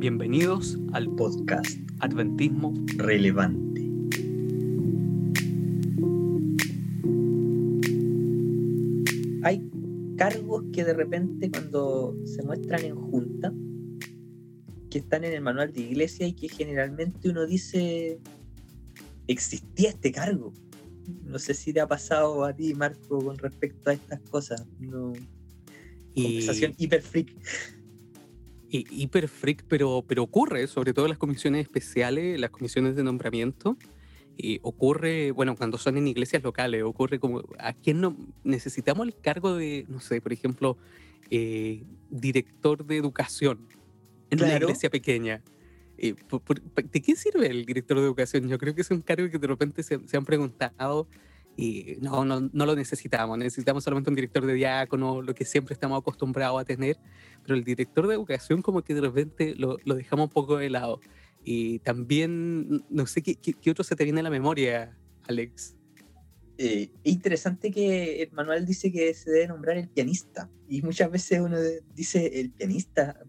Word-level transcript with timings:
Bienvenidos 0.00 0.78
al 0.92 1.08
podcast 1.14 1.66
Adventismo 2.00 2.74
relevante. 2.96 3.88
Hay 9.42 9.70
cargos 10.16 10.64
que 10.72 10.84
de 10.84 10.94
repente 10.94 11.50
cuando 11.50 12.16
se 12.24 12.42
muestran 12.42 12.84
en 12.84 12.96
junta, 12.96 13.52
que 14.90 14.98
están 14.98 15.22
en 15.24 15.34
el 15.34 15.40
manual 15.40 15.72
de 15.72 15.82
iglesia 15.82 16.26
y 16.26 16.32
que 16.32 16.48
generalmente 16.48 17.28
uno 17.28 17.46
dice, 17.46 18.18
existía 19.28 19.90
este 19.90 20.10
cargo. 20.10 20.52
No 21.24 21.38
sé 21.38 21.54
si 21.54 21.72
te 21.72 21.80
ha 21.80 21.86
pasado 21.86 22.44
a 22.44 22.52
ti, 22.52 22.74
Marco, 22.74 23.24
con 23.24 23.38
respecto 23.38 23.90
a 23.90 23.92
estas 23.92 24.20
cosas. 24.30 24.66
No. 24.78 25.12
Conversación 26.14 26.74
hiper 26.76 27.02
freak. 27.02 27.34
Y, 28.68 28.86
hiper 29.02 29.28
freak, 29.28 29.64
pero, 29.68 30.04
pero 30.06 30.22
ocurre, 30.22 30.66
sobre 30.66 30.92
todo 30.92 31.06
en 31.06 31.10
las 31.10 31.18
comisiones 31.18 31.62
especiales, 31.62 32.38
las 32.38 32.50
comisiones 32.50 32.96
de 32.96 33.02
nombramiento. 33.02 33.76
Y 34.36 34.58
ocurre, 34.62 35.32
bueno, 35.32 35.56
cuando 35.56 35.76
son 35.76 35.98
en 35.98 36.08
iglesias 36.08 36.42
locales, 36.42 36.82
ocurre 36.82 37.18
como, 37.18 37.42
¿a 37.58 37.72
quién 37.72 38.00
no 38.00 38.16
necesitamos 38.42 39.06
el 39.06 39.14
cargo 39.14 39.54
de, 39.56 39.84
no 39.88 40.00
sé, 40.00 40.20
por 40.20 40.32
ejemplo, 40.32 40.78
eh, 41.30 41.84
director 42.08 42.86
de 42.86 42.96
educación 42.96 43.66
en 44.30 44.42
una 44.42 44.56
iglesia 44.56 44.88
pequeña? 44.88 45.42
Eh, 46.02 46.14
¿De 46.90 47.02
qué 47.02 47.14
sirve 47.14 47.48
el 47.48 47.66
director 47.66 47.98
de 47.98 48.04
educación? 48.04 48.48
Yo 48.48 48.56
creo 48.56 48.74
que 48.74 48.80
es 48.80 48.90
un 48.90 49.02
cargo 49.02 49.28
que 49.28 49.38
de 49.38 49.46
repente 49.46 49.82
se, 49.82 50.00
han 50.14 50.24
preguntado 50.24 51.06
y 51.58 51.98
no, 52.00 52.24
no, 52.24 52.48
no, 52.52 52.66
lo 52.66 52.74
necesitamos. 52.74 53.36
Necesitamos 53.36 53.84
solamente 53.84 54.08
un 54.08 54.16
director 54.16 54.46
de 54.46 54.54
diácono, 54.54 55.20
lo 55.20 55.34
que 55.34 55.44
siempre 55.44 55.74
estamos 55.74 56.00
acostumbrados 56.00 56.58
a 56.58 56.64
tener. 56.64 56.96
Pero 57.42 57.54
el 57.54 57.64
director 57.64 58.06
de 58.06 58.14
educación 58.14 58.62
como 58.62 58.80
que 58.80 58.94
de 58.94 59.02
repente 59.02 59.54
lo, 59.56 59.76
lo 59.84 59.94
dejamos 59.94 60.28
un 60.28 60.32
poco 60.32 60.56
de 60.56 60.70
lado. 60.70 61.00
Y 61.44 61.80
también, 61.80 62.82
no 62.88 63.06
sé, 63.06 63.22
¿qué, 63.22 63.34
qué, 63.36 63.70
otro 63.70 63.84
se 63.84 63.94
te 63.94 64.04
viene 64.04 64.20
a 64.20 64.22
la 64.22 64.30
memoria, 64.30 64.96
Alex? 65.28 65.76
Eh, 66.56 66.90
interesante 67.04 67.70
que 67.70 68.22
el 68.22 68.32
manual 68.32 68.64
dice 68.64 68.90
que 68.90 69.12
se 69.12 69.30
debe 69.30 69.48
nombrar 69.48 69.76
el 69.76 69.88
pianista. 69.88 70.48
Y 70.66 70.80
muchas 70.80 71.10
veces 71.10 71.40
uno 71.40 71.58
dice 71.94 72.40
el 72.40 72.52
pianista. 72.52 73.20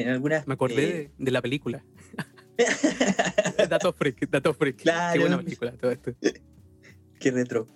En, 0.00 0.08
en 0.08 0.14
algunas. 0.14 0.46
Me 0.46 0.54
acordé 0.54 1.02
eh, 1.02 1.10
de, 1.18 1.30
la 1.30 1.42
película. 1.42 1.84
dato 3.70 3.92
freak, 3.92 4.28
dato 4.30 4.52
freak. 4.54 4.76
Claro. 4.76 5.12
Qué 5.14 5.18
buena 5.20 5.38
película 5.38 5.72
todo 5.72 5.90
esto. 5.90 6.12
Qué 7.18 7.30
retro. 7.30 7.68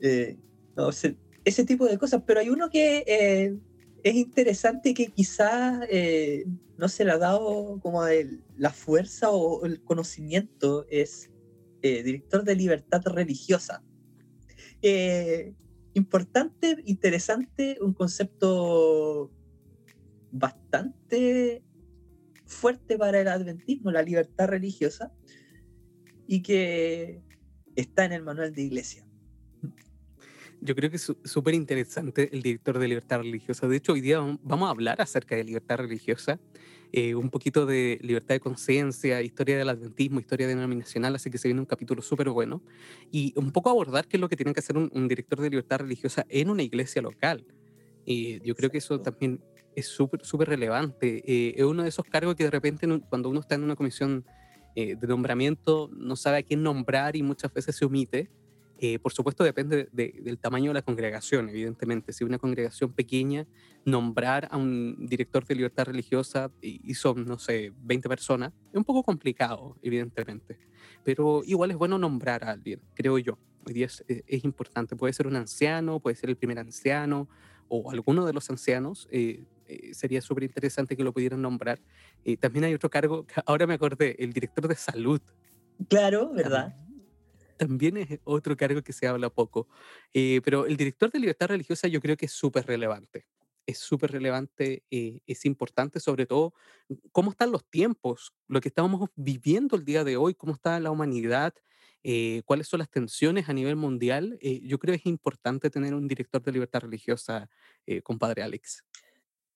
Eh, 0.00 0.36
ese 1.44 1.64
tipo 1.64 1.86
de 1.86 1.98
cosas, 1.98 2.22
pero 2.26 2.40
hay 2.40 2.48
uno 2.48 2.70
que 2.70 3.04
eh, 3.06 3.56
es 4.02 4.14
interesante 4.14 4.94
que 4.94 5.08
quizás 5.08 5.80
no 6.76 6.88
se 6.88 7.04
le 7.04 7.12
ha 7.12 7.18
dado 7.18 7.78
como 7.80 8.02
la 8.56 8.70
fuerza 8.70 9.30
o 9.30 9.64
el 9.64 9.82
conocimiento, 9.82 10.86
es 10.90 11.30
director 11.82 12.44
de 12.44 12.56
libertad 12.56 13.02
religiosa. 13.04 13.82
importante, 15.94 16.78
interesante, 16.86 17.78
un 17.80 17.92
concepto 17.92 19.30
bastante 20.32 21.62
fuerte 22.46 22.98
para 22.98 23.20
el 23.20 23.28
adventismo, 23.28 23.90
la 23.90 24.02
libertad 24.02 24.48
religiosa, 24.48 25.12
y 26.26 26.42
que 26.42 27.22
está 27.76 28.04
en 28.04 28.12
el 28.12 28.22
manual 28.22 28.52
de 28.52 28.62
iglesia. 28.62 29.04
Yo 30.60 30.74
creo 30.74 30.90
que 30.90 30.96
es 30.96 31.12
súper 31.24 31.54
interesante 31.54 32.28
el 32.32 32.42
director 32.42 32.78
de 32.78 32.86
libertad 32.86 33.18
religiosa. 33.18 33.66
De 33.66 33.76
hecho, 33.76 33.94
hoy 33.94 34.02
día 34.02 34.20
vamos 34.42 34.66
a 34.66 34.70
hablar 34.70 35.00
acerca 35.00 35.34
de 35.34 35.44
libertad 35.44 35.78
religiosa, 35.78 36.38
eh, 36.92 37.14
un 37.14 37.30
poquito 37.30 37.64
de 37.64 37.98
libertad 38.02 38.34
de 38.34 38.40
conciencia, 38.40 39.22
historia 39.22 39.56
del 39.56 39.70
adventismo, 39.70 40.20
historia 40.20 40.46
denominacional, 40.46 41.14
así 41.14 41.30
que 41.30 41.38
se 41.38 41.48
viene 41.48 41.60
un 41.60 41.66
capítulo 41.66 42.02
súper 42.02 42.28
bueno. 42.28 42.62
Y 43.10 43.32
un 43.36 43.52
poco 43.52 43.70
abordar 43.70 44.06
qué 44.06 44.18
es 44.18 44.20
lo 44.20 44.28
que 44.28 44.36
tiene 44.36 44.52
que 44.52 44.60
hacer 44.60 44.76
un, 44.76 45.08
director 45.08 45.40
de 45.40 45.48
libertad 45.48 45.78
religiosa 45.80 46.26
en 46.28 46.50
una 46.50 46.62
iglesia 46.62 47.00
local. 47.00 47.46
Y 48.04 48.40
yo 48.40 48.54
creo 48.54 48.70
que 48.70 48.78
eso 48.78 49.00
también 49.00 49.42
es 49.74 49.86
súper, 49.86 50.24
súper 50.24 50.48
relevante. 50.48 51.22
Eh, 51.26 51.54
es 51.56 51.64
uno 51.64 51.82
de 51.82 51.88
esos 51.88 52.04
cargos 52.04 52.34
que 52.34 52.44
de 52.44 52.50
repente 52.50 52.86
cuando 53.08 53.28
uno 53.28 53.40
está 53.40 53.54
en 53.54 53.64
una 53.64 53.76
comisión 53.76 54.24
eh, 54.76 54.96
de 54.96 55.06
nombramiento 55.06 55.90
no 55.92 56.16
sabe 56.16 56.38
a 56.38 56.42
quién 56.42 56.62
nombrar 56.62 57.16
y 57.16 57.22
muchas 57.22 57.52
veces 57.52 57.76
se 57.76 57.84
omite. 57.84 58.30
Eh, 58.82 58.98
por 58.98 59.12
supuesto 59.12 59.44
depende 59.44 59.90
del 59.92 60.38
tamaño 60.38 60.70
de 60.70 60.74
la 60.74 60.82
congregación, 60.82 61.50
evidentemente. 61.50 62.14
Si 62.14 62.24
una 62.24 62.38
congregación 62.38 62.92
pequeña, 62.94 63.46
nombrar 63.84 64.48
a 64.50 64.56
un 64.56 65.06
director 65.06 65.44
de 65.44 65.54
libertad 65.54 65.84
religiosa 65.84 66.50
y, 66.62 66.94
son, 66.94 67.26
no 67.26 67.38
sé, 67.38 67.74
20 67.82 68.08
personas, 68.08 68.54
es 68.70 68.76
un 68.76 68.84
poco 68.84 69.02
complicado, 69.02 69.76
evidentemente. 69.82 70.58
Pero 71.04 71.42
igual 71.44 71.72
es 71.72 71.76
bueno 71.76 71.98
nombrar 71.98 72.42
a 72.42 72.52
alguien, 72.52 72.80
creo 72.94 73.18
yo. 73.18 73.38
Hoy 73.66 73.74
día 73.74 73.88
es 74.08 74.44
importante. 74.44 74.96
Puede 74.96 75.12
ser 75.12 75.26
un 75.26 75.36
anciano, 75.36 76.00
puede 76.00 76.16
ser 76.16 76.30
el 76.30 76.36
primer 76.36 76.58
anciano 76.58 77.28
o 77.70 77.90
alguno 77.90 78.26
de 78.26 78.34
los 78.34 78.50
ancianos. 78.50 79.08
Eh, 79.10 79.46
sería 79.92 80.20
súper 80.20 80.42
interesante 80.44 80.96
que 80.96 81.04
lo 81.04 81.12
pudieran 81.12 81.40
nombrar. 81.40 81.80
y 82.24 82.36
también 82.36 82.64
hay 82.64 82.74
otro 82.74 82.90
cargo, 82.90 83.24
ahora 83.46 83.66
me 83.66 83.74
acordé, 83.74 84.16
el 84.18 84.32
director 84.32 84.68
de 84.68 84.74
salud. 84.74 85.20
Claro, 85.88 86.32
¿verdad? 86.32 86.74
También, 87.56 87.96
es 87.98 88.18
otro 88.24 88.56
cargo 88.56 88.82
que 88.82 88.92
se 88.92 89.06
habla 89.06 89.30
poco. 89.30 89.68
Eh, 90.12 90.40
pero 90.44 90.66
el 90.66 90.76
director 90.76 91.10
de 91.10 91.20
libertad 91.20 91.48
religiosa 91.48 91.88
yo 91.88 92.00
creo 92.00 92.16
que 92.16 92.26
es 92.26 92.32
súper 92.32 92.66
relevante. 92.66 93.26
Es 93.66 93.78
súper 93.78 94.10
relevante, 94.10 94.82
eh, 94.90 95.20
es 95.26 95.44
importante, 95.44 96.00
sobre 96.00 96.26
todo, 96.26 96.54
cómo 97.12 97.30
están 97.30 97.52
los 97.52 97.64
tiempos, 97.64 98.32
lo 98.48 98.60
que 98.60 98.68
estamos 98.68 99.08
viviendo 99.14 99.76
el 99.76 99.84
día 99.84 100.02
de 100.02 100.16
hoy, 100.16 100.34
cómo 100.34 100.54
está 100.54 100.80
la 100.80 100.90
humanidad, 100.90 101.54
cuáles 102.44 102.68
son 102.68 102.78
las 102.78 102.90
tensiones 102.90 103.48
a 103.48 103.52
nivel 103.52 103.76
mundial. 103.76 104.38
yo 104.40 104.78
creo 104.78 104.92
que 104.92 105.00
es 105.00 105.06
importante 105.06 105.70
tener 105.70 105.94
un 105.94 106.08
director 106.08 106.42
de 106.42 106.52
libertad 106.52 106.80
religiosa, 106.80 107.48
compadre 108.02 108.42
Alex. 108.42 108.84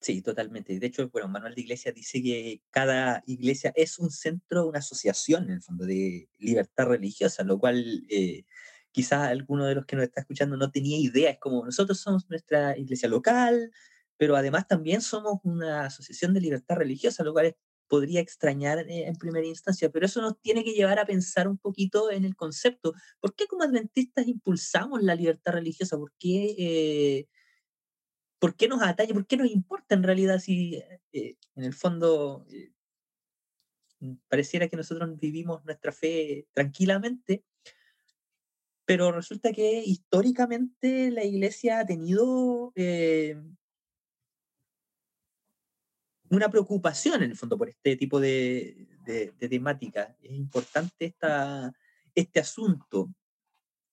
Sí, 0.05 0.21
totalmente. 0.21 0.79
De 0.79 0.87
hecho, 0.87 1.09
bueno, 1.09 1.29
Manuel 1.29 1.55
de 1.55 1.63
Iglesia 1.63 1.91
dice 1.91 2.23
que 2.23 2.61
cada 2.71 3.23
iglesia 3.27 3.73
es 3.75 3.99
un 3.99 4.11
centro, 4.11 4.67
una 4.69 4.81
asociación, 4.81 5.45
en 5.45 5.53
el 5.53 5.63
fondo, 5.63 5.87
de 5.87 6.29
libertad 6.39 6.89
religiosa, 6.89 7.43
lo 7.43 7.59
cual 7.59 8.05
eh, 8.11 8.45
quizás 8.93 9.29
alguno 9.29 9.65
de 9.65 9.77
los 9.77 9.87
que 9.87 9.97
nos 9.97 10.05
está 10.05 10.21
escuchando 10.21 10.59
no 10.59 10.71
tenía 10.71 10.99
idea. 10.99 11.31
Es 11.31 11.39
como 11.39 11.65
nosotros 11.65 12.01
somos 12.01 12.29
nuestra 12.29 12.77
iglesia 12.77 13.09
local, 13.09 13.73
pero 14.19 14.37
además 14.37 14.69
también 14.69 15.01
somos 15.01 15.41
una 15.43 15.87
asociación 15.87 16.35
de 16.35 16.43
libertad 16.43 16.77
religiosa, 16.77 17.25
lo 17.25 17.33
cual 17.33 17.57
podría 17.89 18.21
extrañar 18.21 18.79
eh, 18.89 19.07
en 19.07 19.17
primera 19.17 19.47
instancia, 19.47 19.91
pero 19.91 20.07
eso 20.07 20.21
nos 20.21 20.41
tiene 20.41 20.65
que 20.65 20.73
llevar 20.73 20.99
a 20.99 21.07
pensar 21.07 21.49
un 21.49 21.59
poquito 21.59 22.11
en 22.11 22.25
el 22.25 22.37
concepto. 22.37 22.95
¿Por 23.21 23.35
qué 23.35 23.47
como 23.47 23.65
adventistas 23.65 24.27
impulsamos 24.27 25.03
la 25.03 25.15
libertad 25.15 25.53
religiosa? 25.53 25.97
¿Por 25.97 26.13
qué... 26.19 26.55
Eh, 26.59 27.29
¿por 28.39 28.57
qué 28.57 28.69
nos 28.69 28.83
atañe? 28.83 29.15
¿Por 29.15 29.27
qué 29.27 29.39
nos 29.39 29.51
importa 29.51 29.95
en 29.95 30.03
realidad 30.03 30.39
si 30.39 30.75
eh, 31.13 31.37
en 31.55 31.65
el 31.65 31.73
fondo 31.73 32.47
pareciera 34.29 34.69
que 34.69 34.77
nosotros 34.77 35.19
vivimos 35.19 35.65
nuestra 35.65 35.93
fe 35.93 36.47
tranquilamente? 36.53 37.43
Pero 38.85 39.13
resulta 39.13 39.51
que 39.53 39.83
históricamente 39.83 41.11
la 41.11 41.25
iglesia 41.25 41.79
ha 41.79 41.87
tenido 41.87 42.73
una 46.31 46.49
preocupación 46.49 47.23
en 47.23 47.31
el 47.31 47.37
fondo 47.37 47.59
por 47.59 47.69
este 47.69 47.97
tipo 47.97 48.21
de, 48.21 48.89
temática. 49.39 50.17
Es 50.23 50.33
importante 50.33 51.07
esta, 51.07 51.73
este 52.15 52.41
asunto. 52.41 53.11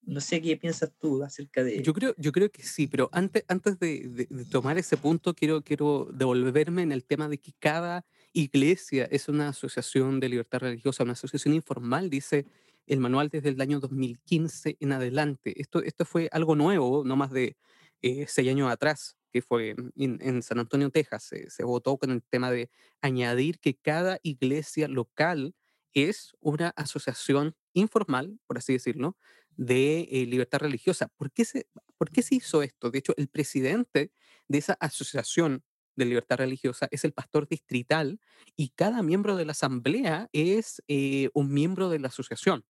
No 0.04 0.20
sé 0.20 0.42
qué 0.42 0.58
piensas 0.58 0.92
tú 1.00 1.24
acerca 1.24 1.64
de... 1.64 1.84
Yo 1.84 1.94
creo, 1.94 2.16
yo 2.18 2.32
creo 2.32 2.50
que 2.50 2.64
sí, 2.64 2.88
pero 2.88 3.10
antes, 3.12 3.44
antes 3.48 3.78
de, 3.78 4.28
tomar 4.50 4.78
ese 4.78 4.98
punto, 4.98 5.36
quiero, 5.36 5.62
quiero 5.62 6.10
devolverme 6.12 6.82
en 6.82 6.92
el 6.92 7.04
tema 7.04 7.30
de 7.30 7.38
que 7.38 7.54
cada 7.60 8.04
iglesia 8.34 9.06
es 9.12 9.28
una 9.28 9.50
asociación 9.50 10.20
de 10.20 10.30
libertad 10.30 10.60
religiosa, 10.60 11.04
una 11.04 11.14
asociación 11.14 11.54
informal, 11.54 12.10
dice 12.10 12.46
el 12.88 13.00
manual 13.00 13.30
desde 13.30 13.50
el 13.50 13.62
año 13.62 13.80
2015 13.80 14.78
en 14.80 14.92
adelante. 14.92 15.60
Esto, 15.62 15.84
esto 15.84 16.04
fue 16.04 16.30
algo 16.32 16.56
nuevo, 16.56 17.04
no 17.06 17.16
más 17.16 17.32
de 17.32 17.56
eh, 18.02 18.26
seis 18.28 18.50
años 18.50 18.72
atrás, 18.72 19.18
que 19.32 19.42
fue 19.42 19.76
en, 19.96 20.44
San 20.44 20.60
Antonio, 20.60 20.90
Texas. 20.90 21.24
Se, 21.24 21.50
se 21.50 21.64
votó 21.64 21.98
con 21.98 22.12
el 22.12 22.24
tema 22.24 22.52
de 22.52 22.70
añadir 23.02 23.60
que 23.60 23.76
cada 23.76 24.20
iglesia 24.24 24.88
local 24.88 25.56
es 25.94 26.34
una 26.40 26.70
asociación 26.76 27.56
informal, 27.74 28.40
por 28.48 28.58
así 28.58 28.74
decirlo, 28.74 29.18
de 29.58 30.08
eh, 30.12 30.26
libertad 30.26 30.60
religiosa. 30.60 31.08
¿Por 31.18 31.32
qué, 31.32 31.46
se, 31.46 31.68
¿Por 31.98 32.10
qué 32.10 32.22
se 32.22 32.36
hizo 32.36 32.64
esto? 32.64 32.90
De 32.92 33.00
hecho, 33.00 33.14
el 33.18 33.28
presidente 33.28 34.12
de 34.48 34.58
esa 34.58 34.74
asociación 34.74 35.64
de 35.96 36.06
libertad 36.06 36.38
religiosa 36.38 36.88
es 36.92 37.04
el 37.04 37.14
pastor 37.14 37.48
distrital 37.48 38.20
y 38.56 38.70
cada 38.70 39.04
miembro 39.04 39.36
de 39.36 39.46
la 39.46 39.52
asamblea 39.52 40.30
es 40.32 40.82
eh, 40.88 41.30
un 41.34 41.54
miembro 41.54 41.90
de 41.90 42.00
la 42.00 42.08
asociación. 42.08 42.66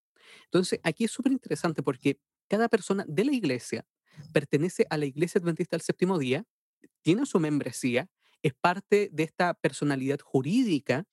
Entonces, 0.45 0.79
aquí 0.83 1.05
es 1.05 1.11
súper 1.11 1.31
interesante 1.31 1.83
porque 1.83 2.19
cada 2.47 2.67
persona 2.67 3.05
de 3.07 3.25
la 3.25 3.33
iglesia 3.33 3.85
pertenece 4.33 4.85
a 4.89 4.97
la 4.97 5.05
Iglesia 5.05 5.39
Adventista 5.39 5.75
del 5.75 5.81
Séptimo 5.81 6.17
Día, 6.17 6.45
tiene 7.01 7.25
su 7.25 7.39
membresía, 7.39 8.09
es 8.43 8.53
parte 8.53 9.09
de 9.11 9.23
esta 9.23 9.53
personalidad 9.53 10.19
jurídica, 10.19 11.05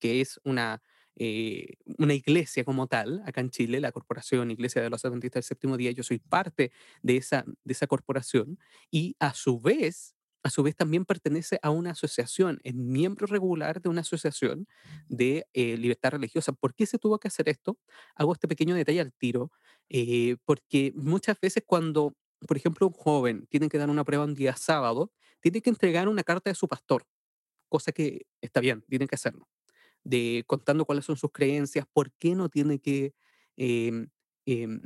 que 0.00 0.20
es 0.20 0.40
una, 0.44 0.82
eh, 1.16 1.74
una 1.98 2.14
iglesia 2.14 2.64
como 2.64 2.86
tal, 2.86 3.22
acá 3.26 3.40
en 3.40 3.50
Chile, 3.50 3.80
la 3.80 3.92
Corporación 3.92 4.50
Iglesia 4.50 4.82
de 4.82 4.90
los 4.90 5.04
Adventistas 5.04 5.44
del 5.44 5.48
Séptimo 5.48 5.76
Día, 5.76 5.90
yo 5.92 6.02
soy 6.02 6.18
parte 6.18 6.72
de 7.02 7.16
esa, 7.16 7.44
de 7.64 7.72
esa 7.72 7.86
corporación, 7.86 8.58
y 8.90 9.16
a 9.18 9.34
su 9.34 9.60
vez 9.60 10.14
a 10.42 10.50
su 10.50 10.62
vez 10.62 10.74
también 10.76 11.04
pertenece 11.04 11.58
a 11.62 11.70
una 11.70 11.90
asociación, 11.90 12.60
es 12.62 12.74
miembro 12.74 13.26
regular 13.26 13.82
de 13.82 13.88
una 13.88 14.00
asociación 14.02 14.66
de 15.08 15.46
eh, 15.52 15.76
libertad 15.76 16.12
religiosa. 16.12 16.52
¿Por 16.52 16.74
qué 16.74 16.86
se 16.86 16.98
tuvo 16.98 17.18
que 17.18 17.28
hacer 17.28 17.48
esto? 17.48 17.78
Hago 18.14 18.32
este 18.32 18.48
pequeño 18.48 18.74
detalle 18.74 19.00
al 19.00 19.12
tiro, 19.12 19.50
eh, 19.88 20.36
porque 20.44 20.92
muchas 20.94 21.38
veces 21.40 21.62
cuando, 21.66 22.14
por 22.46 22.56
ejemplo, 22.56 22.86
un 22.88 22.92
joven 22.94 23.46
tiene 23.48 23.68
que 23.68 23.78
dar 23.78 23.90
una 23.90 24.04
prueba 24.04 24.24
un 24.24 24.34
día 24.34 24.56
sábado, 24.56 25.12
tiene 25.40 25.62
que 25.62 25.70
entregar 25.70 26.08
una 26.08 26.22
carta 26.24 26.50
de 26.50 26.54
su 26.54 26.68
pastor, 26.68 27.06
cosa 27.68 27.92
que 27.92 28.26
está 28.42 28.60
bien, 28.60 28.82
tiene 28.88 29.06
que 29.08 29.16
hacerlo, 29.16 29.48
de 30.04 30.44
contando 30.46 30.84
cuáles 30.86 31.04
son 31.06 31.16
sus 31.16 31.32
creencias, 31.32 31.86
por 31.92 32.12
qué 32.14 32.34
no 32.34 32.48
tiene 32.48 32.80
que... 32.80 33.14
em, 33.56 34.08
em, 34.46 34.82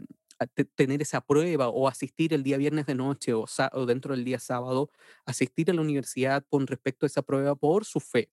tener 0.77 1.01
esa 1.03 1.21
prueba 1.21 1.69
o 1.69 1.89
asistir 1.89 2.33
el 2.35 2.43
día 2.43 2.57
viernes 2.57 2.87
de 2.87 2.95
noche 2.95 3.33
o, 3.35 3.45
o, 3.73 3.87
dentro 3.87 4.15
del 4.15 4.25
día 4.25 4.39
sábado, 4.39 4.91
asistir 5.27 5.71
a 5.71 5.75
la 5.75 5.81
universidad 5.81 6.45
con 6.49 6.67
respecto 6.67 7.07
a 7.07 7.09
esa 7.09 7.23
prueba 7.23 7.55
por 7.55 7.85
su 7.85 8.01
fe. 8.01 8.31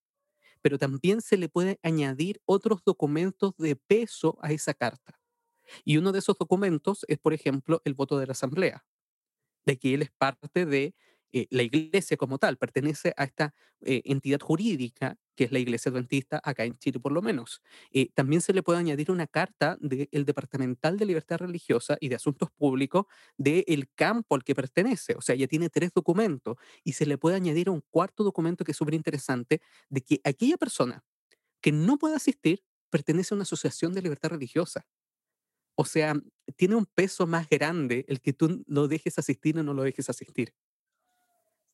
Pero 0.61 0.77
también 0.77 1.21
se 1.21 1.37
le 1.37 1.49
puede 1.49 1.79
añadir 1.83 2.41
otros 2.45 2.83
documentos 2.85 3.55
de 3.57 3.75
peso 3.75 4.37
a 4.41 4.51
esa 4.51 4.73
carta. 4.73 5.19
Y 5.85 5.97
uno 5.97 6.11
de 6.11 6.19
esos 6.19 6.37
documentos 6.37 7.05
es, 7.07 7.19
por 7.19 7.33
ejemplo, 7.33 7.81
el 7.85 7.93
voto 7.93 8.19
de 8.19 8.27
la 8.27 8.33
asamblea, 8.33 8.85
de 9.65 9.77
que 9.77 9.93
él 9.93 10.01
es 10.01 10.11
parte 10.11 10.65
de 10.65 10.93
eh, 11.33 11.47
la 11.49 11.63
iglesia 11.63 12.17
como 12.17 12.37
tal, 12.37 12.57
pertenece 12.57 13.13
a 13.15 13.23
esta 13.23 13.53
eh, 13.81 14.01
entidad 14.05 14.39
jurídica 14.41 15.15
que 15.35 15.45
es 15.45 15.51
la 15.51 15.59
iglesia 15.59 15.89
adventista, 15.89 16.41
acá 16.43 16.65
en 16.65 16.77
Chile 16.77 16.99
por 16.99 17.13
lo 17.13 17.21
menos. 17.21 17.61
Eh, 17.91 18.09
también 18.13 18.41
se 18.41 18.53
le 18.53 18.63
puede 18.63 18.79
añadir 18.79 19.11
una 19.11 19.27
carta 19.27 19.77
del 19.79 20.25
Departamental 20.25 20.97
de 20.97 21.05
Libertad 21.05 21.37
Religiosa 21.37 21.97
y 22.01 22.09
de 22.09 22.15
Asuntos 22.15 22.49
Públicos 22.51 23.05
del 23.37 23.89
campo 23.95 24.35
al 24.35 24.43
que 24.43 24.55
pertenece. 24.55 25.15
O 25.15 25.21
sea, 25.21 25.35
ya 25.35 25.47
tiene 25.47 25.69
tres 25.69 25.91
documentos 25.93 26.57
y 26.83 26.93
se 26.93 27.05
le 27.05 27.17
puede 27.17 27.37
añadir 27.37 27.69
un 27.69 27.81
cuarto 27.89 28.23
documento 28.23 28.65
que 28.65 28.71
es 28.71 28.77
súper 28.77 28.93
interesante 28.93 29.61
de 29.89 30.01
que 30.01 30.19
aquella 30.25 30.57
persona 30.57 31.03
que 31.61 31.71
no 31.71 31.97
pueda 31.97 32.17
asistir 32.17 32.63
pertenece 32.89 33.33
a 33.33 33.37
una 33.37 33.43
asociación 33.43 33.93
de 33.93 34.01
libertad 34.01 34.29
religiosa. 34.29 34.85
O 35.75 35.85
sea, 35.85 36.15
tiene 36.55 36.75
un 36.75 36.85
peso 36.85 37.27
más 37.27 37.49
grande 37.49 38.05
el 38.07 38.21
que 38.21 38.33
tú 38.33 38.63
lo 38.67 38.87
dejes 38.87 39.17
asistir 39.19 39.57
o 39.57 39.63
no 39.63 39.73
lo 39.73 39.83
dejes 39.83 40.09
asistir 40.09 40.53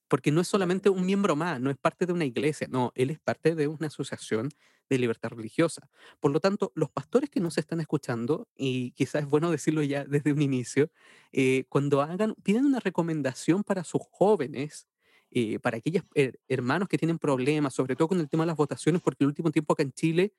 porque 0.08 0.32
no 0.32 0.42
es 0.42 0.48
solamente 0.48 0.90
un 0.90 1.06
miembro 1.06 1.36
más, 1.36 1.60
no 1.60 1.70
es 1.70 1.78
parte 1.78 2.06
de 2.06 2.14
una 2.14 2.26
iglesia, 2.26 2.68
no, 2.70 2.92
él 2.96 3.10
es 3.10 3.20
parte 3.20 3.56
de 3.56 3.68
una 3.68 3.88
asociación 3.88 4.50
de 4.90 4.98
libertad 4.98 5.30
religiosa. 5.30 5.90
Por 6.20 6.32
lo 6.32 6.40
tanto, 6.40 6.72
los 6.76 6.90
pastores 6.90 7.30
que 7.30 7.42
nos 7.42 7.58
están 7.58 7.82
escuchando, 7.82 8.48
y 8.56 8.92
quizás 8.92 9.24
es 9.24 9.30
bueno 9.30 9.52
decirlo 9.52 9.84
ya 9.84 10.06
desde 10.06 10.32
un 10.32 10.42
inicio, 10.42 10.90
eh, 11.34 11.66
cuando 11.68 12.02
hagan, 12.02 12.36
piden 12.44 12.66
una 12.66 12.80
recomendación 12.80 13.64
para 13.64 13.84
sus 13.84 14.02
jóvenes, 14.10 14.88
eh, 15.30 15.60
para 15.60 15.78
aquellos 15.78 16.04
hermanos 16.48 16.88
que 16.88 16.98
tienen 16.98 17.20
problemas, 17.20 17.74
sobre 17.74 17.98
todo 17.98 18.08
con 18.08 18.20
el 18.22 18.30
tema 18.30 18.44
de 18.44 18.48
las 18.48 18.58
votaciones, 18.58 19.02
porque 19.02 19.26
el 19.26 19.28
último 19.28 19.52
tiempo 19.52 19.74
acá 19.74 19.84
en 19.84 19.92
Chile, 19.92 20.34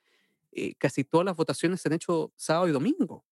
eh, 0.52 0.74
casi 0.78 1.04
todas 1.04 1.26
las 1.26 1.36
votaciones 1.36 1.80
se 1.82 1.88
han 1.88 1.92
hecho 1.94 2.32
sábado 2.36 2.68
y 2.68 2.72
domingo. 2.72 3.26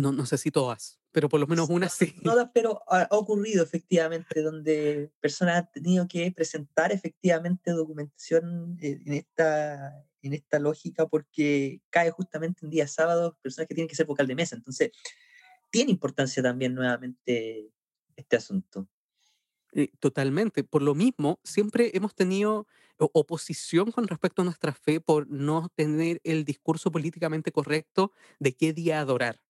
No, 0.00 0.12
no 0.12 0.26
sé 0.26 0.38
si 0.38 0.50
todas, 0.50 1.00
pero 1.12 1.28
por 1.28 1.40
lo 1.40 1.46
menos 1.46 1.68
una 1.68 1.88
sí. 1.88 2.14
No, 2.22 2.34
pero 2.52 2.82
ha, 2.88 3.08
ocurrido 3.10 3.64
efectivamente, 3.64 4.42
donde 4.42 5.10
personas 5.20 5.56
han 5.56 5.72
tenido 5.72 6.06
que 6.06 6.30
presentar 6.32 6.92
efectivamente 6.92 7.72
documentación 7.72 8.78
eh, 8.80 9.00
en 9.04 9.12
esta, 9.14 10.04
en 10.22 10.34
esta 10.34 10.58
lógica 10.58 11.06
porque 11.06 11.80
cae 11.90 12.10
justamente 12.10 12.64
un 12.64 12.70
día 12.70 12.86
sábado, 12.86 13.36
personas 13.42 13.68
que 13.68 13.74
tienen 13.74 13.88
que 13.88 13.96
ser 13.96 14.06
vocal 14.06 14.26
de 14.26 14.34
mesa. 14.34 14.56
Entonces, 14.56 14.90
tiene 15.70 15.90
importancia 15.90 16.42
también 16.42 16.74
nuevamente 16.74 17.70
este 18.16 18.36
asunto. 18.36 18.88
Eh, 19.72 19.90
totalmente. 19.98 20.64
Por 20.64 20.82
lo 20.82 20.94
mismo, 20.94 21.40
siempre 21.44 21.90
hemos 21.94 22.14
tenido 22.14 22.66
oposición 22.98 23.92
con 23.92 24.08
respecto 24.08 24.42
a 24.42 24.44
nuestra 24.44 24.72
fe 24.72 25.00
por 25.00 25.28
no 25.28 25.68
tener 25.76 26.20
el 26.24 26.44
discurso 26.44 26.90
políticamente 26.90 27.52
correcto 27.52 28.12
de 28.40 28.56
qué 28.56 28.72
día 28.72 29.00
adorar 29.00 29.40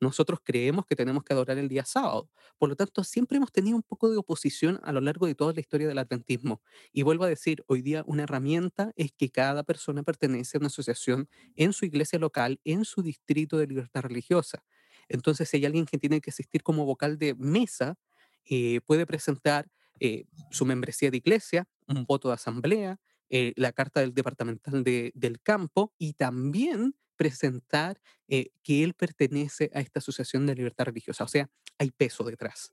nosotros 0.00 0.40
creemos 0.42 0.86
que 0.86 0.96
tenemos 0.96 1.24
que 1.24 1.32
adorar 1.32 1.58
el 1.58 1.68
día 1.68 1.84
sábado. 1.84 2.30
Por 2.58 2.68
lo 2.68 2.76
tanto, 2.76 3.04
siempre 3.04 3.36
hemos 3.36 3.52
tenido 3.52 3.76
un 3.76 3.82
poco 3.82 4.10
de 4.10 4.16
oposición 4.16 4.80
a 4.82 4.92
lo 4.92 5.00
largo 5.00 5.26
de 5.26 5.34
toda 5.34 5.52
la 5.52 5.60
historia 5.60 5.88
del 5.88 5.98
adventismo. 5.98 6.62
Y 6.92 7.02
vuelvo 7.02 7.24
a 7.24 7.28
decir, 7.28 7.64
hoy 7.66 7.82
día 7.82 8.04
una 8.06 8.24
herramienta 8.24 8.92
es 8.96 9.12
que 9.12 9.30
cada 9.30 9.62
persona 9.64 10.02
pertenece 10.02 10.56
a 10.56 10.60
una 10.60 10.68
asociación 10.68 11.28
en 11.56 11.72
su 11.72 11.84
iglesia 11.84 12.18
local, 12.18 12.60
en 12.64 12.84
su 12.84 13.02
distrito 13.02 13.58
de 13.58 13.66
libertad 13.66 14.02
religiosa. 14.02 14.64
Entonces, 15.08 15.48
si 15.48 15.56
hay 15.56 15.66
alguien 15.66 15.86
que 15.86 15.98
tiene 15.98 16.20
que 16.20 16.30
asistir 16.30 16.62
como 16.62 16.84
vocal 16.84 17.18
de 17.18 17.34
mesa, 17.34 17.96
eh, 18.44 18.80
puede 18.86 19.06
presentar 19.06 19.68
eh, 20.00 20.26
su 20.50 20.64
membresía 20.64 21.10
de 21.10 21.16
iglesia, 21.16 21.66
un 21.86 22.04
voto 22.04 22.28
de 22.28 22.34
asamblea, 22.34 23.00
eh, 23.30 23.52
la 23.56 23.72
carta 23.72 24.00
del 24.00 24.14
departamental 24.14 24.82
del 24.84 25.40
campo 25.42 25.92
y 25.98 26.14
también 26.14 26.94
presentar 27.18 28.00
eh, 28.28 28.52
que 28.62 28.84
él 28.84 28.94
pertenece 28.94 29.70
a 29.74 29.80
esta 29.80 29.98
asociación 29.98 30.46
de 30.46 30.54
libertad 30.54 30.86
religiosa. 30.86 31.24
O 31.24 31.28
sea, 31.28 31.50
hay 31.76 31.90
peso 31.90 32.24
detrás. 32.24 32.72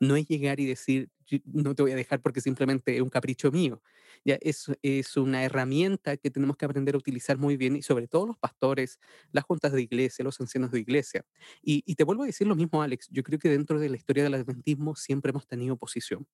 No 0.00 0.16
es 0.16 0.26
llegar 0.26 0.60
y 0.60 0.66
decir, 0.66 1.08
no 1.44 1.74
te 1.74 1.82
voy 1.82 1.92
a 1.92 1.96
dejar 1.96 2.20
porque 2.20 2.42
simplemente 2.42 2.96
es 2.96 3.00
un 3.00 3.08
capricho 3.08 3.50
mío. 3.50 3.80
Ya 4.24 4.36
es, 4.42 4.66
es 4.82 5.16
una 5.16 5.44
herramienta 5.44 6.16
que 6.16 6.30
tenemos 6.30 6.56
que 6.56 6.66
aprender 6.66 6.96
a 6.96 6.98
utilizar 6.98 7.38
muy 7.38 7.56
bien 7.56 7.76
y 7.76 7.82
sobre 7.82 8.08
todo 8.08 8.26
los 8.26 8.36
pastores, 8.36 8.98
las 9.32 9.44
juntas 9.44 9.72
de 9.72 9.82
iglesia, 9.82 10.24
los 10.24 10.38
ancianos 10.40 10.72
de 10.72 10.80
iglesia. 10.80 11.24
Y, 11.62 11.82
y 11.86 11.94
te 11.94 12.04
vuelvo 12.04 12.24
a 12.24 12.26
decir 12.26 12.46
lo 12.46 12.56
mismo, 12.56 12.82
Alex. 12.82 13.08
Yo 13.10 13.22
creo 13.22 13.38
que 13.38 13.48
dentro 13.48 13.78
de 13.78 13.88
la 13.88 13.96
historia 13.96 14.24
del 14.24 14.34
adventismo 14.34 14.96
siempre 14.96 15.30
hemos 15.30 15.46
tenido 15.46 15.74
oposición. 15.74 16.26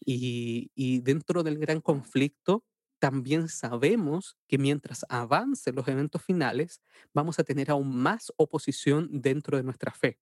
Y, 0.00 0.70
y 0.74 1.00
dentro 1.00 1.42
del 1.42 1.58
gran 1.58 1.80
conflicto 1.80 2.64
también 3.06 3.48
sabemos 3.48 4.36
que 4.48 4.58
mientras 4.58 5.06
avancen 5.08 5.76
los 5.76 5.86
eventos 5.86 6.24
finales, 6.24 6.82
vamos 7.14 7.38
a 7.38 7.44
tener 7.44 7.70
aún 7.70 7.94
más 7.96 8.32
oposición 8.36 9.08
dentro 9.12 9.56
de 9.56 9.62
nuestra 9.62 9.92
fe. 9.92 10.18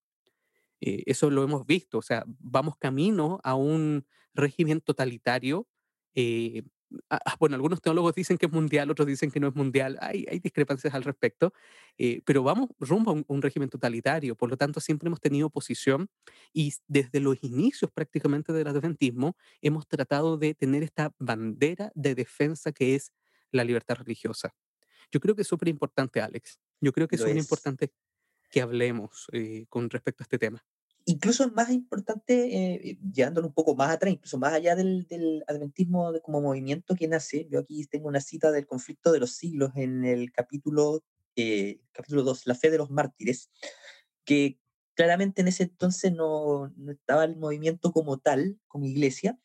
Eh, 0.81 1.01
eso 1.07 1.31
lo 1.31 1.41
hemos 1.43 1.65
visto, 1.65 1.97
o 1.97 2.03
sea, 2.03 2.23
vamos 2.27 2.77
camino 2.77 3.39
a 3.43 3.55
un 3.55 4.05
régimen 4.35 4.81
totalitario 4.81 5.67
eh, 6.13 6.61
Ah, 7.09 7.35
bueno, 7.39 7.55
algunos 7.55 7.81
teólogos 7.81 8.13
dicen 8.15 8.37
que 8.37 8.45
es 8.45 8.51
mundial, 8.51 8.89
otros 8.91 9.07
dicen 9.07 9.31
que 9.31 9.39
no 9.39 9.47
es 9.47 9.55
mundial, 9.55 9.97
hay, 10.01 10.25
hay 10.29 10.39
discrepancias 10.39 10.93
al 10.93 11.03
respecto, 11.03 11.53
eh, 11.97 12.21
pero 12.25 12.43
vamos 12.43 12.69
rumbo 12.79 13.11
a 13.11 13.23
un, 13.27 13.41
régimen 13.41 13.69
totalitario, 13.69 14.35
por 14.35 14.49
lo 14.49 14.57
tanto 14.57 14.79
siempre 14.79 15.07
hemos 15.07 15.19
tenido 15.19 15.47
oposición 15.47 16.09
y 16.53 16.73
desde 16.87 17.19
los 17.19 17.37
inicios 17.43 17.91
prácticamente 17.91 18.53
del 18.53 18.67
adventismo 18.67 19.35
hemos 19.61 19.87
tratado 19.87 20.37
de 20.37 20.53
tener 20.53 20.83
esta 20.83 21.13
bandera 21.19 21.91
de 21.95 22.15
defensa 22.15 22.71
que 22.71 22.95
es 22.95 23.11
la 23.51 23.63
libertad 23.63 23.95
religiosa. 23.95 24.55
Yo 25.11 25.19
creo 25.19 25.35
que 25.35 25.41
es 25.43 25.47
súper 25.47 25.69
importante, 25.69 26.21
Alex. 26.21 26.59
Yo 26.81 26.91
creo 26.91 27.07
que 27.07 27.15
es 27.15 27.21
súper 27.21 27.37
importante 27.37 27.91
que 28.51 28.61
hablemos 28.61 29.27
eh, 29.31 29.65
con 29.69 29.89
respecto 29.89 30.23
a 30.23 30.25
este 30.25 30.37
tema 30.37 30.63
incluso 31.05 31.43
es 31.45 31.53
más 31.53 31.69
importante, 31.69 32.89
eh, 32.91 32.99
llevándolo 33.13 33.47
un 33.47 33.53
poco 33.53 33.75
más 33.75 33.91
atrás, 33.91 34.13
incluso 34.13 34.37
más 34.37 34.53
allá 34.53 34.75
del, 34.75 35.07
del 35.07 35.43
adventismo 35.47 36.11
como 36.23 36.41
movimiento 36.41 36.95
que 36.95 37.07
nace, 37.07 37.47
yo 37.49 37.59
aquí 37.59 37.85
tengo 37.85 38.07
una 38.07 38.21
cita 38.21 38.51
del 38.51 38.65
conflicto 38.65 39.11
de 39.11 39.19
los 39.19 39.31
siglos 39.35 39.71
en 39.75 40.03
el 40.05 40.31
capítulo, 40.31 41.03
eh, 41.35 41.79
capítulo 41.91 42.23
2, 42.23 42.47
la 42.47 42.55
fe 42.55 42.71
de 42.71 42.79
los 42.79 42.89
mártires, 42.89 43.51
que 44.25 44.59
claramente 44.95 45.41
en 45.41 45.47
ese 45.47 45.63
entonces 45.63 46.11
no, 46.13 46.69
no 46.75 46.91
estaba 46.91 47.23
el 47.25 47.37
movimiento 47.37 47.91
como 47.91 48.17
tal, 48.17 48.59
como 48.67 48.85
iglesia, 48.85 49.37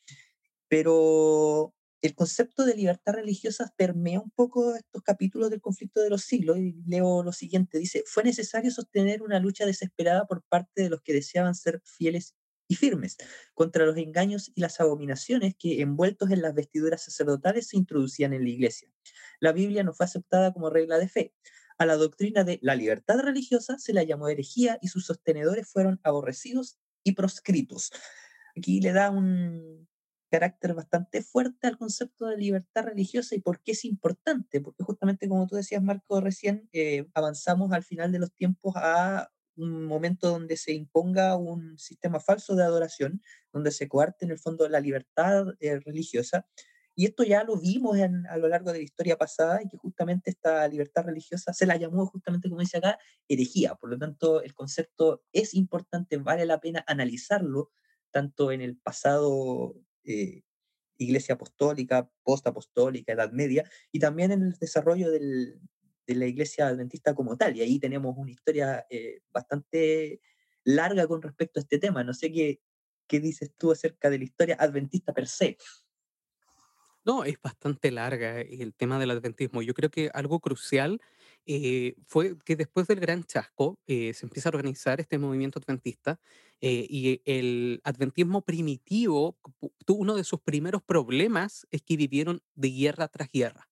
pero 0.69 1.75
el 2.03 2.15
concepto 2.15 2.65
de 2.65 2.75
libertad 2.75 3.15
religiosa 3.15 3.73
permea 3.77 4.21
un 4.21 4.31
poco 4.31 4.75
estos 4.75 5.03
capítulos 5.03 5.51
del 5.51 5.61
conflicto 5.61 6.01
de 6.01 6.11
los 6.11 6.23
siglos 6.23 6.59
y 6.59 6.83
leo 6.87 7.23
lo 7.23 7.33
siguiente, 7.33 7.79
dice, 7.79 8.05
fue 8.07 8.25
necesario 8.25 8.71
sostener 8.71 9.23
una 9.23 9.39
lucha 9.39 9.67
desesperada 9.67 10.27
por 10.27 10.43
parte 10.45 10.83
de 10.83 10.91
los 10.91 11.03
que 11.03 11.13
deseaban 11.13 11.55
ser 11.55 11.83
fieles 11.85 12.35
y 12.69 12.77
firmes 12.77 13.17
contra 13.53 13.85
los 13.85 13.97
engaños 13.97 14.51
y 14.55 14.61
las 14.61 14.81
abominaciones 14.81 15.55
que 15.59 15.83
envueltos 15.83 16.31
en 16.31 16.41
las 16.41 16.55
vestiduras 16.55 17.03
sacerdotales 17.03 17.69
se 17.69 17.77
introducían 17.77 18.33
en 18.33 18.45
la 18.45 18.51
iglesia. 18.51 18.89
La 19.41 19.53
Biblia 19.53 19.83
no 19.83 19.93
fue 19.93 20.07
aceptada 20.07 20.53
como 20.53 20.71
regla 20.71 20.99
de 20.99 21.09
fe. 21.09 21.35
A 21.79 21.87
la 21.87 21.97
doctrina 21.97 22.45
de 22.45 22.61
la 22.63 22.77
libertad 22.77 23.19
religiosa 23.19 23.79
se 23.79 23.93
la 23.93 24.05
llamó 24.05 24.29
herejía 24.29 24.79
y 24.81 24.89
sus 24.89 25.07
sostenedores 25.07 25.69
fueron 25.69 25.99
aborrecidos 26.05 26.79
y 27.03 27.13
proscritos. 27.13 27.91
Aquí 28.57 28.81
le 28.81 28.93
da 28.93 29.11
un, 29.11 29.89
carácter 30.31 30.75
bastante 30.75 31.23
fuerte 31.23 31.67
al 31.67 31.77
concepto 31.77 32.27
de 32.27 32.37
libertad 32.37 32.85
religiosa 32.85 33.35
y 33.35 33.41
por 33.41 33.63
qué 33.63 33.73
es 33.73 33.85
importante, 33.85 34.61
porque 34.61 34.85
justamente 34.85 35.29
como 35.29 35.47
tú 35.47 35.57
decías, 35.57 35.83
Marco, 35.83 36.21
recién 36.21 36.69
eh, 36.73 37.07
avanzamos 37.15 37.73
al 37.73 37.83
final 37.83 38.13
de 38.13 38.21
los 38.21 38.33
tiempos 38.33 38.75
a 38.77 39.31
un 39.57 39.85
momento 39.85 40.31
donde 40.31 40.57
se 40.57 40.73
imponga 40.73 41.37
un 41.37 41.79
sistema 41.79 42.21
falso 42.21 42.55
de 42.57 42.65
adoración, 42.65 43.21
donde 43.53 43.73
se 43.73 43.89
coarte 43.89 44.25
en 44.25 44.31
el 44.31 44.39
fondo 44.39 44.69
la 44.69 44.81
libertad 44.81 45.47
eh, 45.61 45.81
religiosa. 45.81 46.47
Y 46.95 47.07
esto 47.07 47.25
ya 47.25 47.45
lo 47.45 47.57
vimos 47.57 47.99
en, 47.99 48.27
a 48.27 48.37
lo 48.37 48.49
largo 48.49 48.73
de 48.73 48.79
la 48.79 48.85
historia 48.85 49.17
pasada 49.17 49.63
y 49.63 49.69
que 49.69 49.77
justamente 49.77 50.31
esta 50.31 50.67
libertad 50.69 51.05
religiosa 51.05 51.53
se 51.53 51.67
la 51.67 51.77
llamó 51.77 52.07
justamente, 52.07 52.49
como 52.49 52.61
dice 52.61 52.79
acá, 52.79 52.99
herejía. 53.29 53.75
Por 53.75 53.91
lo 53.91 53.99
tanto, 53.99 54.43
el 54.43 54.55
concepto 54.55 55.23
es 55.33 55.55
importante, 55.55 56.17
vale 56.19 56.47
la 56.47 56.61
pena 56.61 56.85
analizarlo, 56.87 57.71
tanto 58.11 58.53
en 58.53 58.61
el 58.61 58.77
pasado 58.77 59.75
eh, 60.05 60.43
iglesia 60.99 61.35
apostólica, 61.35 62.11
postapostólica, 62.23 63.13
Edad 63.13 63.33
Media, 63.33 63.69
y 63.93 63.99
también 63.99 64.33
en 64.33 64.43
el 64.43 64.53
desarrollo 64.53 65.11
del, 65.11 65.61
de 66.07 66.15
la 66.15 66.27
iglesia 66.27 66.69
adventista 66.69 67.15
como 67.15 67.37
tal. 67.37 67.57
Y 67.57 67.63
ahí 67.63 67.79
tenemos 67.79 68.17
una 68.17 68.31
historia 68.31 68.87
eh, 68.91 69.21
bastante 69.31 70.21
larga 70.65 71.07
con 71.07 71.23
respecto 71.23 71.61
a 71.61 71.63
este 71.63 71.79
tema. 71.79 72.05
No 72.05 72.15
sé 72.15 72.31
qué, 72.33 72.61
qué 73.07 73.21
dices 73.21 73.53
tú 73.57 73.73
acerca 73.73 74.11
de 74.11 74.19
la 74.19 74.25
historia 74.25 74.57
adventista 74.59 75.13
per 75.13 75.27
se. 75.27 75.57
No, 77.05 77.25
es 77.25 77.41
bastante 77.41 77.91
larga 77.91 78.41
el 78.41 78.75
tema 78.75 78.99
del 78.99 79.11
adventismo. 79.11 79.63
Yo 79.63 79.73
creo 79.73 79.91
que 79.91 80.11
algo 80.13 80.39
crucial 80.41 81.01
eh, 81.47 81.97
fue 82.07 82.37
que 82.45 82.57
después 82.57 82.87
del 82.87 83.01
Gran 83.01 83.25
Chasco 83.25 83.79
eh, 83.87 84.15
se 84.15 84.27
empieza 84.27 84.49
a 84.49 84.53
organizar 84.53 85.01
este 85.01 85.19
movimiento 85.19 85.59
adventista 85.61 86.21
eh, 86.61 86.87
y 86.89 87.23
el 87.25 87.81
adventismo 87.85 88.43
primitivo, 88.45 89.39
uno 89.89 90.15
de 90.17 90.25
sus 90.25 90.41
primeros 90.41 90.83
problemas 90.83 91.67
es 91.71 91.83
que 91.83 91.97
vivieron 91.97 92.43
de 92.55 92.71
guerra 92.71 93.09
tras 93.09 93.31
guerra 93.33 93.69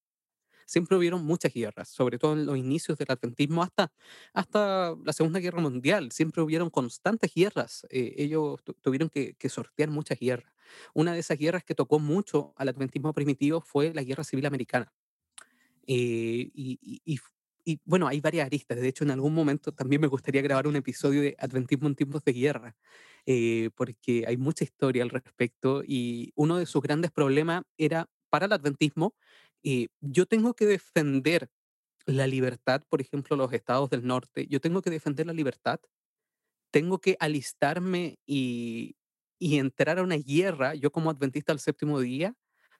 siempre 0.66 0.96
hubieron 0.96 1.24
muchas 1.24 1.52
guerras, 1.54 1.88
sobre 1.88 2.18
todo 2.18 2.34
en 2.34 2.46
los 2.46 2.56
inicios 2.58 2.98
del 2.98 3.08
adventismo 3.10 3.62
hasta, 3.62 3.92
hasta 4.34 4.94
la 5.04 5.12
Segunda 5.12 5.40
Guerra 5.40 5.60
Mundial, 5.60 6.12
siempre 6.12 6.42
hubieron 6.42 6.70
constantes 6.70 7.32
guerras, 7.34 7.86
eh, 7.90 8.14
ellos 8.18 8.62
tu- 8.64 8.74
tuvieron 8.74 9.08
que, 9.08 9.34
que 9.34 9.48
sortear 9.48 9.90
muchas 9.90 10.18
guerras. 10.18 10.52
Una 10.94 11.14
de 11.14 11.20
esas 11.20 11.38
guerras 11.38 11.64
que 11.64 11.74
tocó 11.74 11.98
mucho 11.98 12.52
al 12.56 12.68
adventismo 12.68 13.12
primitivo 13.14 13.60
fue 13.62 13.94
la 13.94 14.02
Guerra 14.02 14.24
Civil 14.24 14.46
Americana. 14.46 14.92
Eh, 15.86 16.50
y, 16.54 16.78
y- 16.82 17.18
y 17.68 17.80
bueno, 17.84 18.08
hay 18.08 18.20
varias 18.22 18.46
aristas. 18.46 18.80
De 18.80 18.88
hecho, 18.88 19.04
en 19.04 19.10
algún 19.10 19.34
momento 19.34 19.72
también 19.72 20.00
me 20.00 20.06
gustaría 20.08 20.40
grabar 20.40 20.66
un 20.66 20.76
episodio 20.76 21.20
de 21.20 21.36
Adventismo 21.38 21.86
en 21.86 21.96
tiempos 21.96 22.24
de 22.24 22.32
guerra, 22.32 22.76
eh, 23.26 23.68
porque 23.76 24.24
hay 24.26 24.38
mucha 24.38 24.64
historia 24.64 25.02
al 25.02 25.10
respecto 25.10 25.82
y 25.86 26.32
uno 26.34 26.56
de 26.56 26.64
sus 26.64 26.80
grandes 26.80 27.10
problemas 27.10 27.64
era 27.76 28.08
para 28.30 28.46
el 28.46 28.54
adventismo, 28.54 29.14
eh, 29.62 29.88
yo 30.00 30.24
tengo 30.24 30.54
que 30.54 30.64
defender 30.64 31.50
la 32.06 32.26
libertad, 32.26 32.82
por 32.88 33.02
ejemplo, 33.02 33.36
los 33.36 33.52
estados 33.52 33.90
del 33.90 34.06
norte, 34.06 34.46
yo 34.48 34.60
tengo 34.60 34.80
que 34.80 34.88
defender 34.88 35.26
la 35.26 35.34
libertad, 35.34 35.78
tengo 36.70 37.00
que 37.00 37.18
alistarme 37.20 38.18
y, 38.26 38.96
y 39.38 39.58
entrar 39.58 39.98
a 39.98 40.02
una 40.02 40.16
guerra, 40.16 40.74
yo 40.74 40.90
como 40.90 41.10
adventista 41.10 41.52
del 41.52 41.60
séptimo 41.60 42.00
día, 42.00 42.34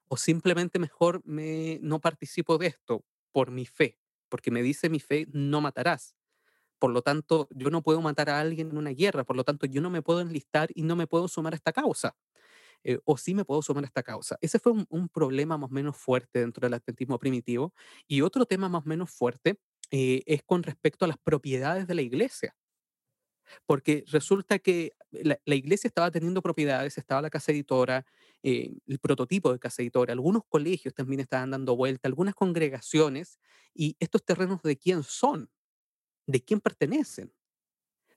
o 0.09 0.17
simplemente 0.17 0.79
mejor 0.79 1.21
me, 1.27 1.79
no 1.83 2.01
participo 2.01 2.57
de 2.57 2.69
esto 2.69 3.05
por 3.33 3.51
mi 3.51 3.67
fe, 3.67 3.99
porque 4.29 4.51
me 4.51 4.63
dice 4.63 4.89
mi 4.91 5.01
fe, 5.01 5.27
no 5.33 5.61
matarás. 5.61 6.17
Por 6.79 6.93
lo 6.93 7.03
tanto, 7.03 7.49
yo 7.51 7.71
no 7.71 7.83
puedo 7.83 8.01
matar 8.03 8.31
a 8.31 8.41
alguien 8.41 8.71
en 8.71 8.79
una 8.79 8.91
guerra, 8.91 9.25
por 9.25 9.37
lo 9.37 9.45
tanto, 9.45 9.67
yo 9.67 9.81
no 9.81 9.91
me 9.91 10.03
puedo 10.03 10.21
enlistar 10.21 10.71
y 10.75 10.83
no 10.83 10.97
me 10.97 11.07
puedo 11.07 11.29
sumar 11.29 11.53
a 11.55 11.57
esta 11.57 11.73
causa. 11.73 12.17
eh, 12.85 13.01
o 13.05 13.17
sí 13.19 13.35
me 13.35 13.45
puedo 13.45 13.63
sumar 13.63 13.85
a 13.85 13.89
esta 13.89 14.03
causa. 14.05 14.39
Ese 14.41 14.59
fue 14.61 14.73
un, 14.89 15.09
problema 15.09 15.59
más 15.59 15.71
o 15.71 15.75
menos 15.75 15.97
fuerte 15.97 16.41
dentro 16.41 16.67
del 16.67 16.75
adventismo 16.75 17.19
primitivo. 17.19 17.75
Y 18.09 18.23
otro 18.23 18.47
tema 18.47 18.69
más 18.69 18.85
o 18.85 18.89
menos 18.89 19.11
fuerte 19.11 19.59
eh, 19.91 20.23
es 20.27 20.43
con 20.45 20.63
respecto 20.63 21.05
a 21.05 21.09
las 21.09 21.19
propiedades 21.19 21.87
de 21.89 21.95
la 21.95 22.03
iglesia 22.03 22.55
porque 23.67 24.05
resulta 24.09 24.59
que 24.59 24.93
la, 25.11 25.39
iglesia 25.55 25.89
estaba 25.89 26.11
teniendo 26.11 26.43
propiedades, 26.43 26.99
estaba 26.99 27.23
la 27.23 27.31
casa 27.31 27.53
editora, 27.53 28.07
eh, 28.43 28.73
el 28.87 28.99
prototipo 28.99 29.53
de 29.53 29.59
casa 29.59 29.83
editora, 29.83 30.13
algunos 30.13 30.43
colegios 30.49 30.95
también 30.95 31.21
estaban 31.21 31.51
dando 31.51 31.77
vuelta, 31.77 32.09
algunas 32.09 32.35
congregaciones, 32.35 33.39
y 33.75 33.97
estos 34.01 34.25
terrenos 34.25 34.63
de 34.63 34.77
quién 34.77 35.03
son, 35.03 35.51
de 36.27 36.45
quién 36.45 36.61
pertenecen 36.61 37.33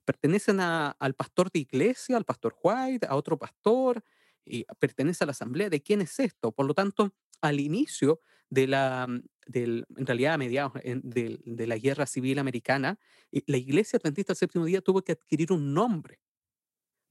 pertenecen 0.05 0.59
a- 0.59 0.91
al 0.99 1.13
pastor 1.15 1.51
de 1.51 1.59
iglesia, 1.59 2.17
al 2.17 2.25
pastor 2.25 2.55
White, 2.61 3.07
a 3.07 3.15
otro 3.15 3.37
pastor, 3.37 4.03
y 4.45 4.65
pertenece 4.79 5.23
a 5.23 5.27
la 5.27 5.31
asamblea. 5.31 5.69
¿De 5.69 5.81
quién 5.81 6.01
es 6.01 6.19
esto? 6.19 6.51
Por 6.51 6.65
lo 6.65 6.73
tanto, 6.73 7.13
al 7.41 7.59
inicio 7.59 8.19
de 8.49 8.67
la, 8.67 9.07
del, 9.51 9.85
en 9.95 10.05
realidad 10.05 10.33
a 10.33 10.37
mediados 10.37 10.73
de, 10.83 11.39
la 11.45 11.77
guerra 11.77 12.05
civil 12.05 12.39
americana, 12.39 12.99
la 13.31 13.57
iglesia 13.57 13.97
adventista 13.97 14.33
del 14.33 14.37
séptimo 14.37 14.65
día 14.65 14.81
tuvo 14.81 15.01
que 15.01 15.13
adquirir 15.13 15.51
un 15.51 15.73
nombre 15.73 16.19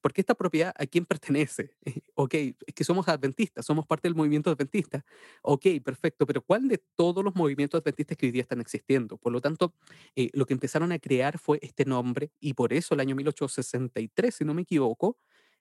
porque 0.00 0.20
esta 0.20 0.35
propiedad 0.35 0.73
a 0.76 0.87
quién 0.87 1.04
pertenece. 1.04 1.76
ok, 2.14 2.35
es 2.35 2.75
que 2.75 2.85
somos 2.85 3.09
adventistas, 3.09 3.66
somos 3.66 3.87
parte 3.87 4.09
del 4.09 4.14
movimiento 4.14 4.50
adventista. 4.50 5.04
Ok, 5.42 5.66
perfecto, 5.85 6.26
pero 6.26 6.42
¿cuál 6.42 6.68
de 6.68 6.82
todos 6.97 7.23
los 7.25 7.35
movimientos 7.35 7.80
adventistas 7.80 8.16
que 8.16 8.26
hoy 8.26 8.32
día 8.32 8.42
están 8.42 8.61
existiendo? 8.61 9.18
Por 9.18 9.32
lo 9.32 9.40
tanto, 9.40 9.75
eh, 10.16 10.30
lo 10.32 10.47
que 10.47 10.54
empezaron 10.54 10.92
a 10.92 10.99
crear 10.99 11.38
fue 11.38 11.59
este 11.62 11.85
nombre 11.85 12.30
y 12.40 12.54
por 12.54 12.73
eso 12.73 12.94
el 12.94 13.00
año 13.00 13.14
1863, 13.14 14.35
si 14.35 14.44
no 14.44 14.54
me 14.54 14.62
equivoco, 14.62 15.18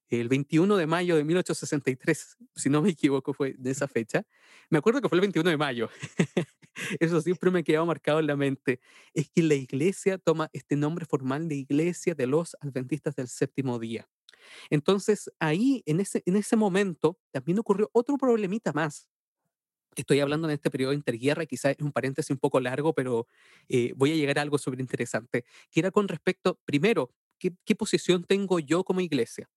el 0.09 0.27
21 0.27 0.75
de 0.75 0.87
mayo 0.87 1.15
de 1.15 1.23
1863, 1.23 2.37
si 2.55 2.69
no 2.69 2.81
me 2.81 2.89
equivoco, 2.89 3.33
fue 3.33 3.53
de 3.57 3.71
esa 3.71 3.87
fecha. 3.87 4.25
Me 4.69 4.79
acuerdo 4.79 5.01
que 5.01 5.09
fue 5.09 5.17
el 5.17 5.21
21 5.21 5.49
de 5.51 5.57
mayo. 5.57 5.89
Eso 6.99 7.21
siempre 7.21 7.51
me 7.51 7.59
ha 7.59 7.63
quedado 7.63 7.85
marcado 7.85 8.19
en 8.19 8.27
la 8.27 8.35
mente. 8.35 8.79
Es 9.13 9.29
que 9.29 9.41
la 9.43 9.55
iglesia 9.55 10.17
toma 10.17 10.49
este 10.53 10.75
nombre 10.75 11.05
formal 11.05 11.47
de 11.47 11.55
Iglesia 11.55 12.15
de 12.15 12.27
los 12.27 12.55
Adventistas 12.61 13.15
del 13.15 13.27
Séptimo 13.27 13.79
Día. 13.79 14.07
Entonces, 14.69 15.31
ahí, 15.39 15.83
en 15.85 15.99
ese, 15.99 16.23
en 16.25 16.35
ese 16.35 16.55
momento, 16.55 17.19
también 17.31 17.59
ocurrió 17.59 17.89
otro 17.93 18.17
problemita 18.17 18.73
más. 18.73 19.09
Estoy 19.95 20.19
hablando 20.19 20.47
en 20.47 20.53
este 20.53 20.71
periodo 20.71 20.91
de 20.91 20.97
interguerra, 20.97 21.45
quizás 21.45 21.75
es 21.77 21.83
un 21.83 21.91
paréntesis 21.91 22.31
un 22.31 22.37
poco 22.37 22.59
largo, 22.59 22.93
pero 22.93 23.27
eh, 23.67 23.93
voy 23.95 24.11
a 24.11 24.15
llegar 24.15 24.39
a 24.39 24.43
algo 24.43 24.57
súper 24.57 24.79
interesante, 24.79 25.45
que 25.71 25.79
era 25.79 25.91
con 25.91 26.07
respecto, 26.07 26.59
primero, 26.65 27.11
¿qué, 27.39 27.53
¿qué 27.65 27.75
posición 27.75 28.23
tengo 28.23 28.59
yo 28.59 28.83
como 28.83 29.01
iglesia? 29.01 29.49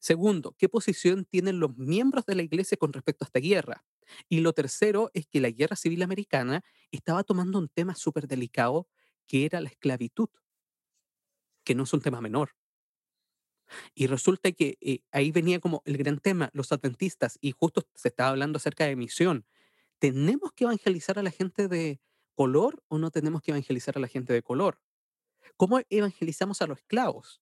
Segundo, 0.00 0.54
¿qué 0.58 0.68
posición 0.68 1.24
tienen 1.26 1.60
los 1.60 1.76
miembros 1.76 2.26
de 2.26 2.34
la 2.36 2.42
iglesia 2.42 2.76
con 2.76 2.92
respecto 2.92 3.24
a 3.24 3.26
esta 3.26 3.40
guerra? 3.40 3.84
Y 4.28 4.40
lo 4.40 4.52
tercero 4.52 5.10
es 5.14 5.26
que 5.26 5.40
la 5.40 5.50
guerra 5.50 5.76
civil 5.76 6.02
americana 6.02 6.64
estaba 6.90 7.24
tomando 7.24 7.58
un 7.58 7.68
tema 7.68 7.94
súper 7.94 8.26
delicado, 8.26 8.88
que 9.26 9.44
era 9.44 9.60
la 9.60 9.68
esclavitud, 9.68 10.28
que 11.64 11.74
no 11.74 11.84
es 11.84 11.92
un 11.92 12.00
tema 12.00 12.20
menor. 12.20 12.54
Y 13.94 14.06
resulta 14.06 14.52
que 14.52 14.78
eh, 14.80 15.00
ahí 15.10 15.32
venía 15.32 15.60
como 15.60 15.82
el 15.84 15.96
gran 15.96 16.18
tema, 16.18 16.50
los 16.52 16.72
adventistas, 16.72 17.38
y 17.40 17.52
justo 17.52 17.86
se 17.94 18.08
estaba 18.08 18.30
hablando 18.30 18.58
acerca 18.58 18.84
de 18.86 18.96
misión. 18.96 19.46
¿Tenemos 19.98 20.52
que 20.52 20.64
evangelizar 20.64 21.18
a 21.18 21.22
la 21.22 21.30
gente 21.30 21.68
de 21.68 22.00
color 22.34 22.82
o 22.88 22.98
no 22.98 23.10
tenemos 23.10 23.42
que 23.42 23.50
evangelizar 23.50 23.96
a 23.96 24.00
la 24.00 24.08
gente 24.08 24.32
de 24.32 24.42
color? 24.42 24.80
¿Cómo 25.56 25.80
evangelizamos 25.88 26.62
a 26.62 26.66
los 26.66 26.78
esclavos? 26.78 27.40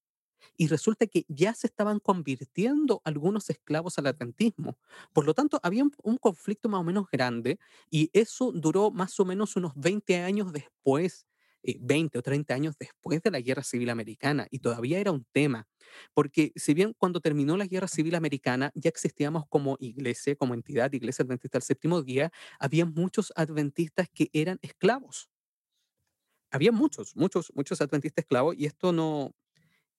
Y 0.57 0.69
resulta 0.69 1.07
que 1.07 1.25
ya 1.29 1.55
se 1.55 1.67
estaban 1.67 2.01
convirtiendo 2.01 3.01
algunos 3.05 3.51
esclavos 3.51 3.99
al 3.99 4.07
adventismo. 4.07 4.79
Por 5.13 5.27
lo 5.27 5.35
tanto, 5.35 5.61
había 5.63 5.83
un, 5.85 5.93
un 6.03 6.19
conflicto 6.19 6.69
más 6.69 6.81
o 6.81 6.85
menos 6.85 7.07
grande 7.11 7.59
y 7.91 8.11
eso 8.13 8.53
duró 8.53 8.91
más 8.91 9.19
o 9.21 9.25
menos 9.25 9.57
unos 9.57 9.73
20 9.77 10.17
años 10.23 10.53
después, 10.53 11.27
eh, 11.63 11.79
20 11.81 12.19
o 12.19 12.23
30 12.23 12.55
años 12.55 12.77
después 12.79 13.23
de 13.23 13.31
la 13.31 13.41
Guerra 13.41 13.63
Civil 13.63 13.91
Americana 13.91 14.47
y 14.51 14.59
todavía 14.59 14.99
era 14.99 15.13
un 15.13 15.25
tema. 15.33 15.67
Porque 16.15 16.53
si 16.57 16.75
bien 16.75 16.95
cuando 16.99 17.21
terminó 17.21 17.57
la 17.57 17.67
Guerra 17.67 17.89
Civil 17.89 18.15
Americana 18.15 18.71
ya 18.75 18.91
existíamos 18.91 19.45
como 19.49 19.77
iglesia, 19.81 20.37
como 20.37 20.55
entidad, 20.55 20.93
Iglesia 20.93 21.25
Adventista 21.25 21.59
del 21.59 21.63
Séptimo 21.65 22.03
Día, 22.03 22.31
había 22.59 22.87
muchos 22.87 23.33
adventistas 23.37 24.09
que 24.13 24.29
eran 24.33 24.59
esclavos. 24.63 25.29
Había 26.51 26.73
muchos, 26.73 27.17
muchos, 27.17 27.53
muchos 27.55 27.81
adventistas 27.81 28.23
esclavos 28.23 28.55
y 28.57 28.67
esto 28.67 28.93
no, 28.93 29.35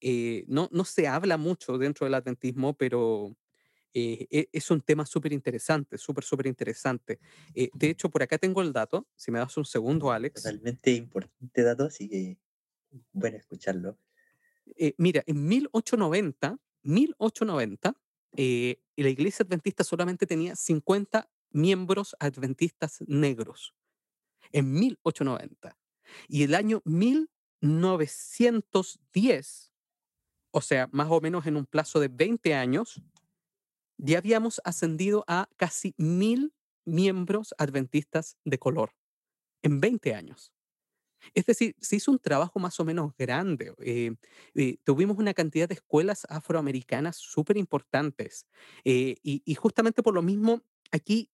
eh, 0.01 0.45
no, 0.47 0.69
no 0.71 0.85
se 0.85 1.07
habla 1.07 1.37
mucho 1.37 1.77
dentro 1.77 2.05
del 2.05 2.13
adventismo, 2.15 2.75
pero 2.75 3.35
eh, 3.93 4.27
e- 4.29 4.49
es 4.51 4.69
un 4.71 4.81
tema 4.81 5.05
súper 5.05 5.33
interesante, 5.33 5.97
súper, 5.97 6.23
súper 6.23 6.47
interesante. 6.47 7.19
Eh, 7.53 7.69
de 7.73 7.89
hecho, 7.89 8.09
por 8.09 8.23
acá 8.23 8.37
tengo 8.37 8.61
el 8.61 8.73
dato, 8.73 9.07
si 9.15 9.31
me 9.31 9.39
das 9.39 9.55
un 9.57 9.65
segundo, 9.65 10.11
Alex. 10.11 10.43
Totalmente 10.43 10.91
importante 10.91 11.63
dato, 11.63 11.85
así 11.85 12.09
que 12.09 12.37
bueno 13.13 13.37
escucharlo. 13.37 13.97
Eh, 14.77 14.93
mira, 14.97 15.23
en 15.27 15.47
1890, 15.47 16.57
1890, 16.83 17.95
eh, 18.37 18.79
la 18.97 19.09
iglesia 19.09 19.43
adventista 19.45 19.83
solamente 19.83 20.25
tenía 20.25 20.55
50 20.55 21.29
miembros 21.51 22.15
adventistas 22.19 22.99
negros, 23.07 23.75
en 24.51 24.73
1890. 24.73 25.77
Y 26.27 26.43
el 26.43 26.55
año 26.55 26.81
1910, 26.85 29.71
o 30.55 30.61
sea, 30.61 30.87
más 30.93 31.09
o 31.11 31.19
menos 31.19 31.45
en 31.47 31.57
un 31.57 31.65
plazo 31.65 31.99
de 31.99 32.07
20 32.07 32.53
años, 32.55 33.01
ya 33.97 34.19
habíamos 34.19 34.61
ascendido 34.63 35.25
a 35.27 35.49
casi 35.57 35.93
mil 35.97 36.53
miembros 36.85 37.53
adventistas 37.57 38.37
de 38.45 38.59
color 38.59 38.91
en 39.63 39.81
20 39.81 40.15
años. 40.15 40.53
Es 41.33 41.45
decir, 41.47 41.75
se 41.81 41.97
hizo 41.97 42.11
un 42.11 42.19
trabajo 42.19 42.59
más 42.59 42.79
o 42.79 42.85
menos 42.85 43.13
grande. 43.17 43.73
eh, 43.79 44.15
eh, 44.55 44.77
tuvimos 44.83 45.17
una 45.17 45.33
cantidad 45.33 45.67
de 45.69 45.75
escuelas 45.75 46.25
afroamericanas 46.29 47.17
súper 47.17 47.57
importantes. 47.57 48.47
eh, 48.85 49.17
y, 49.23 49.55
justamente 49.55 50.03
por 50.03 50.13
lo 50.15 50.21
mismo, 50.23 50.61
aquí 50.91 51.31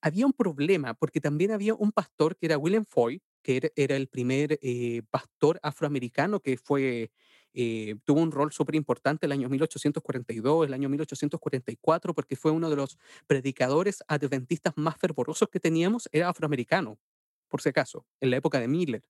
había 0.00 0.26
un 0.26 0.32
problema, 0.32 0.94
porque 0.94 1.20
también 1.20 1.50
había 1.52 1.74
un 1.74 1.92
pastor 1.92 2.36
que 2.36 2.46
era 2.46 2.58
William 2.58 2.84
Foy, 2.84 3.22
que 3.42 3.56
era, 3.58 3.68
era 3.76 3.96
el 3.96 4.08
primer 4.08 4.58
eh, 4.62 5.02
pastor 5.10 5.58
afroamericano 5.62 6.40
que 6.40 6.56
fue, 6.56 7.10
eh, 7.54 7.96
tuvo 8.04 8.20
un 8.20 8.32
rol 8.32 8.52
súper 8.52 8.74
importante 8.74 9.26
el 9.26 9.32
año 9.32 9.48
1842, 9.48 10.66
el 10.66 10.74
año 10.74 10.88
1844, 10.88 12.14
porque 12.14 12.36
fue 12.36 12.50
uno 12.50 12.70
de 12.70 12.76
los 12.76 12.98
predicadores 13.26 14.02
adventistas 14.08 14.74
más 14.76 14.96
fervorosos 14.96 15.48
que 15.48 15.60
teníamos, 15.60 16.08
era 16.12 16.28
afroamericano, 16.28 16.98
por 17.48 17.62
si 17.62 17.70
acaso, 17.70 18.06
en 18.20 18.30
la 18.30 18.36
época 18.36 18.60
de 18.60 18.68
Miller 18.68 19.02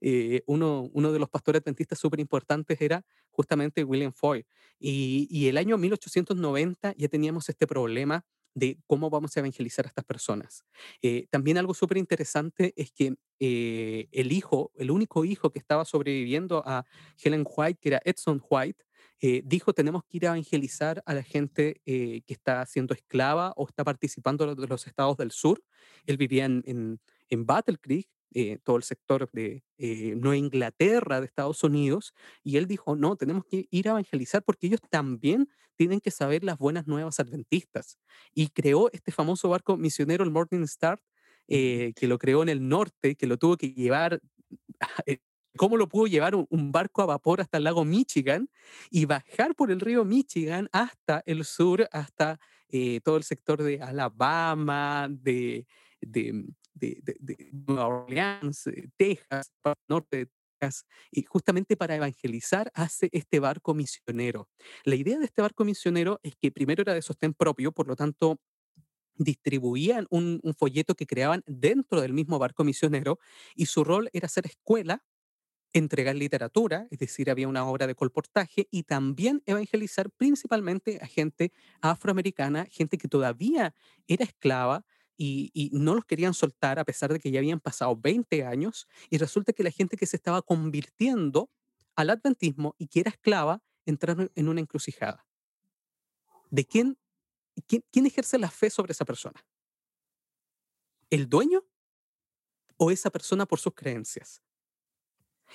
eh, 0.00 0.42
uno, 0.46 0.88
uno 0.92 1.12
de 1.12 1.18
los 1.18 1.28
pastores 1.28 1.60
adventistas 1.62 1.98
súper 1.98 2.20
importantes 2.20 2.80
era 2.80 3.04
justamente 3.30 3.84
William 3.84 4.12
Foy. 4.12 4.46
Y, 4.78 5.26
y 5.30 5.48
el 5.48 5.56
año 5.56 5.76
1890 5.76 6.94
ya 6.96 7.08
teníamos 7.08 7.48
este 7.48 7.66
problema 7.66 8.24
de 8.58 8.78
cómo 8.86 9.10
vamos 9.10 9.36
a 9.36 9.40
evangelizar 9.40 9.86
a 9.86 9.88
estas 9.88 10.04
personas. 10.04 10.64
Eh, 11.02 11.26
también 11.30 11.58
algo 11.58 11.74
súper 11.74 11.98
interesante 11.98 12.72
es 12.76 12.92
que 12.92 13.14
eh, 13.40 14.08
el 14.12 14.32
hijo, 14.32 14.72
el 14.76 14.90
único 14.90 15.24
hijo 15.24 15.50
que 15.50 15.58
estaba 15.58 15.84
sobreviviendo 15.84 16.62
a 16.66 16.84
Helen 17.22 17.44
White, 17.46 17.78
que 17.80 17.88
era 17.90 18.00
Edson 18.04 18.42
White, 18.48 18.84
eh, 19.20 19.42
dijo 19.44 19.72
tenemos 19.72 20.04
que 20.04 20.18
ir 20.18 20.26
a 20.26 20.30
evangelizar 20.30 21.02
a 21.04 21.14
la 21.14 21.22
gente 21.22 21.80
eh, 21.86 22.22
que 22.24 22.34
está 22.34 22.64
siendo 22.66 22.94
esclava 22.94 23.52
o 23.56 23.66
está 23.66 23.82
participando 23.82 24.54
de 24.54 24.66
los 24.66 24.86
estados 24.86 25.16
del 25.16 25.32
sur. 25.32 25.62
Él 26.06 26.16
vivía 26.16 26.44
en, 26.44 26.62
en, 26.66 27.00
en 27.28 27.46
Battle 27.46 27.78
Creek 27.78 28.08
eh, 28.34 28.58
todo 28.62 28.76
el 28.76 28.82
sector 28.82 29.30
de 29.32 29.62
eh, 29.78 30.14
Nueva 30.16 30.36
Inglaterra, 30.36 31.20
de 31.20 31.26
Estados 31.26 31.62
Unidos, 31.64 32.14
y 32.42 32.56
él 32.56 32.66
dijo, 32.66 32.96
no, 32.96 33.16
tenemos 33.16 33.44
que 33.44 33.66
ir 33.70 33.88
a 33.88 33.92
evangelizar 33.92 34.42
porque 34.42 34.66
ellos 34.66 34.80
también 34.90 35.48
tienen 35.76 36.00
que 36.00 36.10
saber 36.10 36.44
las 36.44 36.58
buenas 36.58 36.86
nuevas 36.86 37.20
adventistas. 37.20 37.98
Y 38.34 38.48
creó 38.48 38.90
este 38.92 39.12
famoso 39.12 39.48
barco 39.48 39.76
misionero, 39.76 40.24
el 40.24 40.30
Morning 40.30 40.62
Star, 40.64 41.00
eh, 41.46 41.92
que 41.96 42.08
lo 42.08 42.18
creó 42.18 42.42
en 42.42 42.48
el 42.50 42.68
norte, 42.68 43.14
que 43.14 43.26
lo 43.26 43.38
tuvo 43.38 43.56
que 43.56 43.72
llevar, 43.72 44.20
eh, 45.06 45.18
cómo 45.56 45.76
lo 45.76 45.88
pudo 45.88 46.06
llevar 46.06 46.34
un, 46.34 46.46
un 46.50 46.72
barco 46.72 47.02
a 47.02 47.06
vapor 47.06 47.40
hasta 47.40 47.58
el 47.58 47.64
lago 47.64 47.84
Michigan 47.84 48.50
y 48.90 49.06
bajar 49.06 49.54
por 49.54 49.70
el 49.70 49.80
río 49.80 50.04
Michigan 50.04 50.68
hasta 50.72 51.22
el 51.26 51.44
sur, 51.44 51.88
hasta 51.92 52.38
eh, 52.70 53.00
todo 53.02 53.16
el 53.16 53.22
sector 53.22 53.62
de 53.62 53.80
Alabama, 53.80 55.08
de, 55.10 55.66
de, 56.00 56.44
de, 56.78 56.98
de- 57.02 57.16
de 57.20 57.50
Nueva 57.52 57.86
Orleans, 57.88 58.66
eh, 58.68 58.88
Texas, 58.96 59.52
parte 59.62 59.82
norte 59.88 60.16
de 60.18 60.26
Texas, 60.60 60.84
y 61.10 61.22
justamente 61.24 61.76
para 61.76 61.96
evangelizar 61.96 62.70
hace 62.74 63.08
este 63.12 63.40
barco 63.40 63.74
misionero. 63.74 64.48
La 64.84 64.94
idea 64.96 65.18
de 65.18 65.24
este 65.26 65.42
barco 65.42 65.64
misionero 65.64 66.20
es 66.22 66.34
que 66.36 66.50
primero 66.52 66.82
era 66.82 66.94
de 66.94 67.02
sostén 67.02 67.34
propio, 67.34 67.72
por 67.72 67.86
lo 67.88 67.96
tanto 67.96 68.40
distribuían 69.16 70.06
un, 70.10 70.40
un 70.42 70.54
folleto 70.54 70.94
que 70.94 71.06
creaban 71.06 71.42
dentro 71.46 72.00
del 72.00 72.12
mismo 72.12 72.38
barco 72.38 72.62
misionero 72.64 73.18
y 73.54 73.66
su 73.66 73.82
rol 73.84 74.08
era 74.12 74.28
ser 74.28 74.46
escuela 74.46 75.02
entregar 75.74 76.16
literatura, 76.16 76.88
es 76.90 76.98
decir, 76.98 77.30
había 77.30 77.48
una 77.48 77.66
obra 77.66 77.86
de 77.86 77.94
colportaje 77.94 78.68
y 78.70 78.84
también 78.84 79.42
evangelizar 79.46 80.10
principalmente 80.10 80.98
a 81.02 81.06
gente 81.06 81.52
afroamericana, 81.82 82.66
gente 82.70 82.96
que 82.98 83.08
todavía 83.08 83.74
era 84.06 84.24
esclava 84.24 84.86
y, 85.18 85.70
no 85.72 85.94
los 85.94 86.04
querían 86.04 86.32
soltar 86.32 86.78
a 86.78 86.84
pesar 86.84 87.12
de 87.12 87.18
que 87.18 87.30
ya 87.30 87.40
habían 87.40 87.60
pasado 87.60 87.96
20 87.96 88.44
años 88.44 88.86
y 89.10 89.18
resulta 89.18 89.52
que 89.52 89.64
la 89.64 89.70
gente 89.70 89.96
que 89.96 90.06
se 90.06 90.16
estaba 90.16 90.42
convirtiendo 90.42 91.50
al 91.96 92.10
adventismo 92.10 92.76
y 92.78 92.86
que 92.86 93.00
era 93.00 93.10
esclava 93.10 93.62
entraron 93.84 94.30
en 94.36 94.48
una 94.48 94.60
encrucijada. 94.60 95.26
¿De 96.50 96.64
quién, 96.64 96.96
quién, 97.66 98.06
ejerce 98.06 98.38
la 98.38 98.50
fe 98.50 98.70
sobre 98.70 98.92
esa 98.92 99.04
persona? 99.04 99.44
¿El 101.10 101.28
dueño 101.28 101.64
o 102.76 102.90
esa 102.90 103.10
persona 103.10 103.44
por 103.44 103.58
sus 103.58 103.74
creencias? 103.74 104.42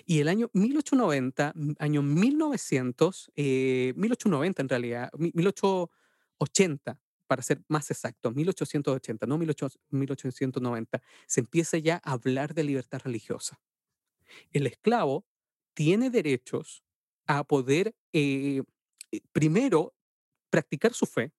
Y 0.06 0.20
el 0.20 0.28
año 0.28 0.50
1890, 0.54 1.54
mm, 1.56 1.74
año 1.80 2.02
1900, 2.02 3.32
eh, 3.36 3.94
1890 3.96 4.62
en 4.62 4.70
realidad, 4.70 5.12
mi- 5.18 5.32
1880, 5.34 7.00
para 7.34 7.42
ser 7.42 7.64
más 7.68 7.90
exacto, 7.90 8.30
1880, 8.30 9.26
no 9.26 9.40
18 9.40 9.80
1890, 9.90 11.02
se 11.26 11.40
empieza 11.40 11.80
ya 11.80 12.00
a 12.04 12.12
hablar 12.12 12.54
de 12.54 12.64
libertad 12.64 13.02
religiosa. 13.04 13.60
El 14.52 14.68
esclavo 14.68 15.26
tiene 15.74 16.12
derechos 16.12 16.84
a 17.26 17.44
poder, 17.44 17.96
eh, 18.12 18.62
eh, 19.12 19.22
primero, 19.32 19.96
practicar 20.52 20.94
su 20.94 21.08
fe, 21.08 21.34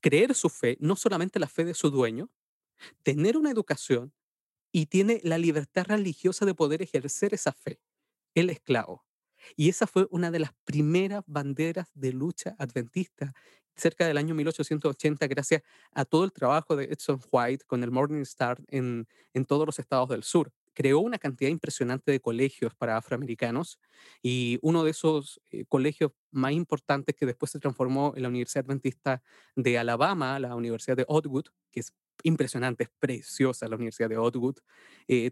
creer 0.00 0.34
su 0.34 0.48
fe, 0.48 0.76
no 0.80 0.96
solamente 0.96 1.38
la 1.38 1.46
fe 1.46 1.64
de 1.64 1.74
su 1.74 1.92
dueño, 1.92 2.28
tener 3.04 3.36
una 3.36 3.52
educación 3.52 4.12
y 4.72 4.86
tiene 4.86 5.20
la 5.22 5.38
libertad 5.38 5.84
religiosa 5.86 6.44
de 6.46 6.54
poder 6.54 6.82
ejercer 6.82 7.32
esa 7.32 7.52
fe, 7.52 7.80
el 8.34 8.50
esclavo. 8.50 9.06
Y 9.56 9.68
esa 9.68 9.86
fue 9.86 10.06
una 10.10 10.30
de 10.30 10.40
las 10.40 10.52
primeras 10.64 11.22
banderas 11.26 11.88
de 11.94 12.12
lucha 12.12 12.54
adventista 12.58 13.32
cerca 13.80 14.06
del 14.06 14.18
año 14.18 14.34
1880, 14.34 15.26
gracias 15.26 15.62
a 15.92 16.04
todo 16.04 16.24
el 16.24 16.32
trabajo 16.32 16.76
de 16.76 16.84
Edson 16.84 17.20
White 17.30 17.64
con 17.66 17.82
el 17.82 17.90
Morning 17.90 18.22
Star 18.22 18.58
en, 18.68 19.08
en 19.32 19.44
todos 19.44 19.66
los 19.66 19.78
estados 19.78 20.08
del 20.10 20.22
sur. 20.22 20.52
Creó 20.74 21.00
una 21.00 21.18
cantidad 21.18 21.50
impresionante 21.50 22.12
de 22.12 22.20
colegios 22.20 22.74
para 22.74 22.96
afroamericanos 22.96 23.80
y 24.22 24.58
uno 24.62 24.84
de 24.84 24.92
esos 24.92 25.40
eh, 25.50 25.64
colegios 25.66 26.12
más 26.30 26.52
importantes 26.52 27.16
que 27.16 27.26
después 27.26 27.50
se 27.50 27.58
transformó 27.58 28.12
en 28.14 28.22
la 28.22 28.28
Universidad 28.28 28.64
Adventista 28.66 29.22
de 29.56 29.78
Alabama, 29.78 30.38
la 30.38 30.54
Universidad 30.54 30.96
de 30.96 31.04
Otwood, 31.08 31.46
que 31.72 31.80
es 31.80 31.92
impresionante, 32.22 32.84
es 32.84 32.90
preciosa 32.98 33.68
la 33.68 33.76
Universidad 33.76 34.08
de 34.08 34.18
Otwood. 34.18 34.56
Eh, 35.08 35.30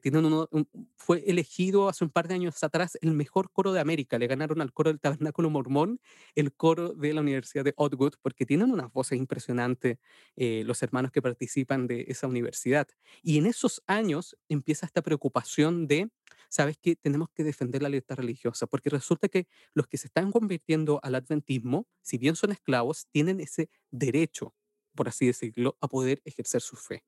fue 0.97 1.23
elegido 1.27 1.89
hace 1.89 2.05
un 2.05 2.11
par 2.11 2.29
de 2.29 2.35
años 2.35 2.63
atrás 2.63 2.99
el 3.01 3.13
mejor 3.13 3.51
coro 3.53 3.73
de 3.73 3.81
América. 3.81 4.19
Le 4.19 4.27
ganaron 4.27 4.61
al 4.61 4.73
coro 4.73 4.91
del 4.91 5.01
Tabernáculo 5.01 5.51
Mormón, 5.51 6.01
el 6.35 6.53
coro 6.53 6.95
de 6.95 7.13
la 7.13 7.21
Universidad 7.21 7.65
de 7.65 7.75
Otwood, 7.77 8.15
porque 8.23 8.47
tienen 8.47 8.71
unas 8.71 8.93
voces 8.93 9.19
impresionantes 9.19 9.99
eh, 10.37 10.63
los 10.65 10.83
hermanos 10.83 11.13
que 11.13 11.23
participan 11.23 11.87
de 11.87 12.07
esa 12.09 12.27
universidad. 12.27 12.89
Y 13.23 13.39
en 13.39 13.47
esos 13.47 13.83
años 13.87 14.37
empieza 14.49 14.87
esta 14.87 15.03
preocupación 15.03 15.87
de, 15.87 16.11
¿sabes 16.49 16.79
qué? 16.81 16.97
Tenemos 16.97 17.29
que 17.31 17.45
defender 17.45 17.83
la 17.83 17.89
libertad 17.89 18.17
religiosa, 18.17 18.67
porque 18.67 18.91
resulta 18.91 19.29
que 19.29 19.47
los 19.75 19.87
que 19.87 19.99
se 19.99 20.07
están 20.09 20.33
convirtiendo 20.33 21.01
al 21.03 21.15
adventismo, 21.15 21.87
si 22.03 22.19
bien 22.19 22.37
son 22.37 22.53
esclavos, 22.53 23.07
tienen 23.11 23.41
ese 23.41 23.71
derecho, 23.91 24.55
por 24.99 25.09
así 25.09 25.27
decirlo, 25.27 25.79
a 25.81 25.87
poder 25.87 26.21
ejercer 26.25 26.61
su 26.61 26.75
fe. 26.75 27.05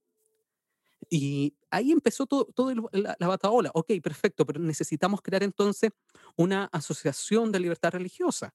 Y 1.10 1.56
ahí 1.72 1.90
empezó 1.90 2.24
todo, 2.24 2.44
todo 2.54 2.72
la, 2.92 3.16
la. 3.18 3.70
Ok, 3.74 3.90
perfecto, 4.00 4.46
pero 4.46 4.60
necesitamos 4.60 5.20
crear 5.22 5.42
entonces 5.42 5.90
una 6.36 6.66
asociación 6.66 7.50
de 7.50 7.58
libertad 7.58 7.90
religiosa, 7.90 8.54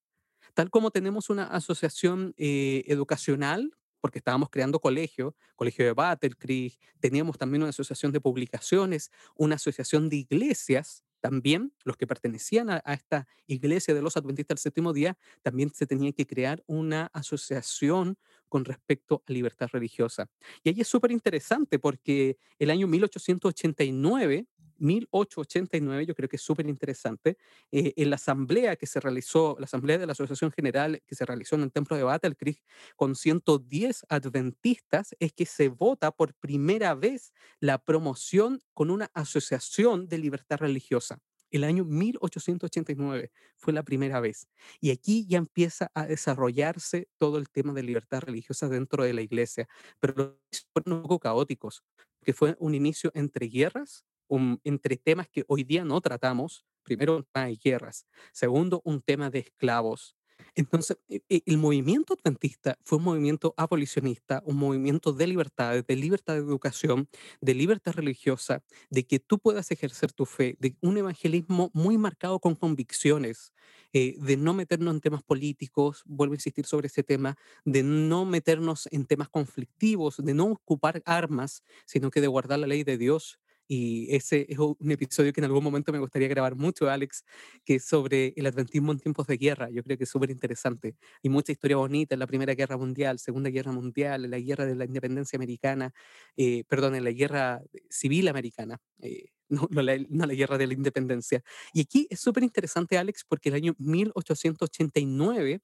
tal 0.53 0.69
como 0.69 0.89
tenemos 0.89 1.29
una 1.29 1.47
asociación 1.47 2.33
eh, 2.37 2.85
educacional, 2.87 3.75
porque 3.99 4.19
estábamos 4.19 4.49
creando 4.49 4.79
colegio, 4.79 5.35
colegio 5.57 5.83
de 5.83 5.91
Battle 5.91 6.35
Creek, 6.37 6.79
teníamos 7.01 7.37
también 7.37 7.63
una 7.63 7.71
asociación 7.71 8.13
de 8.13 8.21
publicaciones, 8.21 9.11
una 9.35 9.55
asociación 9.55 10.07
de 10.07 10.15
iglesias. 10.15 11.03
También 11.25 11.73
los 11.83 11.97
que 11.97 12.05
pertenecían 12.05 12.69
a, 12.69 12.77
esta 12.85 13.27
iglesia 13.47 13.95
de 13.95 14.03
los 14.03 14.15
adventistas 14.15 14.57
del 14.57 14.61
séptimo 14.61 14.93
día, 14.93 15.17
también 15.41 15.71
se 15.73 15.87
tenía 15.87 16.11
que 16.11 16.27
crear 16.27 16.63
una 16.67 17.09
asociación 17.13 18.19
con 18.47 18.63
respecto 18.63 19.23
a 19.27 19.33
libertad 19.33 19.67
religiosa. 19.73 20.29
Y 20.63 20.69
ahí 20.69 20.81
es 20.81 20.87
súper 20.87 21.11
interesante 21.11 21.79
porque 21.79 22.37
el 22.59 22.69
año 22.69 22.85
1889, 22.85 24.45
1889, 24.77 26.05
yo 26.05 26.15
creo 26.15 26.29
que 26.29 26.35
es 26.37 26.41
súper 26.41 26.67
interesante, 26.67 27.37
eh, 27.71 27.93
en 27.97 28.09
la 28.09 28.15
asamblea 28.17 28.75
que 28.75 28.87
se 28.87 28.99
realizó, 28.99 29.55
la 29.59 29.65
asamblea 29.65 29.97
de 29.97 30.05
la 30.05 30.13
Asociación 30.13 30.51
General 30.51 31.01
que 31.05 31.15
se 31.15 31.25
realizó 31.25 31.55
en 31.55 31.63
el 31.63 31.71
templo 31.71 31.95
de 31.97 32.03
Battle 32.03 32.35
Creek 32.35 32.61
con 32.95 33.15
110 33.15 34.05
adventistas, 34.09 35.15
es 35.19 35.33
que 35.33 35.45
se 35.45 35.69
vota 35.69 36.11
por 36.11 36.33
primera 36.35 36.95
vez 36.95 37.33
la 37.59 37.77
promoción 37.77 38.61
con 38.73 38.89
una 38.89 39.09
asociación 39.13 40.07
de 40.07 40.17
libertad 40.17 40.57
religiosa. 40.57 41.19
El 41.51 41.63
año 41.63 41.85
1889 41.85 43.31
fue 43.55 43.71
la 43.71 43.83
primera 43.83 44.19
vez. 44.19 44.47
Y 44.81 44.91
aquí 44.91 45.25
ya 45.27 45.37
empieza 45.37 45.91
a 45.93 46.05
desarrollarse 46.05 47.07
todo 47.17 47.37
el 47.37 47.49
tema 47.49 47.73
de 47.73 47.83
libertad 47.83 48.21
religiosa 48.21 48.67
dentro 48.67 49.03
de 49.03 49.13
la 49.13 49.21
iglesia, 49.21 49.69
pero 49.99 50.37
fueron 50.73 50.97
un 50.97 51.01
poco 51.03 51.19
caóticos, 51.19 51.83
que 52.23 52.33
fue 52.33 52.55
un 52.59 52.75
inicio 52.75 53.11
entre 53.13 53.47
guerras, 53.47 54.03
un- 54.27 54.59
entre 54.63 54.97
temas 54.97 55.27
que 55.29 55.43
hoy 55.47 55.63
día 55.63 55.83
no 55.85 56.01
tratamos. 56.01 56.65
Primero, 56.83 57.25
de 57.33 57.55
guerras. 57.63 58.05
Segundo, 58.31 58.81
un 58.85 59.01
tema 59.01 59.29
de 59.31 59.39
esclavos. 59.39 60.15
Entonces, 60.53 60.97
e 61.09 61.21
e 61.29 61.41
el 61.45 61.57
movimiento 61.57 62.13
adventista 62.13 62.77
fue 62.83 62.97
un 62.99 63.05
movimiento 63.05 63.53
abolicionista, 63.57 64.41
un 64.45 64.57
movimiento 64.57 65.13
de 65.13 65.27
libertades, 65.27 65.85
de 65.87 65.95
libertad 65.95 66.33
de 66.35 66.39
educación, 66.41 67.09
de 67.41 67.53
libertad 67.55 67.93
religiosa, 67.93 68.63
de 68.89 69.05
que 69.07 69.19
tú 69.19 69.39
puedas 69.39 69.71
ejercer 69.71 70.11
tu 70.13 70.25
fe, 70.25 70.55
de 70.59 70.75
un 70.81 70.97
evangelismo 70.97 71.71
muy 71.73 71.97
marcado 71.97 72.39
con 72.39 72.55
convicciones, 72.55 73.53
eh, 73.93 74.15
de 74.19 74.37
no 74.37 74.53
meternos 74.53 74.93
en 74.93 75.01
temas 75.01 75.23
políticos, 75.23 76.03
vuelvo 76.05 76.33
a 76.33 76.37
insistir 76.37 76.65
sobre 76.65 76.87
ese 76.87 77.03
tema, 77.03 77.35
de 77.65 77.83
no 77.83 78.25
meternos 78.25 78.87
en 78.91 79.05
temas 79.05 79.29
conflictivos, 79.29 80.17
de 80.17 80.33
no 80.33 80.45
ocupar 80.45 81.01
armas, 81.05 81.63
sino 81.85 82.11
que 82.11 82.21
de 82.21 82.27
guardar 82.27 82.59
la 82.59 82.67
ley 82.67 82.83
de 82.83 82.97
Dios. 82.97 83.39
Y 83.67 84.13
ese 84.15 84.45
es 84.49 84.57
un 84.59 84.91
episodio 84.91 85.33
que 85.33 85.41
en 85.41 85.45
algún 85.45 85.63
momento 85.63 85.91
me 85.91 85.99
gustaría 85.99 86.27
grabar 86.27 86.55
mucho, 86.55 86.89
Alex, 86.89 87.23
que 87.63 87.75
es 87.75 87.85
sobre 87.85 88.33
el 88.35 88.45
adventismo 88.45 88.91
en 88.91 88.99
tiempos 88.99 89.27
de 89.27 89.37
guerra. 89.37 89.69
Yo 89.71 89.83
creo 89.83 89.97
que 89.97 90.03
es 90.03 90.09
súper 90.09 90.29
interesante. 90.31 90.95
Hay 91.23 91.29
mucha 91.29 91.51
historia 91.51 91.77
bonita 91.77 92.15
en 92.15 92.19
la 92.19 92.27
Primera 92.27 92.53
Guerra 92.53 92.77
Mundial, 92.77 93.19
Segunda 93.19 93.49
Guerra 93.49 93.71
Mundial, 93.71 94.25
en 94.25 94.31
la 94.31 94.39
Guerra 94.39 94.65
de 94.65 94.75
la 94.75 94.85
Independencia 94.85 95.37
Americana, 95.37 95.93
eh, 96.37 96.63
perdón, 96.67 96.95
en 96.95 97.03
la 97.03 97.11
Guerra 97.11 97.61
Civil 97.89 98.27
Americana. 98.27 98.79
eh, 99.01 99.25
no, 99.49 99.67
no 99.69 99.81
la, 99.83 99.95
no 100.09 100.25
la 100.25 100.33
guerra 100.33 100.57
de 100.57 100.65
la 100.67 100.73
independencia. 100.73 101.43
Y 101.71 101.81
aquí 101.81 102.07
es 102.09 102.19
súper 102.19 102.43
interesante, 102.43 102.97
Alex, 102.97 103.23
porque 103.27 103.49
el 103.49 103.55
año 103.55 103.75
1889 103.77 105.61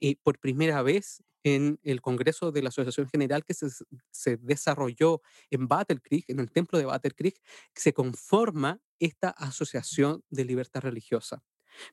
eh, 0.00 0.16
por 0.22 0.38
primera 0.40 0.82
vez 0.82 1.22
en 1.44 1.78
el 1.82 2.00
Congreso 2.00 2.52
de 2.52 2.62
la 2.62 2.68
Asociación 2.68 3.08
General 3.08 3.44
que 3.44 3.54
se, 3.54 4.36
desarrolló 4.38 5.22
en 5.50 5.68
Battle 5.68 6.00
Creek, 6.00 6.24
en 6.28 6.40
el 6.40 6.50
templo 6.50 6.78
de 6.78 6.84
Battle 6.84 7.12
Creek, 7.12 7.40
se 7.74 7.92
conforma 7.92 8.80
esta 8.98 9.30
asociación 9.30 10.22
de 10.30 10.44
libertad 10.44 10.80
religiosa. 10.82 11.42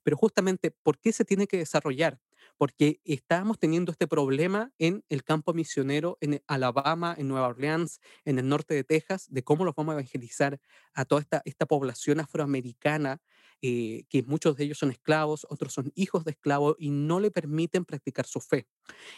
Pero 0.03 0.17
justamente, 0.17 0.71
¿por 0.71 0.99
qué 0.99 1.11
se 1.11 1.25
tiene 1.25 1.47
que 1.47 1.57
desarrollar? 1.57 2.19
Porque 2.59 2.99
estábamos 3.05 3.57
teniendo 3.57 3.93
este 3.93 4.05
problema 4.05 4.73
en 4.79 5.05
el 5.07 5.23
campo 5.23 5.53
misionero 5.53 6.17
en 6.19 6.43
Alabama, 6.45 7.15
en 7.17 7.29
Nueva 7.29 7.47
Orleans, 7.47 8.01
en 8.25 8.37
el 8.37 8.49
norte 8.49 8.73
de 8.73 8.83
Texas, 8.83 9.27
de 9.31 9.43
cómo 9.43 9.63
los 9.63 9.73
vamos 9.75 9.93
a 9.93 9.95
evangelizar 9.95 10.59
a 10.93 11.05
toda 11.05 11.21
esta, 11.21 11.41
esta 11.45 11.65
población 11.65 12.19
afroamericana, 12.19 13.21
eh, 13.61 14.03
que 14.09 14.23
muchos 14.23 14.57
de 14.57 14.65
ellos 14.65 14.77
son 14.77 14.91
esclavos, 14.91 15.47
otros 15.49 15.73
son 15.73 15.93
hijos 15.95 16.25
de 16.25 16.31
esclavos 16.31 16.75
y 16.79 16.89
no 16.89 17.21
le 17.21 17.31
permiten 17.31 17.85
practicar 17.85 18.25
su 18.25 18.41
fe. 18.41 18.67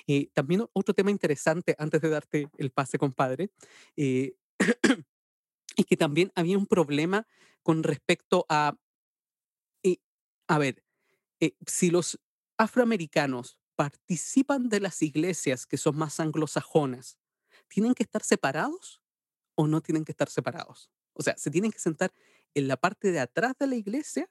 Eh, 0.08 0.30
también 0.34 0.66
otro 0.74 0.94
tema 0.94 1.10
interesante, 1.10 1.76
antes 1.80 2.02
de 2.02 2.10
darte 2.10 2.48
el 2.60 2.72
pase, 2.72 3.00
compadre, 3.00 3.50
eh, 3.98 4.36
es 5.76 5.86
que 5.86 5.98
también 5.98 6.32
había 6.36 6.58
un 6.58 6.68
problema 6.68 7.28
con 7.64 7.84
respecto 7.84 8.46
a, 8.50 8.76
eh, 9.84 9.98
a 10.48 10.58
ver, 10.58 10.84
eh, 11.40 11.56
si 11.66 11.92
los 11.92 12.20
afroamericanos 12.62 13.58
participan 13.76 14.70
de 14.70 14.80
las 14.80 15.02
iglesias 15.02 15.66
que 15.66 15.78
son 15.78 15.98
más 15.98 16.20
anglosajonas, 16.20 17.18
¿tienen 17.68 17.96
que 17.96 18.04
estar 18.04 18.22
separados 18.24 19.02
o 19.56 19.68
no 19.68 19.82
tienen 19.82 20.06
que 20.06 20.12
estar 20.14 20.30
separados? 20.30 20.92
O 21.14 21.24
sea, 21.24 21.38
¿se 21.38 21.52
tienen 21.52 21.72
que 21.72 21.80
sentar 21.80 22.14
en 22.56 22.68
la 22.68 22.78
parte 22.78 23.12
de 23.12 23.20
atrás 23.20 23.56
de 23.60 23.68
la 23.68 23.76
iglesia? 23.76 24.30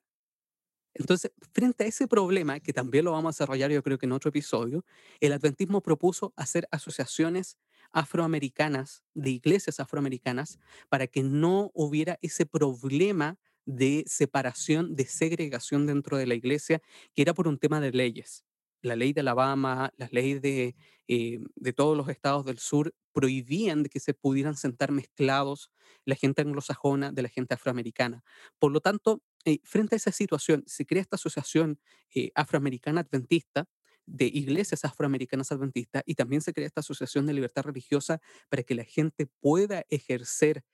Entonces, 0.94 1.32
frente 1.52 1.84
a 1.84 1.86
ese 1.86 2.08
problema, 2.08 2.60
que 2.60 2.72
también 2.72 3.04
lo 3.04 3.12
vamos 3.12 3.30
a 3.30 3.34
desarrollar 3.44 3.70
yo 3.70 3.82
creo 3.82 3.98
que 3.98 4.06
en 4.06 4.12
otro 4.12 4.30
episodio, 4.30 4.84
el 5.20 5.32
adventismo 5.32 5.82
propuso 5.82 6.32
hacer 6.36 6.66
asociaciones 6.72 7.58
afroamericanas, 7.92 9.04
de 9.14 9.30
iglesias 9.30 9.80
afroamericanas, 9.80 10.58
para 10.88 11.06
que 11.06 11.22
no 11.22 11.70
hubiera 11.74 12.18
ese 12.22 12.44
problema 12.46 13.38
de 13.66 14.04
separación, 14.06 14.94
de 14.96 15.06
segregación 15.06 15.86
dentro 15.86 16.16
de 16.16 16.26
la 16.26 16.34
iglesia, 16.34 16.80
que 17.14 17.22
era 17.22 17.34
por 17.34 17.48
un 17.48 17.58
tema 17.58 17.80
de 17.80 17.92
leyes. 17.92 18.44
La 18.82 18.96
ley 18.96 19.12
de 19.12 19.20
Alabama, 19.20 19.92
las 19.96 20.12
leyes 20.12 20.40
de, 20.40 20.74
eh, 21.06 21.38
de 21.56 21.72
todos 21.72 21.96
los 21.96 22.08
estados 22.08 22.44
del 22.46 22.58
sur 22.58 22.94
prohibían 23.12 23.82
de 23.82 23.90
que 23.90 24.00
se 24.00 24.14
pudieran 24.14 24.56
sentar 24.56 24.92
mezclados 24.92 25.70
la 26.04 26.14
gente 26.14 26.42
anglosajona 26.42 27.12
de 27.12 27.22
la 27.22 27.28
gente 27.28 27.54
afroamericana. 27.54 28.22
Por 28.58 28.72
lo 28.72 28.80
tanto, 28.80 29.22
eh, 29.44 29.58
frente 29.64 29.96
a 29.96 29.98
esa 29.98 30.12
situación, 30.12 30.62
se 30.66 30.86
crea 30.86 31.02
esta 31.02 31.16
asociación 31.16 31.78
eh, 32.14 32.30
afroamericana 32.34 33.02
adventista 33.02 33.66
de 34.06 34.26
iglesias 34.26 34.84
afroamericanas 34.84 35.52
adventistas 35.52 36.02
y 36.06 36.14
también 36.14 36.40
se 36.42 36.52
crea 36.52 36.66
esta 36.66 36.80
asociación 36.80 37.26
de 37.26 37.34
libertad 37.34 37.62
religiosa 37.64 38.20
para 38.48 38.62
que 38.62 38.74
la 38.74 38.84
gente 38.84 39.26
pueda 39.40 39.84
ejercer 39.90 40.64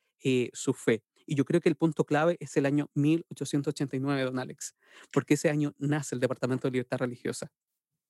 su 0.55 0.75
fe. 0.75 1.05
Y 1.27 1.35
yo 1.35 1.45
creo 1.45 1.61
que 1.61 1.69
el 1.69 1.77
punto 1.77 2.05
clave 2.05 2.37
es 2.41 2.57
el 2.57 2.67
año 2.67 2.89
1889, 2.95 4.23
don 4.23 4.39
Alex, 4.39 4.75
porque 5.13 5.35
ese 5.35 5.51
año 5.51 5.75
nace 5.79 6.15
el 6.15 6.21
Departamento 6.21 6.69
de 6.69 6.73
Libertad 6.73 6.99
Religiosa. 6.99 7.51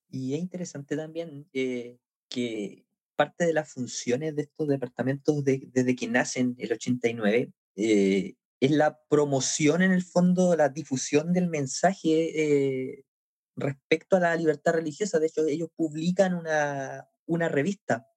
Y 0.09 0.33
es 0.35 0.39
interesante 0.39 0.95
también 0.95 1.49
eh, 1.53 1.97
que 2.29 2.85
parte 3.15 3.45
de 3.45 3.53
las 3.53 3.71
funciones 3.73 4.35
de 4.35 4.43
estos 4.43 4.67
departamentos 4.67 5.43
de- 5.43 5.67
desde 5.73 5.95
que 5.95 6.07
nacen 6.07 6.55
el 6.59 6.71
89 6.71 7.51
eh, 7.75 8.35
es 8.59 8.71
la 8.71 8.99
promoción 9.09 9.81
en 9.81 9.91
el 9.91 10.03
fondo, 10.03 10.55
la 10.55 10.69
difusión 10.69 11.33
del 11.33 11.47
mensaje 11.47 12.91
eh, 12.91 13.03
respecto 13.55 14.15
a 14.17 14.19
la 14.19 14.35
libertad 14.35 14.73
religiosa. 14.73 15.19
De 15.19 15.27
hecho, 15.27 15.45
ellos 15.45 15.69
publican 15.75 16.33
una, 16.35 17.07
una 17.25 17.49
revista 17.49 18.07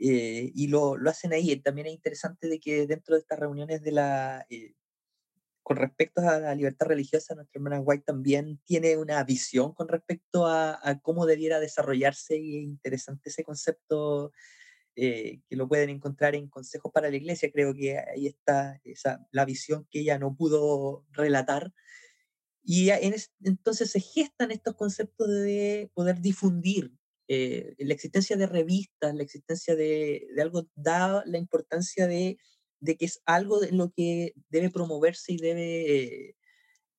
eh, 0.00 0.50
y 0.54 0.68
lo, 0.68 0.96
lo 0.96 1.10
hacen 1.10 1.32
ahí. 1.32 1.54
También 1.60 1.88
es 1.88 1.94
interesante 1.94 2.48
de 2.48 2.58
que 2.60 2.86
dentro 2.86 3.14
de 3.16 3.20
estas 3.20 3.38
reuniones 3.38 3.82
de 3.82 3.92
la, 3.92 4.46
eh, 4.50 4.74
con 5.62 5.76
respecto 5.76 6.22
a 6.22 6.40
la 6.40 6.54
libertad 6.54 6.86
religiosa, 6.86 7.34
nuestra 7.34 7.58
hermana 7.58 7.80
White 7.80 8.04
también 8.06 8.60
tiene 8.64 8.96
una 8.96 9.22
visión 9.24 9.74
con 9.74 9.88
respecto 9.88 10.46
a, 10.46 10.80
a 10.82 11.00
cómo 11.00 11.26
debiera 11.26 11.60
desarrollarse 11.60 12.36
y 12.38 12.58
es 12.58 12.64
interesante 12.64 13.30
ese 13.30 13.44
concepto 13.44 14.32
eh, 14.96 15.40
que 15.48 15.56
lo 15.56 15.68
pueden 15.68 15.90
encontrar 15.90 16.34
en 16.34 16.48
Consejos 16.48 16.92
para 16.92 17.10
la 17.10 17.16
Iglesia. 17.16 17.50
Creo 17.52 17.74
que 17.74 17.98
ahí 17.98 18.26
está 18.26 18.80
esa, 18.84 19.26
la 19.30 19.44
visión 19.44 19.86
que 19.90 20.00
ella 20.00 20.18
no 20.18 20.34
pudo 20.36 21.06
relatar. 21.12 21.72
Y 22.62 22.90
en 22.90 23.14
es- 23.14 23.32
entonces 23.42 23.90
se 23.90 24.00
gestan 24.00 24.50
estos 24.50 24.74
conceptos 24.76 25.28
de 25.28 25.90
poder 25.94 26.20
difundir. 26.20 26.92
Eh, 27.32 27.76
la 27.78 27.94
existencia 27.94 28.36
de 28.36 28.48
revistas, 28.48 29.14
la 29.14 29.22
existencia 29.22 29.76
de, 29.76 30.26
de 30.34 30.42
algo, 30.42 30.66
da 30.74 31.22
la 31.26 31.38
importancia 31.38 32.08
de, 32.08 32.38
de 32.80 32.96
que 32.96 33.04
es 33.04 33.22
algo 33.24 33.60
de 33.60 33.70
lo 33.70 33.92
que 33.92 34.34
debe 34.48 34.68
promoverse 34.68 35.34
y 35.34 35.36
debe 35.36 35.94
eh, 35.94 36.36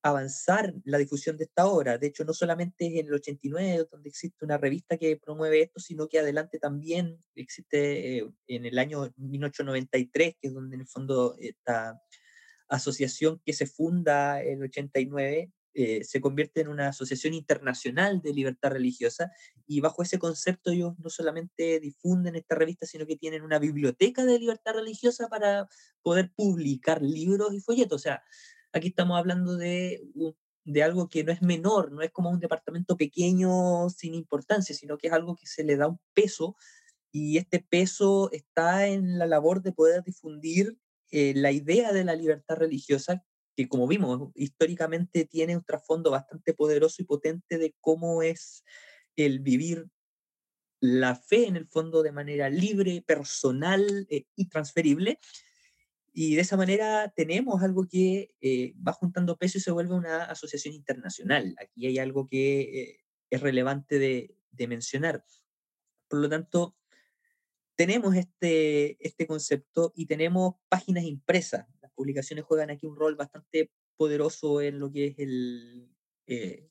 avanzar 0.01 0.73
la 0.85 0.99
difusión 0.99 1.35
de 1.35 1.43
esta 1.43 1.67
obra. 1.67 1.97
De 1.97 2.07
hecho, 2.07 2.23
no 2.23 2.33
solamente 2.33 2.87
es 2.87 2.93
en 3.01 3.07
el 3.07 3.15
89 3.15 3.87
donde 3.91 4.07
existe 4.07 4.45
una 4.45 4.57
revista 4.57 4.95
que 4.97 5.17
promueve 5.17 5.63
esto, 5.63 5.81
sino 5.81 6.07
que 6.07 6.19
adelante 6.19 6.59
también 6.59 7.21
existe 7.35 8.19
eh, 8.19 8.31
en 8.47 8.65
el 8.65 8.79
año 8.79 9.11
1893, 9.17 10.35
que 10.39 10.47
es 10.47 10.53
donde 10.53 10.75
en 10.75 10.81
el 10.81 10.87
fondo 10.87 11.35
esta 11.39 12.01
asociación 12.69 13.41
que 13.45 13.51
se 13.51 13.65
funda 13.65 14.41
en 14.41 14.59
el 14.59 14.69
89 14.69 15.51
eh, 15.73 16.03
se 16.03 16.19
convierte 16.19 16.61
en 16.61 16.67
una 16.67 16.89
asociación 16.89 17.33
internacional 17.33 18.21
de 18.21 18.33
libertad 18.33 18.71
religiosa 18.71 19.31
y 19.65 19.79
bajo 19.79 20.03
ese 20.03 20.19
concepto 20.19 20.71
ellos 20.71 20.93
no 20.99 21.09
solamente 21.09 21.79
difunden 21.79 22.35
esta 22.35 22.55
revista, 22.55 22.85
sino 22.85 23.05
que 23.05 23.15
tienen 23.15 23.43
una 23.43 23.59
biblioteca 23.59 24.25
de 24.25 24.39
libertad 24.39 24.73
religiosa 24.73 25.29
para 25.29 25.67
poder 26.01 26.31
publicar 26.35 27.01
libros 27.01 27.53
y 27.53 27.61
folletos. 27.61 28.01
O 28.01 28.03
sea, 28.03 28.23
aquí 28.73 28.89
estamos 28.89 29.17
hablando 29.17 29.55
de, 29.55 30.01
de 30.65 30.83
algo 30.83 31.07
que 31.07 31.23
no 31.23 31.31
es 31.31 31.41
menor, 31.41 31.91
no 31.91 32.01
es 32.01 32.11
como 32.11 32.29
un 32.29 32.39
departamento 32.39 32.97
pequeño 32.97 33.89
sin 33.89 34.13
importancia, 34.13 34.75
sino 34.75 34.97
que 34.97 35.07
es 35.07 35.13
algo 35.13 35.35
que 35.35 35.47
se 35.47 35.63
le 35.63 35.77
da 35.77 35.87
un 35.87 35.99
peso 36.13 36.55
y 37.11 37.37
este 37.37 37.59
peso 37.59 38.31
está 38.31 38.87
en 38.87 39.19
la 39.19 39.25
labor 39.25 39.61
de 39.61 39.73
poder 39.73 40.03
difundir 40.03 40.77
eh, 41.11 41.33
la 41.35 41.51
idea 41.51 41.91
de 41.91 42.05
la 42.05 42.15
libertad 42.15 42.55
religiosa, 42.55 43.25
que 43.55 43.67
como 43.67 43.87
vimos, 43.87 44.31
históricamente 44.35 45.25
tiene 45.25 45.55
un 45.55 45.63
trasfondo 45.63 46.11
bastante 46.11 46.53
poderoso 46.53 47.01
y 47.01 47.05
potente 47.05 47.57
de 47.57 47.75
cómo 47.79 48.23
es 48.23 48.63
el 49.15 49.39
vivir 49.39 49.87
la 50.79 51.15
fe 51.15 51.47
en 51.47 51.55
el 51.55 51.67
fondo 51.67 52.01
de 52.01 52.11
manera 52.11 52.49
libre, 52.49 53.03
personal 53.05 54.07
eh, 54.09 54.25
y 54.35 54.49
transferible. 54.49 55.19
Y 56.13 56.35
de 56.35 56.41
esa 56.41 56.57
manera 56.57 57.13
tenemos 57.15 57.61
algo 57.63 57.87
que 57.87 58.33
eh, 58.41 58.73
va 58.85 58.93
juntando 58.93 59.37
peso 59.37 59.57
y 59.57 59.61
se 59.61 59.71
vuelve 59.71 59.93
una 59.93 60.23
asociación 60.25 60.73
internacional. 60.73 61.55
Aquí 61.59 61.87
hay 61.87 61.99
algo 61.99 62.27
que 62.27 62.61
eh, 62.61 62.99
es 63.29 63.41
relevante 63.41 63.99
de, 63.99 64.35
de 64.51 64.67
mencionar. 64.67 65.23
Por 66.07 66.19
lo 66.19 66.27
tanto, 66.27 66.75
tenemos 67.75 68.15
este, 68.15 68.97
este 69.05 69.25
concepto 69.25 69.93
y 69.95 70.05
tenemos 70.05 70.55
páginas 70.67 71.03
impresas. 71.03 71.67
Publicaciones 72.01 72.45
juegan 72.45 72.71
aquí 72.71 72.87
un 72.87 72.95
rol 72.95 73.15
bastante 73.15 73.69
poderoso 73.95 74.59
en 74.59 74.79
lo 74.79 74.91
que 74.91 75.05
es 75.05 75.19
el, 75.19 75.87
eh, 76.25 76.67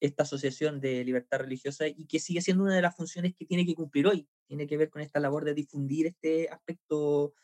esta 0.00 0.22
asociación 0.22 0.80
de 0.80 1.04
libertad 1.04 1.40
religiosa 1.40 1.86
y 1.86 2.06
que 2.06 2.18
sigue 2.18 2.40
siendo 2.40 2.64
una 2.64 2.74
de 2.74 2.80
las 2.80 2.96
funciones 2.96 3.34
que 3.34 3.44
tiene 3.44 3.66
que 3.66 3.74
cumplir 3.74 4.06
hoy. 4.06 4.26
Tiene 4.46 4.66
que 4.66 4.78
ver 4.78 4.88
con 4.88 5.02
esta 5.02 5.20
labor 5.20 5.44
de 5.44 5.52
difundir 5.52 6.06
este 6.06 6.48
aspecto 6.48 7.34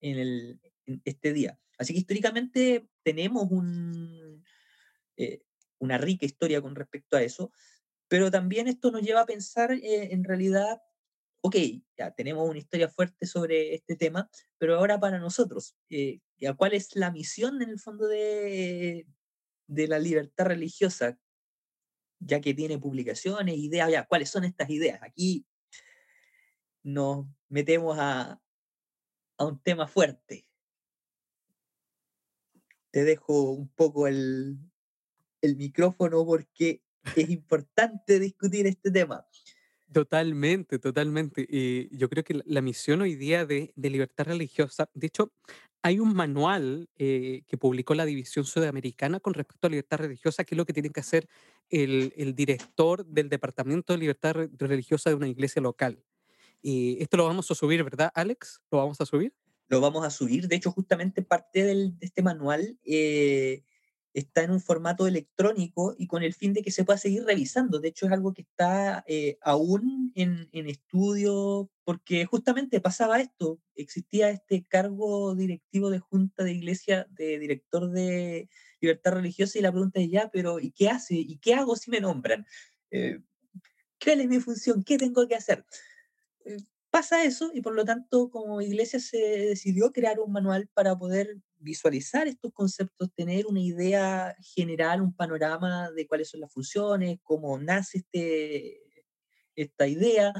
en, 0.00 0.18
el, 0.18 0.60
este 1.04 1.34
día. 1.34 1.58
Así 1.76 1.92
que 1.92 1.98
históricamente 1.98 2.88
tenemos 3.02 3.50
un, 3.50 4.42
eh, 5.18 5.42
una 5.78 5.98
rica 5.98 6.24
historia 6.24 6.62
con 6.62 6.74
respecto 6.74 7.18
a 7.18 7.22
eso, 7.22 7.52
Pero 8.08 8.30
también 8.30 8.68
esto 8.68 8.90
nos 8.90 9.02
lleva 9.02 9.20
a 9.22 9.26
pensar 9.26 9.72
eh, 9.72 10.12
en 10.12 10.24
realidad, 10.24 10.80
ok, 11.42 11.56
ya 11.98 12.14
tenemos 12.14 12.48
una 12.48 12.58
historia 12.58 12.88
fuerte 12.88 13.26
sobre 13.26 13.74
este 13.74 13.96
tema, 13.96 14.30
pero 14.58 14.76
ahora 14.78 14.98
para 14.98 15.18
nosotros, 15.18 15.76
ya, 16.42 16.54
¿cuál 16.54 16.74
es 16.74 16.96
la 16.96 17.12
misión 17.12 17.62
en 17.62 17.70
el 17.70 17.78
fondo 17.78 18.08
de, 18.08 19.06
de 19.68 19.86
la 19.86 20.00
libertad 20.00 20.46
religiosa? 20.46 21.16
Ya 22.18 22.40
que 22.40 22.52
tiene 22.52 22.78
publicaciones, 22.78 23.56
ideas, 23.56 23.90
ya, 23.90 24.06
¿cuáles 24.06 24.28
son 24.28 24.42
estas 24.42 24.68
ideas? 24.68 25.00
Aquí 25.02 25.46
nos 26.82 27.26
metemos 27.48 27.96
a, 27.96 28.42
a 29.38 29.44
un 29.44 29.62
tema 29.62 29.86
fuerte. 29.86 30.48
Te 32.90 33.04
dejo 33.04 33.52
un 33.52 33.68
poco 33.68 34.08
el, 34.08 34.58
el 35.42 35.56
micrófono 35.56 36.26
porque 36.26 36.82
es 37.14 37.30
importante 37.30 38.18
discutir 38.18 38.66
este 38.66 38.90
tema. 38.90 39.24
Totalmente, 39.92 40.80
totalmente. 40.80 41.46
Y 41.48 41.96
yo 41.96 42.08
creo 42.08 42.24
que 42.24 42.34
la, 42.34 42.42
la 42.46 42.62
misión 42.62 43.00
hoy 43.00 43.14
día 43.14 43.46
de, 43.46 43.72
de 43.76 43.90
libertad 43.90 44.24
religiosa, 44.24 44.90
de 44.92 45.06
hecho, 45.06 45.32
hay 45.82 45.98
un 45.98 46.14
manual 46.14 46.88
eh, 46.96 47.42
que 47.48 47.56
publicó 47.58 47.94
la 47.94 48.04
División 48.04 48.44
Sudamericana 48.44 49.20
con 49.20 49.34
respecto 49.34 49.66
a 49.66 49.70
libertad 49.70 49.98
religiosa, 49.98 50.44
que 50.44 50.54
es 50.54 50.56
lo 50.56 50.64
que 50.64 50.72
tiene 50.72 50.90
que 50.90 51.00
hacer 51.00 51.28
el, 51.70 52.12
director 52.34 53.04
del 53.06 53.28
Departamento 53.28 53.92
de 53.92 53.98
Libertad 53.98 54.34
Re- 54.34 54.50
Religiosa 54.58 55.10
de 55.10 55.16
una 55.16 55.28
iglesia 55.28 55.60
local. 55.60 56.04
Y 56.60 57.02
esto 57.02 57.16
lo 57.16 57.24
vamos 57.26 57.50
a 57.50 57.54
subir, 57.54 57.82
¿verdad, 57.82 58.10
Alex? 58.14 58.60
¿Lo 58.70 58.78
vamos 58.78 59.00
a 59.00 59.06
subir? 59.06 59.34
Lo 59.68 59.80
vamos 59.80 60.04
a 60.04 60.10
subir. 60.10 60.46
De 60.48 60.56
hecho, 60.56 60.70
justamente 60.70 61.22
parte 61.22 61.64
del- 61.64 61.98
de 61.98 62.06
este 62.06 62.22
manual 62.22 62.78
eh, 62.84 63.64
está 64.14 64.42
en 64.42 64.50
un 64.50 64.60
formato 64.60 65.06
electrónico 65.06 65.94
y 65.96 66.06
con 66.06 66.22
el 66.22 66.34
fin 66.34 66.52
de 66.52 66.62
que 66.62 66.70
se 66.70 66.84
pueda 66.84 66.98
seguir 66.98 67.24
revisando. 67.24 67.80
De 67.80 67.88
hecho, 67.88 68.06
es 68.06 68.12
algo 68.12 68.34
que 68.34 68.42
está 68.42 69.04
eh, 69.06 69.38
aún 69.42 70.12
en, 70.14 70.48
en 70.52 70.68
estudio 70.68 71.70
porque 71.84 72.24
justamente 72.26 72.80
pasaba 72.80 73.20
esto. 73.20 73.60
Existía 73.74 74.30
este 74.30 74.64
cargo 74.64 75.34
directivo 75.34 75.90
de 75.90 75.98
junta 75.98 76.44
de 76.44 76.52
iglesia, 76.52 77.06
de 77.10 77.38
director 77.38 77.90
de 77.90 78.48
libertad 78.80 79.12
religiosa 79.12 79.58
y 79.58 79.62
la 79.62 79.72
pregunta 79.72 80.00
es 80.00 80.10
ya, 80.10 80.30
pero 80.30 80.60
¿y 80.60 80.72
qué 80.72 80.88
hace? 80.90 81.14
¿Y 81.14 81.38
qué 81.38 81.54
hago 81.54 81.76
si 81.76 81.90
me 81.90 82.00
nombran? 82.00 82.46
Eh, 82.90 83.20
¿Cuál 84.02 84.20
es 84.20 84.28
mi 84.28 84.40
función? 84.40 84.82
¿Qué 84.82 84.98
tengo 84.98 85.26
que 85.26 85.36
hacer? 85.36 85.64
eh, 86.44 86.58
pasa 86.90 87.24
eso 87.24 87.50
y 87.54 87.62
por 87.62 87.74
lo 87.74 87.84
tanto 87.84 88.30
como 88.30 88.60
iglesia 88.60 89.00
se 89.00 89.16
decidió 89.16 89.92
crear 89.92 90.20
un 90.20 90.32
manual 90.32 90.68
para 90.74 90.96
poder 90.96 91.38
visualizar 91.62 92.26
estos 92.28 92.52
conceptos, 92.52 93.10
tener 93.14 93.46
una 93.46 93.60
idea 93.60 94.36
general, 94.40 95.00
un 95.00 95.14
panorama 95.14 95.90
de 95.90 96.06
cuáles 96.06 96.28
son 96.30 96.40
las 96.40 96.52
funciones, 96.52 97.18
cómo 97.22 97.58
nace 97.58 97.98
este, 97.98 98.80
esta 99.56 99.86
idea 99.86 100.32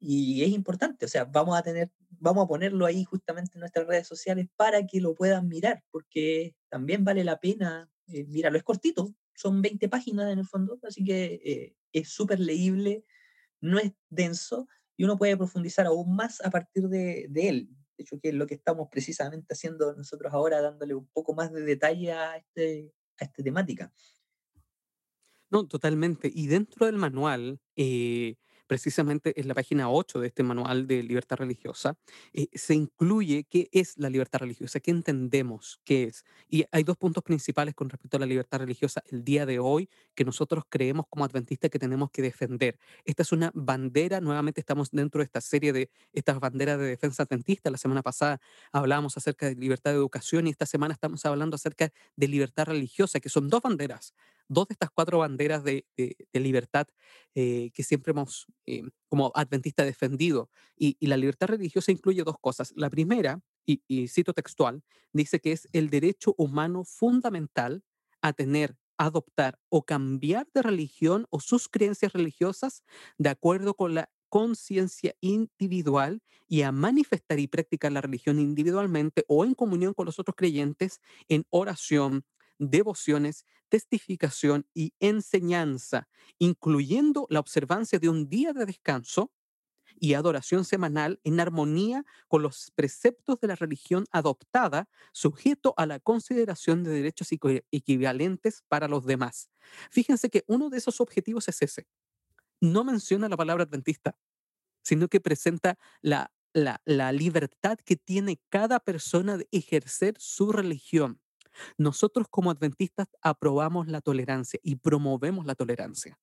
y 0.00 0.42
es 0.42 0.50
importante, 0.50 1.04
o 1.04 1.08
sea, 1.08 1.24
vamos 1.24 1.58
a 1.58 1.62
tener, 1.62 1.90
vamos 2.08 2.44
a 2.44 2.48
ponerlo 2.48 2.86
ahí 2.86 3.04
justamente 3.04 3.52
en 3.54 3.60
nuestras 3.60 3.86
redes 3.86 4.08
sociales 4.08 4.48
para 4.56 4.86
que 4.86 4.98
lo 4.98 5.14
puedan 5.14 5.46
mirar, 5.46 5.84
porque 5.90 6.56
también 6.70 7.04
vale 7.04 7.22
la 7.22 7.38
pena 7.38 7.90
eh, 8.06 8.24
mirarlo. 8.24 8.56
Es 8.56 8.64
cortito, 8.64 9.14
son 9.34 9.60
20 9.60 9.90
páginas 9.90 10.32
en 10.32 10.38
el 10.38 10.46
fondo, 10.46 10.78
así 10.84 11.04
que 11.04 11.40
eh, 11.44 11.76
es 11.92 12.08
súper 12.08 12.40
leíble, 12.40 13.04
no 13.60 13.78
es 13.78 13.92
denso 14.08 14.66
y 14.96 15.04
uno 15.04 15.18
puede 15.18 15.36
profundizar 15.36 15.84
aún 15.86 16.16
más 16.16 16.40
a 16.40 16.50
partir 16.50 16.88
de, 16.88 17.26
de 17.28 17.48
él. 17.48 17.68
De 18.00 18.04
hecho, 18.04 18.18
que 18.18 18.30
es 18.30 18.34
lo 18.34 18.46
que 18.46 18.54
estamos 18.54 18.88
precisamente 18.90 19.52
haciendo 19.52 19.94
nosotros 19.94 20.32
ahora, 20.32 20.62
dándole 20.62 20.94
un 20.94 21.06
poco 21.08 21.34
más 21.34 21.52
de 21.52 21.60
detalle 21.60 22.12
a, 22.12 22.38
este, 22.38 22.94
a 23.18 23.26
esta 23.26 23.42
temática. 23.42 23.92
No, 25.50 25.68
totalmente. 25.68 26.32
Y 26.34 26.46
dentro 26.46 26.86
del 26.86 26.96
manual, 26.96 27.60
eh, 27.76 28.36
precisamente 28.70 29.32
en 29.40 29.48
la 29.48 29.54
página 29.54 29.90
8 29.90 30.20
de 30.20 30.28
este 30.28 30.44
manual 30.44 30.86
de 30.86 31.02
libertad 31.02 31.38
religiosa, 31.38 31.96
eh, 32.32 32.46
se 32.52 32.74
incluye 32.74 33.42
qué 33.50 33.68
es 33.72 33.98
la 33.98 34.08
libertad 34.08 34.38
religiosa, 34.38 34.78
qué 34.78 34.92
entendemos 34.92 35.80
qué 35.84 36.04
es. 36.04 36.24
Y 36.48 36.64
hay 36.70 36.84
dos 36.84 36.96
puntos 36.96 37.24
principales 37.24 37.74
con 37.74 37.90
respecto 37.90 38.16
a 38.16 38.20
la 38.20 38.26
libertad 38.26 38.60
religiosa 38.60 39.02
el 39.10 39.24
día 39.24 39.44
de 39.44 39.58
hoy 39.58 39.88
que 40.14 40.24
nosotros 40.24 40.62
creemos 40.68 41.06
como 41.10 41.24
adventistas 41.24 41.68
que 41.68 41.80
tenemos 41.80 42.12
que 42.12 42.22
defender. 42.22 42.78
Esta 43.04 43.24
es 43.24 43.32
una 43.32 43.50
bandera, 43.54 44.20
nuevamente 44.20 44.60
estamos 44.60 44.92
dentro 44.92 45.18
de 45.18 45.24
esta 45.24 45.40
serie 45.40 45.72
de 45.72 45.90
estas 46.12 46.38
banderas 46.38 46.78
de 46.78 46.84
defensa 46.84 47.24
adventista. 47.24 47.70
La 47.70 47.76
semana 47.76 48.02
pasada 48.02 48.40
hablábamos 48.70 49.16
acerca 49.16 49.46
de 49.46 49.56
libertad 49.56 49.90
de 49.90 49.96
educación 49.96 50.46
y 50.46 50.50
esta 50.50 50.66
semana 50.66 50.94
estamos 50.94 51.26
hablando 51.26 51.56
acerca 51.56 51.90
de 52.14 52.28
libertad 52.28 52.66
religiosa, 52.66 53.18
que 53.18 53.30
son 53.30 53.48
dos 53.48 53.62
banderas 53.62 54.14
dos 54.50 54.68
de 54.68 54.74
estas 54.74 54.90
cuatro 54.90 55.18
banderas 55.18 55.64
de, 55.64 55.86
libertad 56.32 56.88
eh, 57.34 57.70
que 57.72 57.82
siempre 57.82 58.10
hemos, 58.10 58.46
eh, 58.66 58.82
como 59.08 59.32
adventistas, 59.34 59.86
defendido. 59.86 60.50
Y, 60.76 60.96
y 60.98 61.06
la 61.06 61.16
libertad 61.16 61.48
religiosa 61.48 61.92
incluye 61.92 62.24
dos 62.24 62.36
cosas. 62.40 62.72
La 62.76 62.90
primera, 62.90 63.40
y, 63.64 63.82
y 63.86 64.08
cito 64.08 64.34
textual, 64.34 64.82
dice 65.12 65.40
que 65.40 65.52
es 65.52 65.68
el 65.72 65.88
derecho 65.88 66.34
humano 66.36 66.84
fundamental 66.84 67.84
a 68.20 68.32
tener, 68.32 68.76
adoptar 68.98 69.58
o 69.70 69.84
cambiar 69.84 70.48
de 70.52 70.62
religión 70.62 71.26
o 71.30 71.40
sus 71.40 71.68
creencias 71.68 72.12
religiosas 72.12 72.82
de 73.18 73.30
acuerdo 73.30 73.74
con 73.74 73.94
la 73.94 74.10
conciencia 74.28 75.14
individual 75.20 76.22
y 76.48 76.62
a 76.62 76.72
manifestar 76.72 77.38
y 77.38 77.46
practicar 77.46 77.92
la 77.92 78.00
religión 78.00 78.38
individualmente 78.38 79.24
o 79.28 79.44
en 79.44 79.54
comunión 79.54 79.94
con 79.94 80.06
los 80.06 80.18
otros 80.18 80.34
creyentes 80.36 81.00
en 81.28 81.44
oración, 81.50 82.24
devociones, 82.60 83.44
testificación 83.68 84.66
y 84.74 84.94
enseñanza, 85.00 86.08
incluyendo 86.38 87.26
la 87.30 87.40
observancia 87.40 87.98
de 87.98 88.08
un 88.08 88.28
día 88.28 88.52
de 88.52 88.66
descanso 88.66 89.32
y 89.98 90.14
adoración 90.14 90.64
semanal 90.64 91.20
en 91.24 91.40
armonía 91.40 92.04
con 92.28 92.42
los 92.42 92.70
preceptos 92.74 93.40
de 93.40 93.48
la 93.48 93.56
religión 93.56 94.06
adoptada, 94.12 94.88
sujeto 95.12 95.74
a 95.76 95.86
la 95.86 96.00
consideración 96.00 96.84
de 96.84 96.90
derechos 96.92 97.32
equi- 97.32 97.64
equivalentes 97.70 98.62
para 98.68 98.88
los 98.88 99.04
demás. 99.04 99.50
Fíjense 99.90 100.30
que 100.30 100.44
uno 100.46 100.70
de 100.70 100.78
esos 100.78 101.00
objetivos 101.00 101.48
es 101.48 101.60
ese. 101.62 101.86
No 102.60 102.84
menciona 102.84 103.28
la 103.28 103.36
palabra 103.36 103.64
adventista, 103.64 104.16
sino 104.82 105.08
que 105.08 105.20
presenta 105.20 105.78
la, 106.02 106.32
la 106.52 107.12
libertad 107.12 107.78
que 107.84 107.96
tiene 107.96 108.40
cada 108.48 108.80
persona 108.80 109.36
de 109.38 109.48
ejercer 109.52 110.14
su 110.18 110.52
religión. 110.52 111.20
Nosotros 111.78 112.26
como 112.30 112.50
adventistas 112.50 113.08
aprobamos 113.22 113.88
la 113.88 114.00
tolerancia 114.00 114.60
y 114.62 114.76
promovemos 114.76 115.46
la 115.46 115.54
tolerancia. 115.54 116.18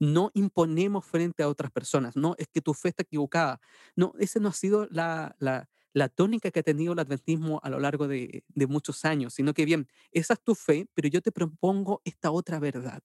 No 0.00 0.30
imponemos 0.34 1.04
frente 1.06 1.42
a 1.42 1.48
otras 1.48 1.70
personas. 1.70 2.16
No, 2.16 2.34
es 2.38 2.48
que 2.48 2.60
tu 2.60 2.74
fe 2.74 2.88
está 2.90 3.02
equivocada. 3.02 3.60
No, 3.96 4.12
esa 4.18 4.40
no 4.40 4.48
ha 4.48 4.52
sido 4.52 4.86
la, 4.90 5.36
la, 5.38 5.68
la 5.92 6.08
tónica 6.08 6.50
que 6.50 6.60
ha 6.60 6.62
tenido 6.62 6.92
el 6.94 6.98
adventismo 6.98 7.60
a 7.62 7.70
lo 7.70 7.80
largo 7.80 8.08
de, 8.08 8.44
de 8.48 8.66
muchos 8.66 9.04
años, 9.04 9.34
sino 9.34 9.54
que 9.54 9.64
bien, 9.64 9.88
esa 10.12 10.34
es 10.34 10.42
tu 10.42 10.54
fe, 10.54 10.86
pero 10.94 11.08
yo 11.08 11.20
te 11.22 11.32
propongo 11.32 12.00
esta 12.04 12.30
otra 12.30 12.58
verdad. 12.60 13.02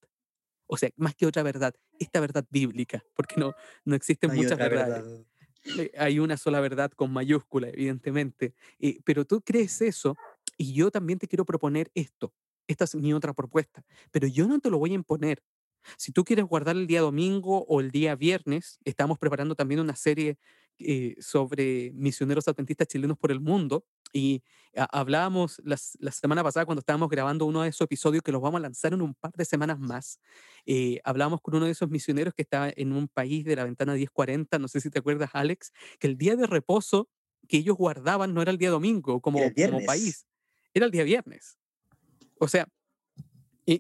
O 0.68 0.78
sea, 0.78 0.90
más 0.98 1.16
que 1.16 1.26
otra 1.26 1.44
verdad, 1.44 1.74
esta 2.00 2.20
verdad 2.20 2.46
bíblica, 2.50 3.04
porque 3.16 3.36
no, 3.38 3.54
no 3.86 3.96
existen 3.96 4.30
No 4.30 4.36
muchas 4.36 4.60
verdades. 4.60 5.04
verdad. 5.04 5.26
Hay 5.98 6.20
una 6.20 6.38
sola 6.38 6.60
verdad 6.62 6.92
con 6.92 7.12
mayúscula, 7.12 7.70
evidentemente. 7.70 8.54
Eh, 8.80 9.00
pero 9.04 9.26
tú 9.26 9.42
crees 9.42 9.82
eso 9.82 10.16
y 10.60 10.74
yo 10.76 10.92
también 10.92 11.20
te 11.20 11.30
quiero 11.30 11.46
proponer 11.46 11.92
esto. 11.96 12.36
Esta 12.68 12.86
es 12.86 12.96
mi 12.96 13.14
otra 13.14 13.34
propuesta, 13.34 13.84
pero 14.12 14.28
yo 14.28 14.48
no 14.48 14.60
te 14.62 14.72
lo 14.72 14.80
voy 14.80 14.92
a 14.92 14.96
imponer. 14.96 15.44
Si 15.98 16.12
tú 16.12 16.24
quieres 16.24 16.46
guardar 16.46 16.76
el 16.76 16.88
día 16.88 17.02
domingo 17.02 17.66
o 17.68 17.80
el 17.82 17.92
día 17.92 18.16
viernes, 18.16 18.80
estamos 18.86 19.18
preparando 19.20 19.56
también 19.56 19.80
una 19.82 19.96
serie 19.96 20.38
eh, 20.80 21.16
sobre 21.20 21.92
misioneros 21.94 22.48
adventistas 22.48 22.88
chilenos 22.88 23.18
por 23.18 23.32
el 23.32 23.42
mundo 23.42 23.86
y 24.14 24.44
a- 24.76 24.86
hablábamos 25.00 25.62
las- 25.66 25.98
la 26.00 26.12
semana 26.12 26.44
pasada 26.44 26.66
cuando 26.66 26.80
estábamos 26.80 27.10
grabando 27.10 27.46
uno 27.46 27.64
de 27.64 27.70
esos 27.70 27.82
episodios 27.86 28.24
que 28.24 28.32
los 28.32 28.42
vamos 28.42 28.60
a 28.60 28.62
lanzar 28.62 28.94
en 28.94 29.02
un 29.02 29.14
par 29.16 29.32
de 29.34 29.46
semanas 29.46 29.80
más. 29.80 30.20
eh, 30.66 31.00
hablábamos 31.04 31.42
con 31.42 31.56
uno 31.56 31.66
de 31.66 31.72
esos 31.72 31.90
misioneros 31.90 32.34
que 32.34 32.44
estaba 32.44 32.72
en 32.76 32.94
un 32.94 33.08
país 33.08 33.44
de 33.46 33.56
la 33.56 33.64
ventana 33.66 33.94
1040, 33.96 34.60
no 34.60 34.68
sé 34.68 34.82
si 34.82 34.90
te 34.90 35.00
acuerdas, 35.00 35.32
Alex, 35.34 35.72
que 36.00 36.08
el 36.08 36.18
día 36.18 36.36
de 36.36 36.48
reposo 36.48 37.10
que 37.48 37.58
ellos 37.58 37.76
guardaban 37.78 38.34
no 38.34 38.42
era 38.42 38.52
el 38.52 38.58
día 38.58 38.70
domingo 38.70 39.22
como, 39.22 39.54
como 39.56 39.82
país, 39.82 40.26
era 40.80 40.86
el 40.86 40.92
día 40.92 41.04
viernes. 41.04 41.58
O 42.40 42.48
sea, 42.48 42.68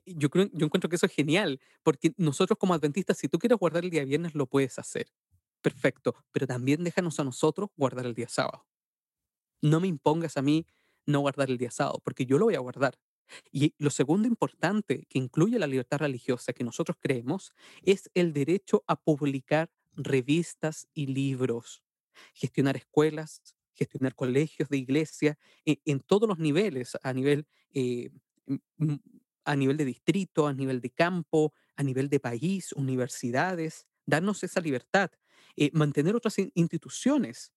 yo 0.05 0.29
creo, 0.29 0.49
yo 0.53 0.65
encuentro 0.65 0.89
que 0.89 0.95
eso 0.97 1.05
es 1.05 1.13
genial, 1.13 1.59
porque 1.83 2.13
nosotros 2.17 2.57
como 2.59 2.73
adventistas, 2.73 3.17
si 3.17 3.27
tú 3.27 3.39
quieres 3.39 3.57
guardar 3.57 3.83
el 3.83 3.89
día 3.89 4.05
viernes, 4.05 4.35
lo 4.35 4.45
puedes 4.45 4.77
hacer. 4.77 5.07
Perfecto, 5.61 6.15
pero 6.31 6.47
también 6.47 6.83
déjanos 6.83 7.19
a 7.19 7.23
nosotros 7.23 7.69
guardar 7.75 8.05
el 8.05 8.13
día 8.13 8.29
sábado. 8.29 8.65
No 9.61 9.79
me 9.79 9.87
impongas 9.87 10.37
a 10.37 10.41
mí 10.41 10.65
no 11.05 11.19
guardar 11.21 11.49
el 11.49 11.57
día 11.57 11.71
sábado, 11.71 12.01
porque 12.03 12.25
yo 12.25 12.37
lo 12.37 12.45
voy 12.45 12.55
a 12.55 12.59
guardar. 12.59 12.99
Y 13.51 13.73
lo 13.77 13.89
segundo 13.89 14.27
importante 14.27 15.05
que 15.09 15.19
incluye 15.19 15.59
la 15.59 15.67
libertad 15.67 15.99
religiosa 15.99 16.53
que 16.53 16.63
nosotros 16.63 16.97
creemos 16.99 17.53
es 17.83 18.09
el 18.13 18.33
derecho 18.33 18.83
a 18.87 18.95
publicar 18.95 19.71
revistas 19.93 20.87
y 20.93 21.07
libros, 21.07 21.83
gestionar 22.33 22.77
escuelas, 22.77 23.41
gestionar 23.79 24.15
colegios 24.15 24.69
de 24.69 24.77
iglesia 24.77 25.37
e- 25.65 25.81
en, 25.85 25.99
todos 26.01 26.29
los 26.29 26.39
niveles, 26.39 26.97
a 27.03 27.13
nivel, 27.13 27.47
eh, 27.73 28.11
a 29.45 29.55
nivel 29.55 29.77
de 29.77 29.85
distrito, 29.85 30.47
a 30.47 30.53
nivel 30.53 30.81
de 30.81 30.91
campo, 30.91 31.53
a 31.75 31.83
nivel 31.83 32.09
de 32.09 32.19
país, 32.19 32.71
universidades, 32.73 33.87
darnos 34.05 34.43
esa 34.43 34.61
libertad, 34.61 35.11
eh, 35.55 35.71
mantener 35.73 36.15
otras 36.15 36.35
instituciones, 36.55 37.51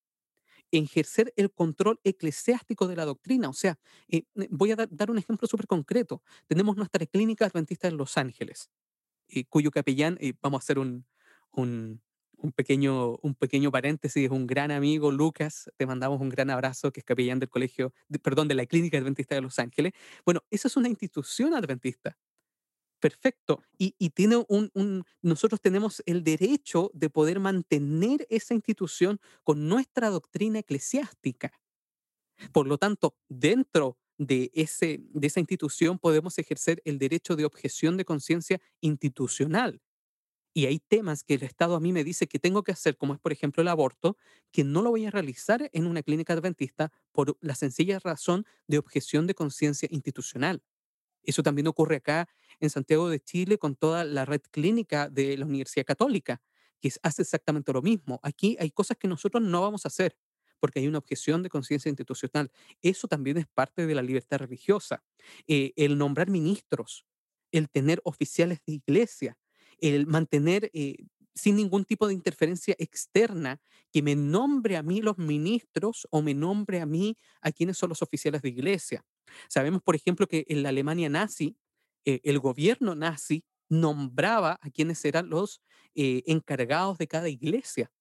ejercer 0.71 1.33
el 1.37 1.51
control 1.53 1.99
eclesiástico 2.03 2.87
de 2.87 2.95
la 2.95 3.05
doctrina. 3.05 3.49
O 3.49 3.53
sea, 3.53 3.79
eh, 4.09 4.23
eh, 4.35 4.47
voy 4.51 4.71
a 4.71 4.75
dar, 4.77 4.89
dar 4.91 5.11
un 5.11 5.17
ejemplo 5.19 5.47
súper 5.47 5.67
concreto. 5.67 6.23
Tenemos 6.47 6.77
nuestra 6.77 7.05
clínica 7.05 7.45
adventista 7.45 7.87
en 7.87 7.97
Los 7.97 8.17
Ángeles, 8.17 8.69
cuyo 9.49 9.71
capellán, 9.71 10.19
vamos 10.41 10.61
a 10.61 10.63
hacer 10.63 10.79
un, 10.79 11.05
un, 11.51 12.01
un 12.43 12.51
pequeño, 12.51 13.15
un 13.21 13.35
pequeño 13.35 13.71
paréntesis, 13.71 14.29
un 14.29 14.45
gran 14.45 14.69
amigo, 14.69 15.11
Lucas, 15.11 15.71
te 15.77 15.85
mandamos 15.85 16.19
un 16.19 16.27
gran 16.27 16.49
abrazo, 16.49 16.91
que 16.91 16.99
es 16.99 17.05
capellán 17.05 17.39
del 17.39 17.49
colegio, 17.49 17.93
perdón, 18.21 18.49
de 18.49 18.55
la 18.55 18.65
Clínica 18.65 18.97
Adventista 18.97 19.33
de 19.33 19.41
Los 19.41 19.59
Ángeles. 19.59 19.93
Bueno, 20.25 20.41
esa 20.51 20.67
es 20.67 20.75
una 20.75 20.89
institución 20.89 21.53
adventista. 21.53 22.17
Perfecto. 22.99 23.63
Y, 23.77 23.95
y 23.97 24.09
tiene 24.09 24.43
un, 24.49 24.69
un, 24.73 25.05
nosotros 25.21 25.61
tenemos 25.61 26.03
el 26.05 26.23
derecho 26.23 26.91
de 26.93 27.09
poder 27.09 27.39
mantener 27.39 28.27
esa 28.29 28.53
institución 28.53 29.19
con 29.43 29.69
nuestra 29.69 30.09
doctrina 30.09 30.59
eclesiástica. 30.59 31.53
Por 32.51 32.67
lo 32.67 32.77
tanto, 32.77 33.15
dentro 33.29 33.97
de, 34.17 34.51
ese, 34.53 34.99
de 35.13 35.27
esa 35.27 35.39
institución 35.39 35.97
podemos 35.97 36.37
ejercer 36.39 36.81
el 36.83 36.99
derecho 36.99 37.37
de 37.37 37.45
objeción 37.45 37.95
de 37.95 38.05
conciencia 38.05 38.61
institucional 38.81 39.81
y 40.53 40.67
hay 40.67 40.79
temas 40.79 41.23
que 41.23 41.33
el 41.35 41.43
Estado 41.43 41.75
a 41.75 41.79
mí 41.79 41.91
me 41.91 42.03
dice 42.03 42.27
que 42.27 42.39
tengo 42.39 42.63
que 42.63 42.71
hacer, 42.71 42.97
como 42.97 43.13
es 43.13 43.19
por 43.19 43.31
ejemplo 43.31 43.61
el 43.61 43.67
aborto, 43.67 44.17
que 44.51 44.63
no 44.63 44.81
lo 44.81 44.91
voy 44.91 45.05
a 45.05 45.11
realizar 45.11 45.69
en 45.73 45.87
una 45.87 46.03
clínica 46.03 46.33
adventista 46.33 46.91
por 47.11 47.37
la 47.41 47.55
sencilla 47.55 47.99
razón 47.99 48.45
de 48.67 48.77
objeción 48.77 49.25
de 49.27 49.33
conciencia 49.35 49.87
institucional. 49.91 50.63
Eso 51.23 51.41
también 51.41 51.67
ocurre 51.67 51.97
acá 51.97 52.27
en 52.59 52.69
Santiago 52.69 53.09
de 53.09 53.19
Chile 53.19 53.57
con 53.57 53.75
toda 53.75 54.03
la 54.03 54.25
red 54.25 54.41
clínica 54.51 55.09
de 55.09 55.37
la 55.37 55.45
Universidad 55.45 55.85
Católica, 55.85 56.41
que 56.81 56.91
hace 57.01 57.21
exactamente 57.21 57.71
lo 57.73 57.81
mismo. 57.81 58.19
Aquí 58.23 58.57
hay 58.59 58.71
cosas 58.71 58.97
que 58.97 59.07
nosotros 59.07 59.41
no 59.41 59.61
vamos 59.61 59.85
a 59.85 59.87
hacer 59.87 60.17
porque 60.59 60.79
hay 60.79 60.87
una 60.87 60.97
objeción 60.99 61.43
de 61.43 61.49
conciencia 61.49 61.89
institucional. 61.89 62.51
Eso 62.81 63.07
también 63.07 63.37
es 63.37 63.47
parte 63.47 63.85
de 63.85 63.95
la 63.95 64.01
libertad 64.01 64.37
religiosa. 64.37 65.03
Eh, 65.47 65.73
el 65.75 65.97
nombrar 65.97 66.29
ministros, 66.29 67.05
el 67.51 67.69
tener 67.69 67.99
oficiales 68.05 68.59
de 68.65 68.73
iglesia, 68.73 69.37
el 69.83 70.07
mantener 70.07 70.71
eh, 70.73 70.95
sin 71.35 71.57
ningún 71.57 71.83
tipo 71.83 72.07
de 72.07 72.13
interferencia 72.13 72.73
externa 72.79 73.59
que 73.91 74.01
me 74.01 74.15
nombre 74.15 74.77
a 74.77 74.83
mí 74.83 75.01
los 75.01 75.17
ministros 75.17 76.07
o 76.09 76.21
me 76.21 76.33
nombre 76.33 76.79
a 76.79 76.85
mí 76.85 77.17
a 77.41 77.51
quienes 77.51 77.77
son 77.77 77.89
los 77.89 78.01
oficiales 78.01 78.41
de 78.41 78.49
iglesia. 78.49 79.05
Sabemos, 79.49 79.81
por 79.81 79.95
ejemplo, 79.95 80.25
que 80.25 80.45
en 80.47 80.63
la 80.63 80.69
Alemania 80.69 81.09
nazi, 81.09 81.57
eh, 82.05 82.21
el 82.23 82.39
gobierno 82.39 82.95
nazi 82.95 83.43
nombraba 83.67 84.57
a 84.61 84.69
quienes 84.69 85.03
eran 85.03 85.29
los 85.29 85.61
eh, 85.95 86.23
encargados 86.27 86.97
de 86.97 87.07
cada 87.07 87.27
iglesia. 87.27 87.91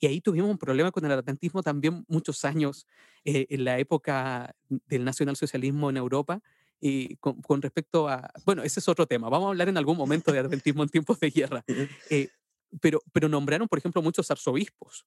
Y 0.00 0.08
ahí 0.08 0.20
tuvimos 0.20 0.50
un 0.50 0.58
problema 0.58 0.90
con 0.90 1.04
el 1.04 1.12
adventismo 1.12 1.62
también 1.62 2.04
muchos 2.08 2.44
años 2.44 2.86
en 3.24 3.64
la 3.64 3.78
época 3.78 4.54
del 4.68 5.04
nacionalsocialismo 5.04 5.88
en 5.88 5.96
Europa, 5.96 6.42
y 6.80 7.16
con, 7.16 7.40
con, 7.42 7.62
respecto 7.62 8.08
a, 8.08 8.30
bueno, 8.44 8.62
ese 8.62 8.80
es 8.80 8.88
otro 8.88 9.06
tema, 9.06 9.28
vamos 9.28 9.46
a 9.46 9.50
hablar 9.50 9.68
en 9.68 9.76
algún 9.76 9.96
momento 9.96 10.32
de 10.32 10.40
adventismo 10.40 10.82
en 10.82 10.88
tiempos 10.88 11.18
de 11.20 11.30
guerra, 11.30 11.64
eh, 12.10 12.28
pero, 12.80 13.00
pero 13.12 13.28
nombraron, 13.28 13.68
por 13.68 13.78
ejemplo, 13.78 14.02
muchos 14.02 14.30
arzobispos, 14.30 15.06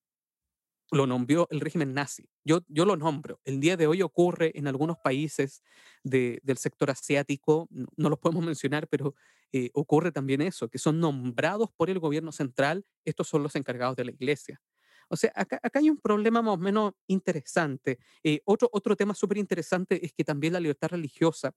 lo 0.92 1.06
nombró 1.06 1.48
el 1.52 1.60
régimen 1.60 1.94
nazi, 1.94 2.28
yo, 2.44 2.62
yo 2.68 2.86
lo 2.86 2.96
nombro, 2.96 3.40
el 3.46 3.60
día 3.60 3.78
de 3.78 3.88
hoy 3.88 4.02
ocurre 4.02 4.52
en 4.56 4.68
algunos 4.68 4.98
países 4.98 5.64
de, 6.04 6.40
del 6.44 6.58
sector 6.58 6.90
asiático, 6.90 7.68
no, 7.70 8.10
los 8.10 8.20
podemos 8.20 8.44
mencionar, 8.44 8.88
pero 8.88 9.14
eh, 9.52 9.70
ocurre 9.74 10.12
también 10.12 10.42
eso, 10.42 10.70
que 10.70 10.80
son 10.80 11.00
nombrados 11.00 11.70
por 11.76 11.90
el 11.90 12.00
gobierno 12.00 12.32
central, 12.32 12.86
estos 13.06 13.28
son 13.28 13.44
los 13.44 13.56
encargados 13.56 13.96
de 13.96 14.06
la 14.06 14.12
iglesia. 14.12 14.62
O 15.10 15.18
sea, 15.18 15.32
acá, 15.36 15.60
hay 15.74 15.90
un 15.90 15.98
problema 15.98 16.42
más 16.42 16.54
o 16.54 16.58
menos 16.58 16.94
interesante. 17.08 18.00
Eh, 18.24 18.42
otro, 18.46 18.70
otro 18.72 18.96
tema 18.96 19.16
súper 19.16 19.38
interesante 19.38 20.06
es 20.06 20.14
que 20.14 20.24
también 20.24 20.54
la 20.54 20.60
libertad 20.60 20.90
religiosa 20.90 21.54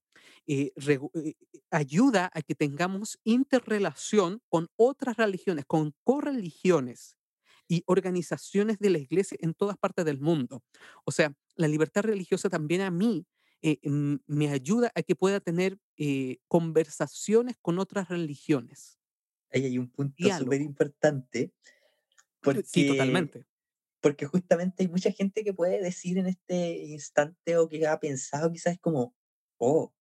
eh, 0.46 0.72
eh, 0.74 1.34
ayuda 1.70 2.30
a 2.32 2.42
que 2.42 2.54
tengamos 2.54 3.18
interrelación 3.24 4.40
con 4.48 4.68
otras 4.76 5.16
religiones, 5.16 5.66
con 5.66 5.94
correligiones 6.02 7.16
y 7.68 7.82
organizaciones 7.86 8.78
de 8.78 8.90
la 8.90 8.98
iglesia 8.98 9.36
en 9.40 9.54
todas 9.54 9.76
partes 9.76 10.04
del 10.04 10.18
mundo. 10.18 10.62
O 11.04 11.12
sea, 11.12 11.34
la 11.54 11.68
libertad 11.68 12.02
religiosa 12.02 12.48
también 12.48 12.80
a 12.80 12.90
mí 12.90 13.26
me 14.26 14.48
ayuda 14.48 14.90
a 14.96 15.02
que 15.02 15.14
pueda 15.14 15.38
tener 15.38 15.78
conversaciones 16.48 17.56
con 17.62 17.78
otras 17.78 18.08
religiones. 18.08 18.98
Ahí 19.52 19.66
hay 19.66 19.78
un 19.78 19.88
punto 19.88 20.16
súper 20.36 20.62
importante 20.62 21.52
Sí, 22.66 22.88
totalmente. 22.88 23.46
porque 24.00 24.26
justamente 24.26 24.82
hay 24.82 24.88
mucha 24.88 25.12
gente 25.12 25.44
que 25.44 25.54
puede 25.54 25.80
decir 25.80 26.18
en 26.18 26.26
este 26.26 26.76
instante 26.84 27.56
o 27.56 27.68
que 27.68 27.86
ha 27.86 28.00
pensado 28.00 28.50
quizás 28.50 28.78
como, 28.80 29.14
oh, 29.58 29.92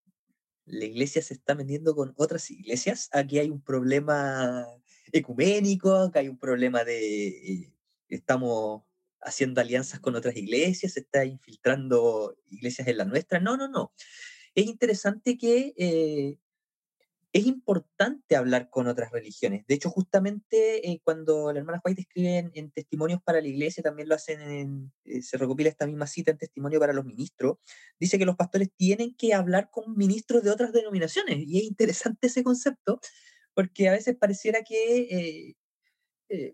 la 0.65 0.85
iglesia 0.85 1.21
se 1.21 1.33
está 1.33 1.53
vendiendo 1.53 1.95
con 1.95 2.13
otras 2.17 2.49
iglesias, 2.51 3.09
aquí 3.11 3.39
hay 3.39 3.49
un 3.49 3.61
problema 3.61 4.65
ecuménico, 5.11 5.95
acá 5.95 6.19
hay 6.19 6.29
un 6.29 6.37
problema 6.37 6.83
de, 6.83 7.73
estamos 8.07 8.83
haciendo 9.21 9.61
alianzas 9.61 9.99
con 9.99 10.15
otras 10.15 10.35
iglesias, 10.35 10.93
se 10.93 11.01
está 11.01 11.25
infiltrando 11.25 12.35
iglesias 12.49 12.87
en 12.87 12.97
la 12.97 13.05
nuestra. 13.05 13.39
No, 13.39 13.57
no, 13.57 13.67
no. 13.67 13.93
Es 14.55 14.65
interesante 14.65 15.37
que 15.37 15.73
eh, 15.77 16.37
es 17.33 17.45
importante 17.45 18.35
hablar 18.35 18.69
con 18.69 18.87
otras 18.87 19.11
religiones. 19.11 19.65
De 19.65 19.75
hecho, 19.75 19.89
justamente 19.89 20.89
eh, 20.89 20.99
cuando 21.03 21.53
la 21.53 21.59
hermana 21.59 21.81
White 21.83 22.01
escribe 22.01 22.51
en, 22.53 22.71
Testimonios 22.71 23.21
para 23.23 23.39
la 23.39 23.47
Iglesia, 23.47 23.81
también 23.81 24.09
lo 24.09 24.15
hacen, 24.15 24.41
en, 24.41 24.93
eh, 25.05 25.21
se 25.21 25.37
recopila 25.37 25.69
esta 25.69 25.87
misma 25.87 26.07
cita 26.07 26.31
en 26.31 26.37
Testimonio 26.37 26.79
para 26.79 26.91
los 26.93 27.05
Ministros, 27.05 27.57
dice 27.99 28.17
que 28.19 28.25
los 28.25 28.35
pastores 28.35 28.69
tienen 28.75 29.15
que 29.15 29.33
hablar 29.33 29.69
con 29.71 29.95
ministros 29.95 30.43
de 30.43 30.51
otras 30.51 30.73
denominaciones. 30.73 31.37
Y 31.47 31.59
es 31.59 31.63
interesante 31.63 32.27
ese 32.27 32.43
concepto, 32.43 32.99
porque 33.53 33.87
a 33.87 33.93
veces 33.93 34.17
pareciera 34.17 34.63
que 34.63 35.55
eh, 36.29 36.53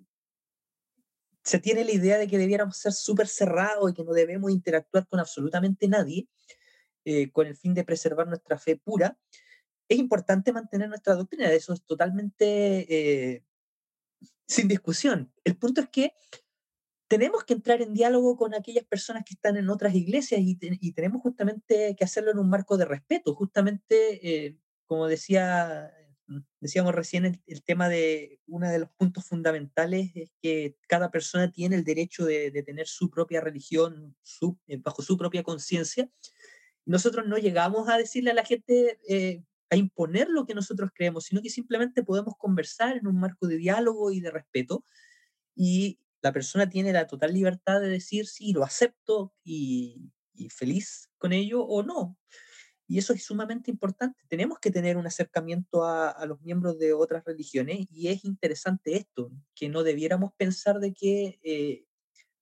se 1.43 1.59
tiene 1.59 1.85
la 1.85 1.91
idea 1.91 2.17
de 2.19 2.27
que 2.27 2.37
debiéramos 2.37 2.77
ser 2.77 2.93
súper 2.93 3.27
cerrados 3.27 3.89
y 3.89 3.93
que 3.95 4.03
no 4.03 4.13
debemos 4.13 4.51
interactuar 4.51 5.07
con 5.07 5.19
absolutamente 5.19 5.87
nadie, 5.87 6.27
con 7.31 7.47
el 7.47 7.55
fin 7.55 7.73
de 7.73 7.85
preservar 7.85 8.27
nuestra 8.27 8.59
fe 8.59 8.75
pura 8.75 9.17
es 9.89 9.97
importante 9.97 10.52
mantener 10.52 10.89
nuestra 10.89 11.15
doctrina, 11.15 11.52
eso 11.52 11.73
es 11.73 11.84
totalmente 11.84 13.36
eh, 13.36 13.43
sin 14.47 14.67
discusión. 14.67 15.32
El 15.43 15.58
punto 15.58 15.82
es 15.82 15.89
que 15.89 16.13
tenemos 17.08 17.43
que 17.45 17.54
entrar 17.54 17.82
en 17.82 17.93
diálogo 17.93 18.36
con 18.36 18.54
aquellas 18.54 18.86
personas 18.86 19.23
que 19.26 19.34
están 19.34 19.56
en 19.58 19.69
otras 19.69 19.95
iglesias 19.95 20.41
y, 20.43 20.56
tenemos 20.93 21.21
justamente 21.21 21.95
que 21.97 22.04
hacerlo 22.04 22.32
en 22.32 22.39
un 22.39 22.50
marco 22.50 22.78
de 22.78 22.86
respeto. 22.86 23.34
Justamente, 23.34 24.45
eh, 24.45 24.58
como 24.86 25.08
decía, 25.08 25.93
decíamos 26.60 26.93
recién, 26.93 27.41
el, 27.45 27.63
tema 27.63 27.88
de 27.88 28.41
uno 28.47 28.69
de 28.69 28.80
los 28.80 28.89
puntos 28.89 29.26
fundamentales 29.26 30.12
es 30.15 30.32
que 30.41 30.76
cada 30.88 31.10
persona 31.10 31.52
tiene 31.52 31.78
el 31.78 31.86
derecho 31.86 32.26
de, 32.26 32.52
tener 32.63 32.88
su 32.88 33.10
propia 33.10 33.39
religión 33.39 34.15
eh, 34.67 34.78
bajo 34.78 35.02
su 35.02 35.17
propia 35.17 35.43
conciencia. 35.43 36.10
Nosotros 36.86 37.26
no 37.26 37.38
llegamos 37.38 37.89
a 37.89 37.97
decirle 37.97 38.32
a 38.32 38.34
la 38.34 38.45
gente, 38.45 39.00
a 39.69 39.75
imponer 39.75 40.30
lo 40.30 40.45
que 40.45 40.56
nosotros 40.56 40.91
creemos, 40.93 41.25
sino 41.25 41.41
que 41.41 41.49
simplemente 41.49 42.03
podemos 42.03 42.36
conversar 42.38 42.97
en 42.97 43.08
un 43.08 43.19
marco 43.19 43.47
de 43.47 43.58
diálogo 43.58 44.12
y 44.12 44.21
de 44.21 44.32
respeto 44.32 44.84
y 45.56 45.99
la 46.21 46.32
persona 46.32 46.69
tiene 46.69 46.93
la 46.93 47.08
total 47.08 47.34
libertad 47.34 47.82
de 47.82 47.89
decir 47.89 48.27
si 48.27 48.53
lo 48.53 48.63
acepto 48.63 49.34
y, 49.43 50.12
feliz 50.51 51.10
con 51.17 51.34
ello 51.34 51.63
o 51.63 51.82
no. 51.82 52.15
Y 52.88 52.99
eso 52.99 53.12
es 53.12 53.23
sumamente 53.23 53.71
importante. 53.71 54.23
Tenemos 54.27 54.60
que 54.60 54.69
tener 54.69 54.95
un 54.97 55.08
acercamiento 55.08 55.84
a, 55.84 56.23
los 56.27 56.39
miembros 56.41 56.77
de 56.77 56.93
otras 56.93 57.25
religiones 57.25 57.88
y 57.89 58.10
es 58.10 58.23
interesante 58.23 58.95
esto, 58.95 59.32
que 59.56 59.67
no 59.67 59.84
debiéramos 59.84 60.32
pensar 60.38 60.80
de 60.80 60.93
que 60.93 61.39
eh, 61.43 61.86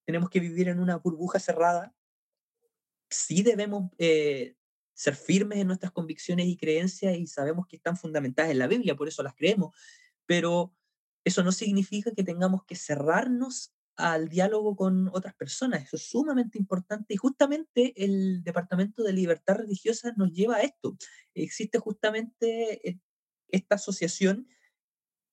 tenemos 0.06 0.30
que 0.30 0.42
vivir 0.42 0.68
en 0.68 0.80
una 0.80 0.98
burbuja 0.98 1.40
cerrada. 1.40 1.96
Sí 3.10 3.44
debemos 3.44 3.92
eh, 3.98 4.56
ser 4.96 5.16
firmes 5.16 5.60
en 5.60 5.68
nuestras 5.68 5.92
convicciones 5.92 6.48
y 6.48 6.58
creencias 6.58 7.16
y 7.18 7.28
sabemos 7.28 7.68
que 7.68 7.76
están 7.76 7.98
fundamentadas 7.98 8.52
en 8.52 8.60
la 8.60 8.68
Biblia, 8.68 8.96
por 8.96 9.08
eso 9.08 9.22
las 9.22 9.36
creemos, 9.36 9.76
pero 10.26 10.74
eso 11.24 11.44
no 11.44 11.52
significa 11.52 12.12
que 12.12 12.24
tengamos 12.24 12.64
que 12.66 12.76
cerrarnos 12.76 13.76
al 13.98 14.30
diálogo 14.30 14.76
con 14.76 15.10
otras 15.10 15.36
personas. 15.36 15.84
Eso 15.84 15.98
es 15.98 16.10
sumamente 16.10 16.58
importante 16.58 17.14
y 17.14 17.18
justamente 17.18 17.94
el 18.04 18.44
Departamento 18.44 19.04
de 19.04 19.14
Libertad 19.14 19.56
Religiosa 19.56 20.14
nos 20.18 20.32
lleva 20.32 20.58
a 20.58 20.62
esto. 20.62 20.98
Existe 21.34 21.80
justamente 21.80 22.90
e, 22.90 23.00
esta 23.50 23.76
asociación 23.76 24.48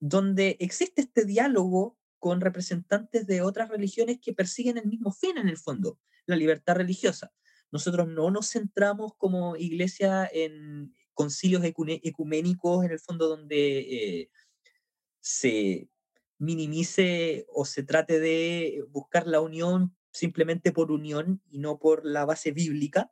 donde 0.01 0.57
existe 0.61 1.03
este 1.03 1.25
diálogo 1.25 1.99
con 2.19 2.41
representantes 2.41 3.27
de 3.27 3.43
otras 3.43 3.69
religiones 3.69 4.19
que 4.21 4.33
persiguen 4.33 4.79
el 4.79 4.87
mismo 4.87 5.13
fin 5.13 5.39
en 5.39 5.49
el 5.49 5.57
fondo, 5.57 5.99
la 6.27 6.37
libertad 6.37 6.77
religiosa. 6.77 7.33
Nosotros 7.73 8.07
no 8.07 8.31
nos 8.31 8.51
centramos 8.51 9.15
como 9.17 9.57
iglesia 9.57 10.29
en 10.33 10.95
concilios 11.15 11.65
ecuménicos, 11.65 12.85
en 12.85 12.93
el 12.93 13.01
fondo 13.01 13.29
donde 13.29 13.79
eh, 13.81 14.31
se 15.21 15.89
minimice 16.39 17.47
o 17.49 17.65
se 17.65 17.83
trate 17.83 18.21
de 18.21 18.85
buscar 18.91 19.27
la 19.27 19.41
unión 19.41 19.97
simplemente 20.13 20.73
por 20.73 20.93
unión 20.93 21.41
y 21.51 21.59
no 21.59 21.79
por 21.79 22.05
la 22.05 22.25
base 22.25 22.53
bíblica, 22.53 23.11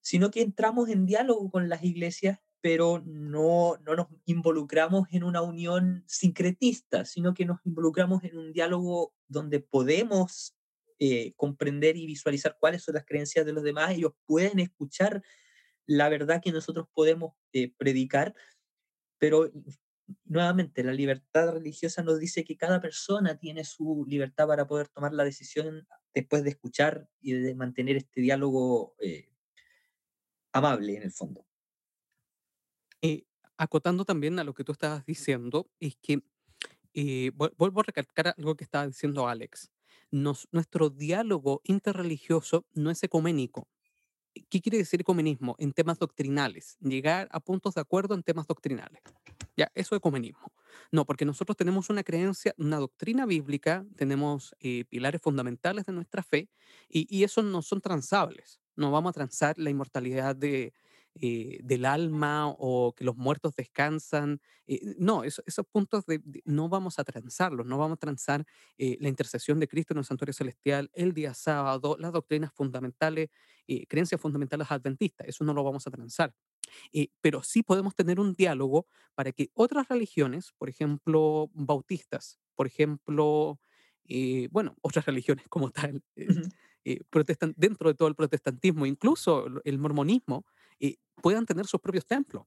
sino 0.00 0.30
que 0.30 0.40
entramos 0.40 0.88
en 0.88 1.04
diálogo 1.04 1.50
con 1.50 1.68
las 1.68 1.82
iglesias, 1.82 2.38
pero 2.62 3.02
no, 3.04 3.76
no 3.84 3.94
nos 3.94 4.06
involucramos 4.24 5.08
en 5.10 5.24
una 5.24 5.42
unión 5.42 6.04
sincretista, 6.06 7.04
sino 7.04 7.34
que 7.34 7.44
nos 7.44 7.58
involucramos 7.66 8.24
en 8.24 8.38
un 8.38 8.52
diálogo 8.52 9.12
donde 9.28 9.60
podemos 9.60 10.55
eh, 10.98 11.34
comprender 11.36 11.98
y 11.98 12.06
visualizar 12.06 12.56
cuáles 12.58 12.82
son 12.82 12.94
las 12.94 13.04
creencias 13.04 13.44
de 13.44 13.52
los 13.52 13.62
demás, 13.62 13.90
ellos 13.90 14.12
pueden 14.24 14.58
escuchar 14.60 15.22
la 15.84 16.08
verdad 16.08 16.40
que 16.42 16.52
nosotros 16.52 16.88
podemos 16.94 17.34
eh, 17.52 17.70
predicar, 17.76 18.34
pero 19.18 19.52
nuevamente 20.24 20.82
la 20.82 20.94
libertad 20.94 21.52
religiosa 21.52 22.02
nos 22.02 22.18
dice 22.18 22.44
que 22.44 22.56
cada 22.56 22.80
persona 22.80 23.38
tiene 23.38 23.62
su 23.64 24.06
libertad 24.08 24.46
para 24.46 24.66
poder 24.66 24.88
tomar 24.88 25.12
la 25.12 25.24
decisión 25.24 25.86
después 26.14 26.42
de 26.44 26.50
escuchar 26.50 27.10
y 27.20 27.32
de 27.34 27.54
mantener 27.54 27.96
este 27.96 28.22
diálogo 28.22 28.96
eh, 29.00 29.28
amable 30.52 30.96
en 30.96 31.02
el 31.02 31.12
fondo. 31.12 31.46
acotando 33.58 34.06
también 34.06 34.38
a 34.38 34.44
lo 34.44 34.54
que 34.54 34.64
tú 34.64 34.72
estabas 34.72 35.04
diciendo, 35.04 35.70
es 35.78 35.96
que 35.96 36.22
vuelvo 37.34 37.80
a 37.80 37.84
recalcar 37.84 38.34
algo 38.38 38.56
que 38.56 38.64
estaba 38.64 38.86
diciendo 38.86 39.28
Alex 39.28 39.70
nuestro 40.10 40.90
diálogo 40.90 41.60
interreligioso 41.64 42.66
no 42.74 42.90
es 42.90 43.02
ecuménico. 43.02 43.68
¿Qué 44.50 44.60
quiere 44.60 44.78
decir 44.78 45.00
ecumenismo? 45.00 45.56
En 45.58 45.72
temas 45.72 45.98
doctrinales, 45.98 46.76
llegar 46.80 47.28
a 47.32 47.40
puntos 47.40 47.74
de 47.74 47.80
acuerdo 47.80 48.14
en 48.14 48.22
temas 48.22 48.46
doctrinales. 48.46 49.00
Ya, 49.56 49.72
eso 49.74 49.94
es 49.94 49.98
ecumenismo. 49.98 50.52
No, 50.92 51.06
porque 51.06 51.24
nosotros 51.24 51.56
tenemos 51.56 51.88
una 51.88 52.02
creencia, 52.04 52.54
una 52.58 52.76
doctrina 52.78 53.24
bíblica, 53.24 53.86
tenemos 53.96 54.54
eh, 54.60 54.84
pilares 54.84 55.22
fundamentales 55.22 55.86
de 55.86 55.94
nuestra 55.94 56.22
fe 56.22 56.50
y, 56.88 57.06
y 57.08 57.24
esos 57.24 57.44
no 57.44 57.62
son 57.62 57.80
transables. 57.80 58.60
No 58.76 58.90
vamos 58.90 59.10
a 59.10 59.14
transar 59.14 59.58
la 59.58 59.70
inmortalidad 59.70 60.36
de, 60.36 60.74
eh, 61.18 61.60
del 61.62 61.86
alma 61.86 62.46
o 62.46 62.92
que 62.94 63.02
los 63.02 63.16
muertos 63.16 63.54
descansan. 63.56 64.38
Eh, 64.66 64.80
no, 64.98 65.24
esos 65.24 65.66
puntos 65.72 66.04
no 66.44 66.68
vamos 66.68 66.98
a 66.98 67.04
transarlos, 67.04 67.64
no 67.64 67.78
vamos 67.78 67.96
a 67.96 68.00
transar 68.00 68.44
eh, 68.76 68.98
la 69.00 69.08
intercesión 69.08 69.58
de 69.58 69.66
Cristo 69.66 69.94
en 69.94 69.98
el 69.98 70.04
santuario 70.04 70.34
celestial, 70.34 70.90
el 70.92 71.14
día 71.14 71.32
sábado, 71.32 71.96
las 71.98 72.12
doctrinas 72.12 72.52
fundamentales, 72.52 73.30
creencias 73.88 74.20
fundamentales 74.20 74.70
adventistas, 74.70 75.26
eso 75.26 75.42
no 75.42 75.54
lo 75.54 75.64
vamos 75.64 75.86
a 75.86 75.90
transar. 75.90 76.34
pero 77.20 77.42
sí 77.42 77.62
podemos 77.62 77.94
tener 77.94 78.20
un 78.20 78.34
diálogo 78.34 78.86
para 79.14 79.32
que 79.32 79.50
otras 79.54 79.88
religiones, 79.88 80.52
por 80.58 80.68
ejemplo, 80.68 81.50
bautistas, 81.54 82.38
por 82.54 82.66
ejemplo, 82.66 83.58
bueno, 84.50 84.76
otras 84.82 85.06
religiones 85.06 85.46
como 85.48 85.70
tal, 85.70 86.02
protestan, 87.10 87.54
dentro 87.56 87.88
de 87.88 87.94
todo 87.94 88.08
el 88.08 88.14
protestantismo, 88.14 88.86
incluso 88.86 89.46
el 89.64 89.78
mormonismo, 89.78 90.44
puedan 91.22 91.46
tener 91.46 91.66
sus 91.66 91.80
propios 91.80 92.06
templos. 92.06 92.46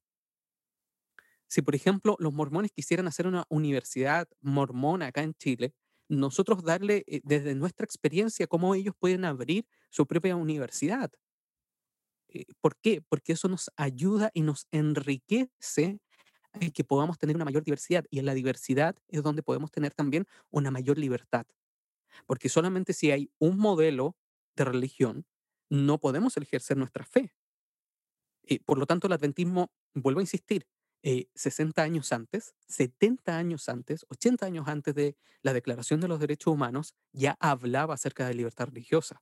Si, 1.47 1.61
por 1.61 1.73
ejemplo, 1.73 2.15
los 2.19 2.31
mormones 2.31 2.71
quisieran 2.71 3.07
hacer 3.07 3.25
una 3.25 3.45
universidad 3.49 4.27
mormona 4.39 5.07
acá 5.07 5.23
en 5.23 5.33
Chile, 5.33 5.73
nosotros 6.07 6.63
darle 6.63 7.03
eh, 7.07 7.21
desde 7.23 7.55
nuestra 7.55 7.85
experiencia 7.85 8.47
cómo 8.47 8.75
ellos 8.75 8.93
pueden 8.97 9.25
abrir 9.25 9.65
su 9.89 10.05
propia 10.05 10.35
universidad. 10.35 11.11
Eh, 12.29 12.45
¿Por 12.61 12.77
qué? 12.77 13.01
Porque 13.01 13.33
eso 13.33 13.47
nos 13.47 13.71
ayuda 13.77 14.29
y 14.33 14.41
nos 14.41 14.67
enriquece 14.71 15.99
en 16.53 16.71
que 16.71 16.83
podamos 16.83 17.17
tener 17.17 17.35
una 17.35 17.45
mayor 17.45 17.63
diversidad. 17.63 18.05
Y 18.09 18.19
en 18.19 18.25
la 18.25 18.33
diversidad 18.33 18.95
es 19.07 19.23
donde 19.23 19.43
podemos 19.43 19.71
tener 19.71 19.93
también 19.93 20.25
una 20.51 20.71
mayor 20.71 20.97
libertad. 20.97 21.45
Porque 22.25 22.49
solamente 22.49 22.93
si 22.93 23.11
hay 23.11 23.31
un 23.39 23.57
modelo 23.57 24.15
de 24.55 24.65
religión, 24.65 25.25
no 25.69 25.99
podemos 25.99 26.37
ejercer 26.37 26.77
nuestra 26.77 27.05
fe. 27.05 27.33
Eh, 28.49 28.59
por 28.65 28.79
lo 28.79 28.87
tanto, 28.87 29.05
el 29.05 29.13
adventismo, 29.13 29.71
vuelvo 29.93 30.19
a 30.19 30.23
insistir, 30.23 30.65
60 31.03 31.81
eh, 31.81 31.85
años 31.85 32.11
antes, 32.11 32.55
70 32.67 33.37
años 33.37 33.69
antes, 33.69 34.05
80 34.09 34.45
años 34.45 34.67
antes 34.67 34.95
de 34.95 35.15
la 35.43 35.53
Declaración 35.53 36.01
de 36.01 36.07
los 36.07 36.19
Derechos 36.19 36.51
Humanos, 36.51 36.95
ya 37.13 37.37
hablaba 37.39 37.93
acerca 37.93 38.27
de 38.27 38.33
libertad 38.33 38.65
religiosa, 38.65 39.21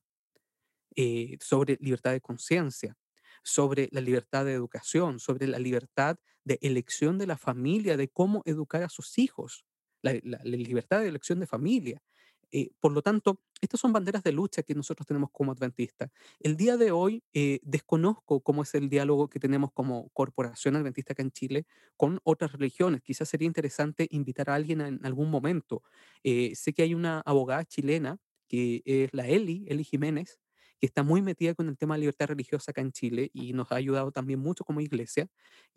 eh, 0.96 1.36
sobre 1.40 1.76
libertad 1.80 2.12
de 2.12 2.22
conciencia, 2.22 2.96
sobre 3.44 3.90
la 3.92 4.00
libertad 4.00 4.46
de 4.46 4.54
educación, 4.54 5.20
sobre 5.20 5.46
la 5.46 5.58
libertad 5.58 6.16
de 6.44 6.58
elección 6.62 7.18
de 7.18 7.26
la 7.26 7.36
familia, 7.36 7.98
de 7.98 8.08
cómo 8.08 8.42
educar 8.46 8.82
a 8.82 8.88
sus 8.88 9.18
hijos, 9.18 9.66
la 10.00 10.14
libertad 10.42 11.00
de 11.00 11.08
elección 11.08 11.38
de 11.38 11.46
familia, 11.46 12.02
eh, 12.50 12.70
por 12.80 12.92
lo 12.92 13.02
tanto, 13.02 13.40
estas 13.60 13.80
son 13.80 13.92
banderas 13.92 14.22
de 14.22 14.32
lucha 14.32 14.62
que 14.62 14.74
nosotros 14.74 15.06
tenemos 15.06 15.30
como 15.32 15.52
adventistas. 15.52 16.10
El 16.40 16.56
día 16.56 16.76
de 16.76 16.90
hoy 16.90 17.22
eh, 17.32 17.60
desconozco 17.62 18.40
cómo 18.40 18.62
es 18.62 18.74
el 18.74 18.88
diálogo 18.88 19.28
que 19.28 19.40
tenemos 19.40 19.72
como 19.72 20.08
corporación 20.10 20.76
adventista 20.76 21.12
acá 21.12 21.22
en 21.22 21.32
Chile 21.32 21.66
con 21.96 22.20
otras 22.24 22.52
religiones. 22.52 23.02
Quizás 23.02 23.28
sería 23.28 23.46
interesante 23.46 24.06
invitar 24.10 24.50
a 24.50 24.54
alguien 24.54 24.80
en 24.80 25.04
algún 25.04 25.30
momento. 25.30 25.82
Eh, 26.22 26.54
sé 26.54 26.72
que 26.72 26.82
hay 26.82 26.94
una 26.94 27.20
abogada 27.20 27.64
chilena 27.64 28.18
que 28.48 28.82
es 28.84 29.10
la 29.12 29.26
Eli, 29.28 29.66
Eli 29.68 29.84
Jiménez, 29.84 30.40
que 30.78 30.86
está 30.86 31.02
muy 31.02 31.22
metida 31.22 31.54
con 31.54 31.68
el 31.68 31.76
tema 31.76 31.94
de 31.94 32.00
libertad 32.00 32.28
religiosa 32.28 32.70
acá 32.70 32.80
en 32.80 32.92
Chile 32.92 33.30
y 33.32 33.52
nos 33.52 33.72
ha 33.72 33.76
ayudado 33.76 34.12
también 34.12 34.40
mucho 34.40 34.64
como 34.64 34.80
iglesia, 34.80 35.28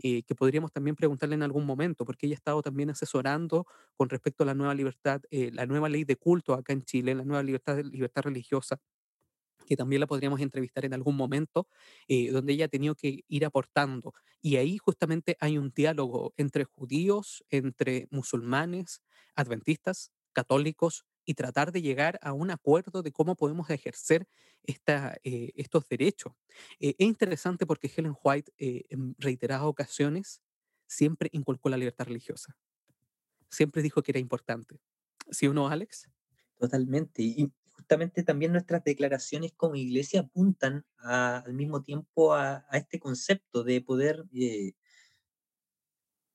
eh, 0.04 0.24
que 0.24 0.36
podríamos 0.36 0.72
también 0.72 0.96
preguntarle 0.96 1.36
en 1.36 1.44
algún 1.44 1.66
momento, 1.66 2.06
porque 2.06 2.28
ella 2.28 2.36
ha 2.36 2.38
estado 2.38 2.62
también 2.62 2.90
asesorando 2.90 3.66
con 3.96 4.10
respecto 4.10 4.44
a 4.44 4.48
la 4.48 4.54
nueva 4.56 4.76
libertad, 4.76 5.22
eh, 5.32 5.52
la 5.54 5.66
nueva 5.66 5.90
ley 5.90 6.04
de 6.04 6.16
culto 6.16 6.54
acá 6.54 6.74
en 6.74 6.84
Chile, 6.84 7.16
la 7.16 7.24
nueva 7.26 7.44
libertad, 7.44 7.80
libertad 7.84 8.24
religiosa 8.24 8.80
que 9.68 9.78
también 9.78 10.02
la 10.02 10.08
podríamos 10.08 10.42
entrevistar 10.42 10.84
en 10.86 10.94
algún 10.94 11.16
momento, 11.16 11.68
eh, 12.08 12.30
donde 12.32 12.54
ella 12.54 12.66
ha 12.66 12.68
tenido 12.68 12.96
que 12.96 13.24
ir 13.28 13.46
aportando. 13.46 14.14
Y 14.42 14.58
ahí 14.58 14.78
justamente 14.78 15.38
hay 15.40 15.58
un 15.58 15.72
diálogo 15.74 16.34
entre 16.36 16.66
judíos, 16.66 17.46
entre 17.50 18.08
musulmanes, 18.12 19.02
adventistas, 19.36 20.12
católicos, 20.34 21.06
y 21.26 21.34
tratar 21.34 21.72
de 21.72 21.82
llegar 21.82 22.20
a 22.22 22.34
un 22.34 22.52
acuerdo 22.52 23.02
de 23.02 23.12
cómo 23.12 23.36
podemos 23.36 23.70
ejercer 23.70 24.28
esta, 24.64 25.18
eh, 25.24 25.52
estos 25.56 25.88
derechos. 25.88 26.34
Eh, 26.80 26.96
es 26.98 27.08
interesante 27.08 27.66
porque 27.66 27.92
Helen 27.96 28.16
White 28.24 28.52
eh, 28.58 28.86
en 28.90 29.16
reiteradas 29.18 29.66
ocasiones 29.66 30.42
siempre 30.88 31.30
inculcó 31.32 31.70
la 31.70 31.78
libertad 31.78 32.06
religiosa. 32.06 32.58
Siempre 33.50 33.82
dijo 33.82 34.02
que 34.02 34.12
era 34.12 34.20
importante. 34.20 34.80
¿Sí 35.30 35.48
o 35.48 35.54
no, 35.54 35.68
Alex? 35.68 36.10
Totalmente. 36.58 37.22
Y 37.22 37.52
justamente 37.72 38.24
también 38.24 38.52
nuestras 38.52 38.84
declaraciones 38.84 39.54
como 39.54 39.76
iglesia 39.76 40.22
apuntan 40.22 40.86
al 40.98 41.54
mismo 41.54 41.82
tiempo 41.82 42.34
a, 42.34 42.66
a, 42.70 42.78
este 42.78 43.00
concepto 43.00 43.64
de 43.64 43.82
poder 43.82 44.26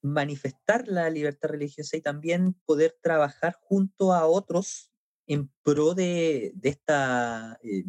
manifestar 0.07 0.87
la 0.89 1.11
libertad 1.11 1.49
religiosa 1.51 1.97
y 1.97 2.01
también 2.01 2.55
poder 2.65 2.97
trabajar 3.03 3.59
junto 3.61 4.13
a 4.13 4.27
otros 4.27 4.93
en 5.27 5.51
pro 5.63 5.95
de, 5.95 6.55
esta, 6.63 7.59
eh, 7.63 7.85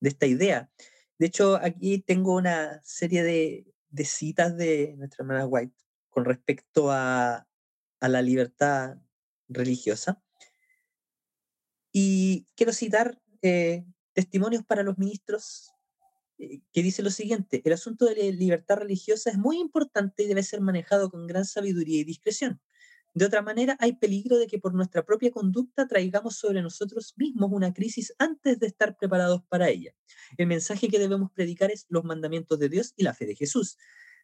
de 0.00 0.08
esta 0.08 0.26
idea. 0.26 0.70
De 1.18 1.26
hecho, 1.26 1.56
aquí 1.56 1.98
tengo 2.00 2.36
una 2.36 2.80
serie 2.84 3.22
de, 3.22 4.04
citas 4.04 4.56
de 4.56 4.94
nuestra 4.98 5.22
hermana 5.22 5.46
White 5.46 5.74
con 6.10 6.24
respecto 6.24 6.90
a, 6.90 7.46
la 8.00 8.22
libertad 8.22 8.96
religiosa. 9.48 10.22
Y 11.90 12.46
quiero 12.54 12.72
citar 12.72 13.20
eh, 13.42 13.84
testimonios 14.12 14.64
para 14.64 14.84
los 14.84 14.98
ministros 14.98 15.72
que 16.38 16.82
dice 16.82 17.02
lo 17.02 17.10
siguiente, 17.10 17.60
el 17.64 17.72
asunto 17.72 18.06
de 18.06 18.14
la 18.14 18.36
libertad 18.36 18.76
religiosa 18.76 19.30
es 19.30 19.38
muy 19.38 19.58
importante 19.58 20.22
y 20.22 20.26
debe 20.26 20.42
ser 20.42 20.60
manejado 20.60 21.10
con 21.10 21.26
gran 21.26 21.44
sabiduría 21.44 22.00
y 22.00 22.04
discreción. 22.04 22.60
De 23.14 23.24
otra 23.24 23.42
manera, 23.42 23.76
hay 23.80 23.94
peligro 23.94 24.38
de 24.38 24.46
que 24.46 24.60
por 24.60 24.74
nuestra 24.74 25.04
propia 25.04 25.32
conducta 25.32 25.88
traigamos 25.88 26.36
sobre 26.36 26.62
nosotros 26.62 27.14
mismos 27.16 27.50
una 27.52 27.72
crisis 27.72 28.14
antes 28.18 28.60
de 28.60 28.68
estar 28.68 28.96
preparados 28.96 29.42
para 29.48 29.68
ella. 29.68 29.92
El 30.36 30.46
mensaje 30.46 30.88
que 30.88 31.00
debemos 31.00 31.32
predicar 31.32 31.72
es 31.72 31.86
los 31.88 32.04
mandamientos 32.04 32.58
de 32.60 32.68
Dios 32.68 32.92
y 32.96 33.02
la 33.02 33.14
fe 33.14 33.26
de 33.26 33.34
Jesús. 33.34 33.76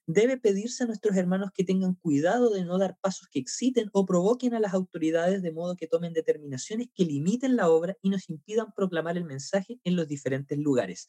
Debe 0.06 0.36
pedirse 0.36 0.84
a 0.84 0.86
nuestros 0.86 1.16
hermanos 1.16 1.50
que 1.52 1.64
tengan 1.64 1.94
cuidado 1.94 2.50
de 2.50 2.64
no 2.64 2.78
dar 2.78 2.98
pasos 3.00 3.26
que 3.28 3.38
exciten 3.38 3.88
o 3.92 4.04
provoquen 4.04 4.54
a 4.54 4.60
las 4.60 4.74
autoridades 4.74 5.42
de 5.42 5.50
modo 5.50 5.76
que 5.76 5.86
tomen 5.86 6.12
determinaciones 6.12 6.88
que 6.94 7.04
limiten 7.04 7.56
la 7.56 7.70
obra 7.70 7.96
y 8.02 8.10
nos 8.10 8.28
impidan 8.28 8.72
proclamar 8.76 9.16
el 9.16 9.24
mensaje 9.24 9.80
en 9.82 9.96
los 9.96 10.06
diferentes 10.06 10.58
lugares. 10.58 11.08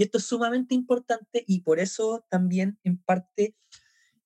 Y 0.00 0.04
esto 0.04 0.16
es 0.16 0.24
sumamente 0.24 0.74
importante 0.74 1.44
y 1.46 1.60
por 1.60 1.78
eso 1.78 2.24
también 2.30 2.78
en 2.84 2.96
parte 2.96 3.54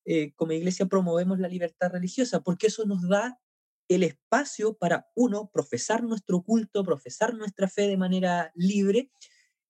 eh, 0.05 0.33
como 0.37 0.53
iglesia 0.53 0.87
promovemos 0.87 1.41
la 1.41 1.49
libertad 1.49 1.91
religiosa, 1.91 2.45
porque 2.45 2.69
eso 2.69 2.85
nos 2.87 3.09
da 3.09 3.41
el 3.89 4.05
espacio 4.05 4.75
para, 4.75 5.09
uno, 5.17 5.51
profesar 5.53 6.05
nuestro 6.05 6.45
culto, 6.45 6.85
profesar 6.85 7.35
nuestra 7.35 7.67
fe 7.67 7.89
de 7.89 7.97
manera 7.97 8.53
libre 8.55 9.11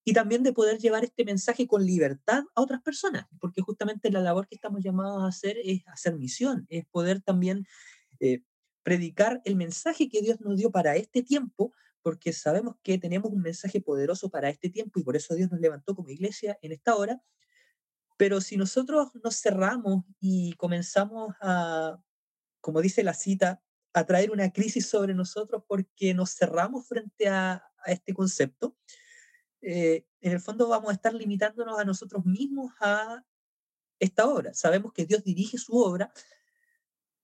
y 0.04 0.12
también 0.12 0.42
de 0.42 0.52
poder 0.52 0.78
llevar 0.78 1.04
este 1.04 1.24
mensaje 1.24 1.66
con 1.66 1.86
libertad 1.86 2.44
a 2.54 2.60
otras 2.60 2.82
personas, 2.82 3.24
porque 3.40 3.62
justamente 3.62 4.10
la 4.10 4.20
labor 4.20 4.46
que 4.46 4.56
estamos 4.56 4.84
llamados 4.84 5.22
a 5.22 5.28
hacer 5.28 5.56
es 5.64 5.84
hacer 5.86 6.16
misión, 6.16 6.66
es 6.68 6.84
poder 6.84 7.22
también 7.22 7.64
eh, 8.20 8.42
predicar 8.82 9.40
el 9.46 9.56
mensaje 9.56 10.10
que 10.10 10.20
Dios 10.20 10.38
nos 10.42 10.58
dio 10.58 10.70
para 10.70 10.96
este 10.96 11.22
tiempo, 11.22 11.72
porque 12.04 12.34
sabemos 12.34 12.76
que 12.82 12.98
tenemos 12.98 13.32
un 13.32 13.40
mensaje 13.40 13.80
poderoso 13.80 14.28
para 14.28 14.50
este 14.50 14.68
tiempo 14.68 15.00
y 15.00 15.02
por 15.02 15.16
eso 15.16 15.34
Dios 15.34 15.50
nos 15.50 15.58
levantó 15.58 15.94
como 15.94 16.10
iglesia 16.10 16.58
en 16.60 16.72
esta 16.72 16.94
hora. 16.96 17.22
Pero 18.18 18.42
si 18.42 18.58
nosotros 18.58 19.08
nos 19.24 19.40
cerramos 19.40 20.04
y 20.20 20.52
comenzamos 20.52 21.34
a, 21.40 21.98
como 22.60 22.82
dice 22.82 23.02
la 23.02 23.14
cita, 23.14 23.62
a 23.94 24.04
traer 24.04 24.30
una 24.30 24.52
crisis 24.52 24.86
sobre 24.86 25.14
nosotros 25.14 25.64
porque 25.66 26.12
nos 26.12 26.34
cerramos 26.34 26.86
frente 26.86 27.26
a, 27.26 27.64
a 27.78 27.90
este 27.90 28.12
concepto, 28.12 28.76
eh, 29.62 30.06
en 30.20 30.32
el 30.32 30.40
fondo 30.40 30.68
vamos 30.68 30.90
a 30.90 30.94
estar 30.94 31.14
limitándonos 31.14 31.78
a 31.78 31.86
nosotros 31.86 32.26
mismos 32.26 32.70
a 32.80 33.24
esta 33.98 34.26
obra. 34.26 34.52
Sabemos 34.52 34.92
que 34.92 35.06
Dios 35.06 35.24
dirige 35.24 35.56
su 35.56 35.78
obra, 35.78 36.12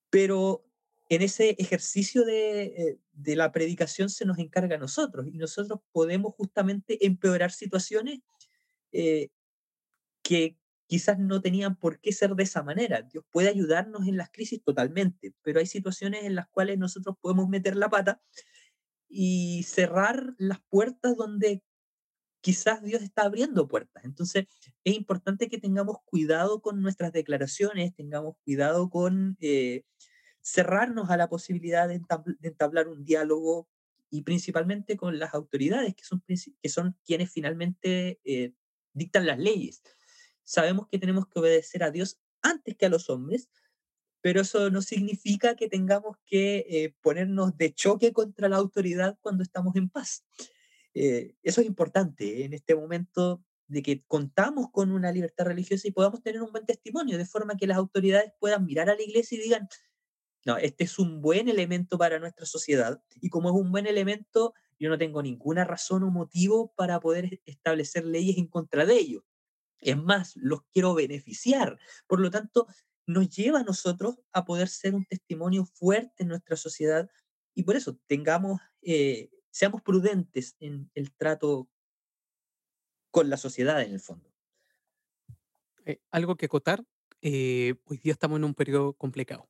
pero 0.09 0.65
en 1.11 1.23
ese 1.23 1.57
ejercicio 1.59 2.25
de, 2.25 2.63
eh, 2.63 2.99
de, 3.13 3.37
la 3.37 3.51
predicación 3.51 4.09
se 4.09 4.25
nos 4.25 4.39
encarga 4.39 4.77
a 4.77 4.79
nosotros 4.79 5.27
y 5.27 5.39
nosotros 5.39 5.81
podemos 5.91 6.35
justamente 6.35 7.05
empeorar 7.05 7.51
situaciones 7.51 8.21
eh, 8.93 9.29
que 10.23 10.57
quizás 10.87 11.19
no 11.19 11.41
tenían 11.41 11.77
por 11.77 12.01
qué 12.01 12.13
ser 12.13 12.37
de 12.37 12.45
esa 12.45 12.63
manera. 12.63 13.03
Dios 13.03 13.25
puede 13.31 13.49
ayudarnos 13.49 14.07
en 14.07 14.17
las 14.17 14.31
crisis 14.31 14.63
totalmente, 14.63 15.35
pero 15.43 15.59
hay 15.59 15.67
situaciones 15.67 16.25
en 16.25 16.37
las 16.37 16.47
cuales 16.49 16.79
nosotros 16.79 17.17
podemos 17.21 17.49
meter 17.49 17.75
la 17.77 17.91
pata 17.91 18.23
y 19.09 19.65
cerrar 19.65 20.35
las 20.39 20.61
puertas 20.69 21.17
donde 21.17 21.65
quizás 22.41 22.85
Dios 22.85 23.03
está 23.03 23.23
abriendo 23.23 23.67
puertas. 23.67 24.05
Entonces, 24.05 24.47
es 24.85 24.95
importante 24.95 25.49
que 25.49 25.59
tengamos 25.59 25.97
cuidado 26.05 26.63
con 26.63 26.81
nuestras 26.83 27.13
declaraciones, 27.13 27.95
tengamos 27.97 28.37
cuidado 28.45 28.91
con 28.91 29.37
eh, 29.41 29.83
cerrarnos 30.43 31.11
a 31.11 31.17
la 31.17 31.29
posibilidad 31.29 31.89
de, 31.89 32.01
entablar 32.43 32.89
un 32.89 33.05
diálogo 33.05 33.69
y 34.11 34.23
principalmente 34.23 34.97
con 34.97 35.19
las 35.19 35.35
autoridades, 35.35 35.95
que 35.95 36.05
son, 36.05 36.23
que 36.27 36.69
son 36.69 36.97
quienes 37.05 37.31
finalmente 37.31 38.21
eh, 38.25 38.53
dictan 38.93 39.27
las 39.27 39.39
leyes. 39.39 39.83
Sabemos 40.43 40.89
que 40.89 40.99
tenemos 40.99 41.29
que 41.29 41.39
obedecer 41.39 41.83
a 41.85 41.91
Dios 41.91 42.19
antes 42.43 42.77
que 42.77 42.87
a 42.87 42.89
los 42.89 43.09
hombres, 43.09 43.49
pero 44.21 44.41
eso 44.41 44.71
no 44.71 44.83
significa 44.83 45.55
que 45.55 45.69
tengamos 45.69 46.17
que 46.27 46.67
eh, 46.69 46.95
ponernos 47.01 47.57
de 47.57 47.73
choque 47.73 48.13
contra 48.13 48.49
la 48.49 48.57
autoridad 48.57 49.19
cuando 49.21 49.43
estamos 49.43 49.77
en 49.77 49.89
paz. 49.89 50.25
Eh, 50.95 51.37
eso 51.43 51.61
es 51.61 51.67
importante 51.67 52.45
en 52.45 52.53
este 52.53 52.75
momento 52.75 53.45
de 53.69 53.83
que 53.83 54.03
contamos 54.07 54.71
con 54.73 54.91
una 54.91 55.13
libertad 55.13 55.47
religiosa 55.47 55.87
y 55.87 55.93
podamos 55.93 56.23
tener 56.23 56.43
un 56.43 56.51
buen 56.51 56.67
testimonio, 56.67 57.17
de 57.17 57.25
forma 57.25 57.57
que 57.57 57.69
las 57.69 57.79
autoridades 57.79 58.33
puedan 58.41 58.67
mirar 58.67 58.91
a 58.91 58.97
la 58.97 59.03
iglesia 59.03 59.39
y 59.39 59.43
digan, 59.43 59.69
no, 60.45 60.57
este 60.57 60.85
es 60.85 60.99
un 60.99 61.21
buen 61.21 61.49
elemento 61.49 61.99
para 61.99 62.19
nuestra 62.19 62.47
sociedad 62.47 63.03
y 63.21 63.29
como 63.29 63.51
es 63.51 63.55
un 63.55 63.71
buen 63.71 63.87
elemento, 63.87 64.55
yo 64.79 64.89
no 64.89 64.99
tengo 64.99 65.23
ninguna 65.23 65.65
razón 65.65 66.03
o 66.03 66.11
motivo 66.11 66.73
para 66.77 66.99
poder 67.01 67.41
establecer 67.45 68.05
leyes 68.05 68.39
en 68.39 68.47
contra 68.47 68.87
de 68.87 68.95
ellos. 68.95 69.25
Es 69.79 69.97
más, 69.97 70.37
los 70.37 70.63
quiero 70.73 70.95
beneficiar. 70.95 71.79
Por 72.07 72.21
lo 72.21 72.31
tanto, 72.31 72.67
nos 73.07 73.29
lleva 73.29 73.61
a 73.61 73.65
nosotros 73.65 74.17
a 74.33 74.45
poder 74.45 74.69
ser 74.69 74.95
un 74.95 75.05
testimonio 75.05 75.65
fuerte 75.65 76.23
en 76.23 76.29
nuestra 76.29 76.57
sociedad 76.57 77.11
y 77.55 77.65
por 77.65 77.77
eso 77.77 77.99
tengamos 78.07 78.61
eh, 78.83 79.31
seamos 79.51 79.83
prudentes 79.83 80.57
en 80.61 80.91
el 80.95 81.13
trato 81.13 81.69
con 83.11 83.29
la 83.29 83.37
sociedad 83.37 83.83
en 83.83 83.93
el 83.93 84.01
fondo. 84.01 84.33
Eh, 85.85 86.01
algo 86.11 86.37
que 86.37 86.47
acotar, 86.47 86.85
eh, 87.21 87.75
hoy 87.85 87.99
día 87.99 88.13
estamos 88.13 88.39
en 88.39 88.45
un 88.45 88.55
periodo 88.55 88.95
complicado, 88.95 89.49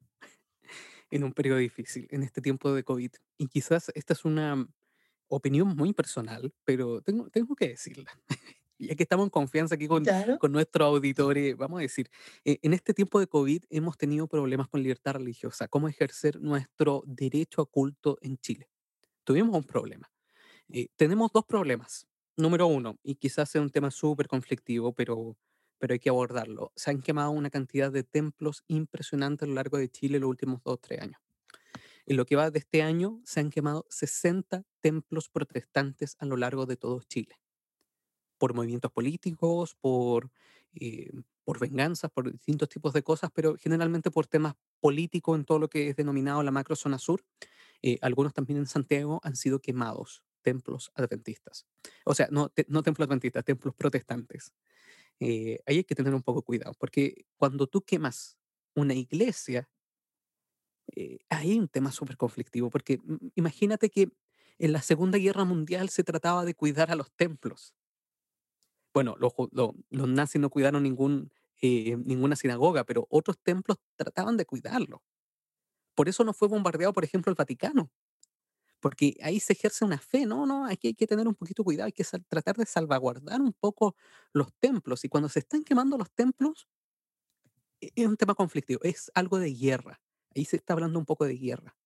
en 1.11 1.25
un 1.25 1.33
periodo 1.33 1.59
difícil, 1.59 2.07
en 2.11 2.23
este 2.23 2.41
tiempo 2.41 2.73
de 2.73 2.85
COVID. 2.85 3.11
Y 3.39 3.49
quizás 3.49 3.91
esta 3.95 4.13
es 4.15 4.25
una 4.25 4.67
opinión 5.29 5.69
muy 5.77 5.93
personal, 5.93 6.53
pero 6.65 7.03
tengo, 7.03 7.31
tengo 7.31 7.55
que 7.57 7.69
decirla. 7.69 8.11
ya 8.79 8.95
que 8.95 9.03
estamos 9.03 9.25
en 9.27 9.31
confianza 9.31 9.75
aquí 9.75 9.87
con, 9.89 10.05
Claro, 10.05 10.39
con 10.39 10.53
nuestros 10.53 10.87
auditores, 10.87 11.57
vamos 11.57 11.81
a 11.81 11.83
decir, 11.83 12.11
eh, 12.45 12.59
en 12.63 12.73
este 12.73 12.95
tiempo 12.95 13.21
de 13.21 13.27
COVID 13.27 13.65
hemos 13.71 13.99
tenido 13.99 14.27
problemas 14.27 14.69
con 14.69 14.83
libertad 14.83 15.15
religiosa, 15.15 15.69
cómo 15.69 15.89
ejercer 15.89 16.41
nuestro 16.41 17.03
derecho 17.07 17.63
a 17.63 17.67
culto 17.67 18.19
en 18.23 18.39
Chile 18.39 18.69
tuvimos 19.25 19.57
un 19.57 19.65
problema. 19.65 20.11
Eh, 20.69 20.89
tenemos 20.97 21.31
dos 21.33 21.45
problemas. 21.45 22.07
Número 22.37 22.67
uno, 22.67 22.99
y 23.03 23.17
quizás 23.17 23.51
sea 23.51 23.61
un 23.61 23.71
tema 23.71 23.91
súper 23.91 24.27
conflictivo, 24.27 24.93
pero, 24.93 25.37
pero 25.81 25.95
hay 25.95 25.99
que 25.99 26.11
abordarlo. 26.11 26.73
Se 26.77 26.91
han 26.91 27.03
quemado 27.03 27.33
una 27.33 27.51
cantidad 27.51 27.91
de 27.91 28.05
templos 28.05 28.63
impresionante 28.69 29.45
a 29.45 29.49
lo 29.49 29.55
largo 29.55 29.79
de 29.79 29.89
Chile 29.89 30.21
los 30.21 30.31
últimos 30.31 30.63
dos 30.63 30.75
o 30.75 30.77
tres 30.77 31.01
años. 31.01 31.21
En 32.07 32.17
lo 32.17 32.25
que 32.25 32.37
va 32.37 32.53
de 32.53 32.61
este 32.61 32.83
año, 32.83 33.21
se 33.25 33.41
han 33.41 33.51
quemado 33.51 33.87
60 33.91 34.65
templos 34.81 35.29
protestantes 35.29 36.17
a 36.21 36.27
lo 36.27 36.37
largo 36.37 36.67
de 36.67 36.77
todo 36.77 37.03
Chile. 37.03 37.41
Por 38.39 38.55
movimientos 38.55 38.93
políticos, 38.93 39.75
por, 39.81 40.31
eh, 40.75 41.11
por 41.45 41.59
venganzas, 41.59 42.11
por 42.13 42.31
distintos 42.31 42.69
tipos 42.69 42.93
de 42.93 43.03
cosas, 43.03 43.31
pero 43.35 43.57
generalmente 43.57 44.13
por 44.13 44.27
temas 44.27 44.55
políticos 44.79 45.37
en 45.37 45.45
todo 45.45 45.59
lo 45.59 45.69
que 45.69 45.89
es 45.89 45.97
denominado 45.97 46.43
la 46.43 46.53
macro 46.53 46.77
zona 46.77 46.99
sur 46.99 47.25
eh, 47.83 47.99
algunos 48.03 48.35
también 48.35 48.59
en 48.59 48.67
Santiago 48.67 49.21
han 49.23 49.37
sido 49.37 49.61
quemados, 49.61 50.23
templos 50.43 50.93
adventistas. 50.95 51.67
O 52.05 52.15
sea, 52.15 52.29
no, 52.31 52.53
no 52.69 52.83
templos 52.83 53.07
adventistas, 53.07 53.45
templos 53.45 53.75
protestantes. 53.75 54.53
Eh, 55.21 55.61
ahí 55.67 55.79
hay 55.79 55.85
que 55.85 55.95
tener 55.95 56.15
un 56.15 56.23
poco 56.23 56.43
cuidado, 56.43 56.73
porque 56.79 57.27
cuando 57.37 57.67
tú 57.67 57.83
quemas 57.83 58.39
una 58.75 58.95
iglesia, 58.95 59.69
eh, 60.97 61.19
hay 61.29 61.59
un 61.59 61.69
tema 61.69 61.93
súper 61.93 62.17
conflictivo, 62.17 62.71
porque 62.71 62.99
mm, 62.99 63.29
imagínate 63.37 63.91
que 63.91 64.09
en 64.59 64.73
la 64.73 64.83
Segunda 64.83 65.19
Guerra 65.19 65.45
Mundial 65.45 65.89
se 65.91 66.05
trataba 66.05 66.45
de 66.45 66.55
cuidar 66.55 66.91
a 66.91 66.97
los 66.97 67.11
templos. 67.13 67.75
Bueno, 68.93 69.17
los, 69.19 69.33
los 69.53 70.09
nazis 70.09 70.41
no 70.41 70.51
cuidaron 70.51 70.83
ningún, 70.83 71.33
ninguna 71.63 72.37
sinagoga, 72.37 72.85
pero 72.85 73.07
otros 73.11 73.39
templos 73.39 73.79
trataban 73.97 74.37
de 74.37 74.47
cuidarlo. 74.47 75.03
Por 75.95 76.09
eso 76.09 76.25
no 76.25 76.33
fue 76.33 76.49
bombardeado, 76.49 76.93
por 76.93 77.05
ejemplo, 77.05 77.31
el 77.31 77.37
Vaticano, 77.37 77.91
porque 78.81 79.17
ahí 79.23 79.41
se 79.41 79.53
ejerce 79.55 79.85
una 79.85 79.99
fe, 79.99 80.27
no, 80.27 80.47
no, 80.47 80.67
aquí 80.67 80.89
hay 80.89 80.95
que 80.95 81.07
tener 81.07 81.29
un 81.29 81.35
poquito 81.35 81.65
cuidado, 81.65 81.87
hay 81.87 81.93
que 81.93 82.05
tratar 82.29 82.57
de 82.57 82.67
salvaguardar 82.67 83.41
un 83.41 83.53
poco 83.53 83.97
los 84.33 84.53
templos, 84.59 85.05
y 85.05 85.09
cuando 85.09 85.29
se 85.29 85.41
están 85.41 85.63
quemando 85.65 85.99
los 85.99 86.11
templos, 86.13 86.69
e, 87.81 87.91
es 87.95 88.07
un 88.07 88.17
tema 88.17 88.35
conflictivo, 88.35 88.81
es 88.83 89.11
algo 89.15 89.39
de 89.39 89.53
guerra, 89.55 90.01
ahí 90.35 90.45
se 90.45 90.57
está 90.57 90.75
hablando 90.75 90.99
un 90.99 91.07
poco 91.07 91.25
de 91.27 91.37
guerra, 91.37 91.77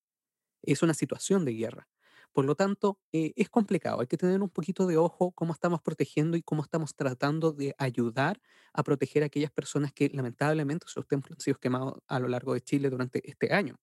es 0.63 0.83
una 0.83 0.95
situación 0.95 1.45
de 1.45 1.55
guerra. 1.55 1.89
Por 2.33 2.47
lo 2.47 2.57
tanto, 2.57 3.01
eh, 3.13 3.33
es 3.37 3.49
complicado, 3.51 4.01
hay 4.01 4.09
que 4.09 4.17
tener 4.19 4.43
un 4.43 4.51
poquito 4.51 4.87
de 4.87 4.97
ojo 4.99 5.33
cómo 5.33 5.53
estamos 5.55 5.83
protegiendo 5.83 6.37
y 6.37 6.43
cómo 6.43 6.63
estamos 6.63 6.95
tratando 6.97 7.53
de 7.53 7.75
ayudar 7.79 8.41
a 8.73 8.83
proteger 8.85 9.23
a 9.23 9.27
aquellas 9.27 9.53
personas 9.53 9.93
que 9.93 10.11
lamentablemente 10.11 10.87
sus 10.89 11.07
templos 11.09 11.39
han 11.39 11.43
sido 11.43 11.59
quemados 11.59 11.95
a 12.09 12.21
lo 12.21 12.29
largo 12.29 12.55
de 12.55 12.61
Chile 12.63 12.91
durante 12.91 13.29
este 13.31 13.53
año. 13.55 13.77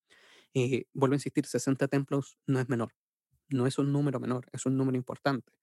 Eh, 0.53 0.85
vuelvo 0.93 1.13
a 1.13 1.17
insistir, 1.17 1.45
60 1.45 1.87
templos 1.87 2.37
no 2.47 2.59
es 2.59 2.69
menor, 2.69 2.93
no 3.49 3.67
es 3.67 3.77
un 3.77 3.91
número 3.93 4.19
menor, 4.19 4.47
es 4.51 4.65
un 4.65 4.77
número 4.77 4.97
importante. 4.97 5.53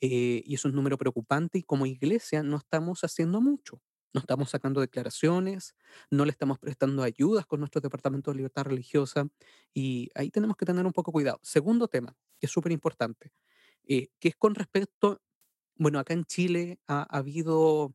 Eh, 0.00 0.42
y 0.44 0.54
es 0.54 0.64
un 0.64 0.74
número 0.74 0.98
preocupante 0.98 1.58
y 1.58 1.62
como 1.62 1.86
iglesia 1.86 2.42
no 2.42 2.56
estamos 2.58 3.04
haciendo 3.04 3.40
mucho. 3.40 3.80
No 4.12 4.20
estamos 4.20 4.50
sacando 4.50 4.80
declaraciones, 4.80 5.74
no 6.10 6.24
le 6.24 6.30
estamos 6.30 6.58
prestando 6.58 7.02
ayudas 7.02 7.46
con 7.46 7.60
nuestro 7.60 7.80
Departamento 7.80 8.30
de 8.30 8.36
Libertad 8.36 8.64
Religiosa 8.64 9.28
y 9.72 10.10
ahí 10.14 10.30
tenemos 10.30 10.56
que 10.56 10.66
tener 10.66 10.86
un 10.86 10.92
poco 10.92 11.10
cuidado. 11.12 11.40
Segundo 11.42 11.88
tema, 11.88 12.16
que 12.38 12.46
es 12.46 12.52
súper 12.52 12.72
importante, 12.72 13.32
eh, 13.84 14.08
que 14.20 14.28
es 14.28 14.36
con 14.36 14.54
respecto, 14.54 15.20
bueno, 15.76 15.98
acá 15.98 16.14
en 16.14 16.24
Chile 16.26 16.78
ha, 16.86 17.02
ha 17.02 17.18
habido 17.18 17.94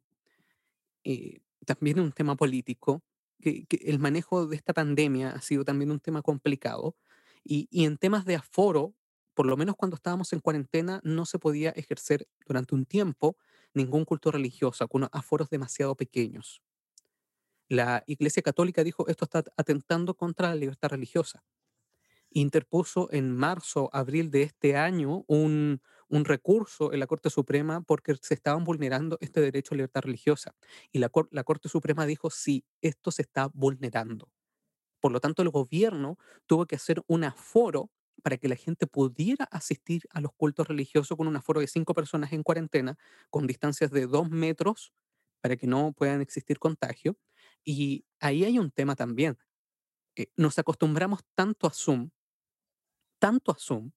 también 1.65 1.99
un 1.99 2.11
tema 2.11 2.35
político 2.35 3.03
que, 3.41 3.65
el 3.85 3.99
manejo 3.99 4.47
de 4.47 4.55
esta 4.55 4.73
pandemia 4.73 5.31
ha 5.31 5.41
sido 5.41 5.65
también 5.65 5.91
un 5.91 5.99
tema 5.99 6.21
complicado 6.21 6.95
y, 7.43 7.67
y 7.71 7.85
en 7.85 7.97
temas 7.97 8.25
de 8.25 8.35
aforo, 8.35 8.93
por 9.33 9.45
lo 9.45 9.57
menos 9.57 9.75
cuando 9.75 9.95
estábamos 9.95 10.33
en 10.33 10.39
cuarentena, 10.39 11.01
no 11.03 11.25
se 11.25 11.39
podía 11.39 11.71
ejercer 11.71 12.27
durante 12.45 12.75
un 12.75 12.85
tiempo 12.85 13.37
ningún 13.73 14.05
culto 14.05 14.31
religioso 14.31 14.87
con 14.87 15.07
aforos 15.11 15.49
demasiado 15.49 15.95
pequeños. 15.95 16.61
La 17.67 18.03
Iglesia 18.07 18.41
Católica 18.41 18.83
dijo 18.83 19.07
esto 19.07 19.25
está 19.25 19.43
atentando 19.55 20.15
contra 20.15 20.49
la 20.49 20.55
libertad 20.55 20.89
religiosa 20.89 21.43
interpuso 22.31 23.09
en 23.11 23.35
marzo, 23.35 23.89
abril 23.93 24.31
de 24.31 24.43
este 24.43 24.75
año 24.75 25.23
un, 25.27 25.81
un 26.09 26.25
recurso 26.25 26.93
en 26.93 26.99
la 26.99 27.07
Corte 27.07 27.29
Suprema 27.29 27.81
porque 27.81 28.15
se 28.21 28.33
estaban 28.33 28.63
vulnerando 28.63 29.17
este 29.21 29.41
derecho 29.41 29.73
a 29.73 29.77
libertad 29.77 30.01
religiosa. 30.01 30.55
Y 30.91 30.99
la, 30.99 31.11
la 31.31 31.43
Corte 31.43 31.69
Suprema 31.69 32.05
dijo, 32.05 32.29
sí, 32.29 32.65
esto 32.81 33.11
se 33.11 33.21
está 33.23 33.47
vulnerando. 33.53 34.29
Por 34.99 35.11
lo 35.11 35.19
tanto, 35.19 35.41
el 35.41 35.49
gobierno 35.49 36.17
tuvo 36.45 36.65
que 36.65 36.75
hacer 36.75 37.01
un 37.07 37.23
aforo 37.23 37.91
para 38.23 38.37
que 38.37 38.49
la 38.49 38.55
gente 38.55 38.85
pudiera 38.87 39.45
asistir 39.45 40.01
a 40.11 40.19
los 40.21 40.33
cultos 40.35 40.67
religiosos 40.67 41.15
con 41.17 41.27
un 41.27 41.37
aforo 41.37 41.61
de 41.61 41.67
cinco 41.67 41.93
personas 41.93 42.33
en 42.33 42.43
cuarentena, 42.43 42.97
con 43.29 43.47
distancias 43.47 43.91
de 43.91 44.07
dos 44.07 44.29
metros, 44.29 44.93
para 45.41 45.55
que 45.55 45.67
no 45.67 45.93
puedan 45.93 46.21
existir 46.21 46.59
contagio. 46.59 47.17
Y 47.63 48.05
ahí 48.19 48.43
hay 48.43 48.59
un 48.59 48.71
tema 48.71 48.95
también. 48.95 49.37
Eh, 50.15 50.27
nos 50.37 50.59
acostumbramos 50.59 51.21
tanto 51.35 51.67
a 51.67 51.71
Zoom 51.71 52.09
tanto 53.19 53.51
a 53.51 53.55
Zoom 53.55 53.91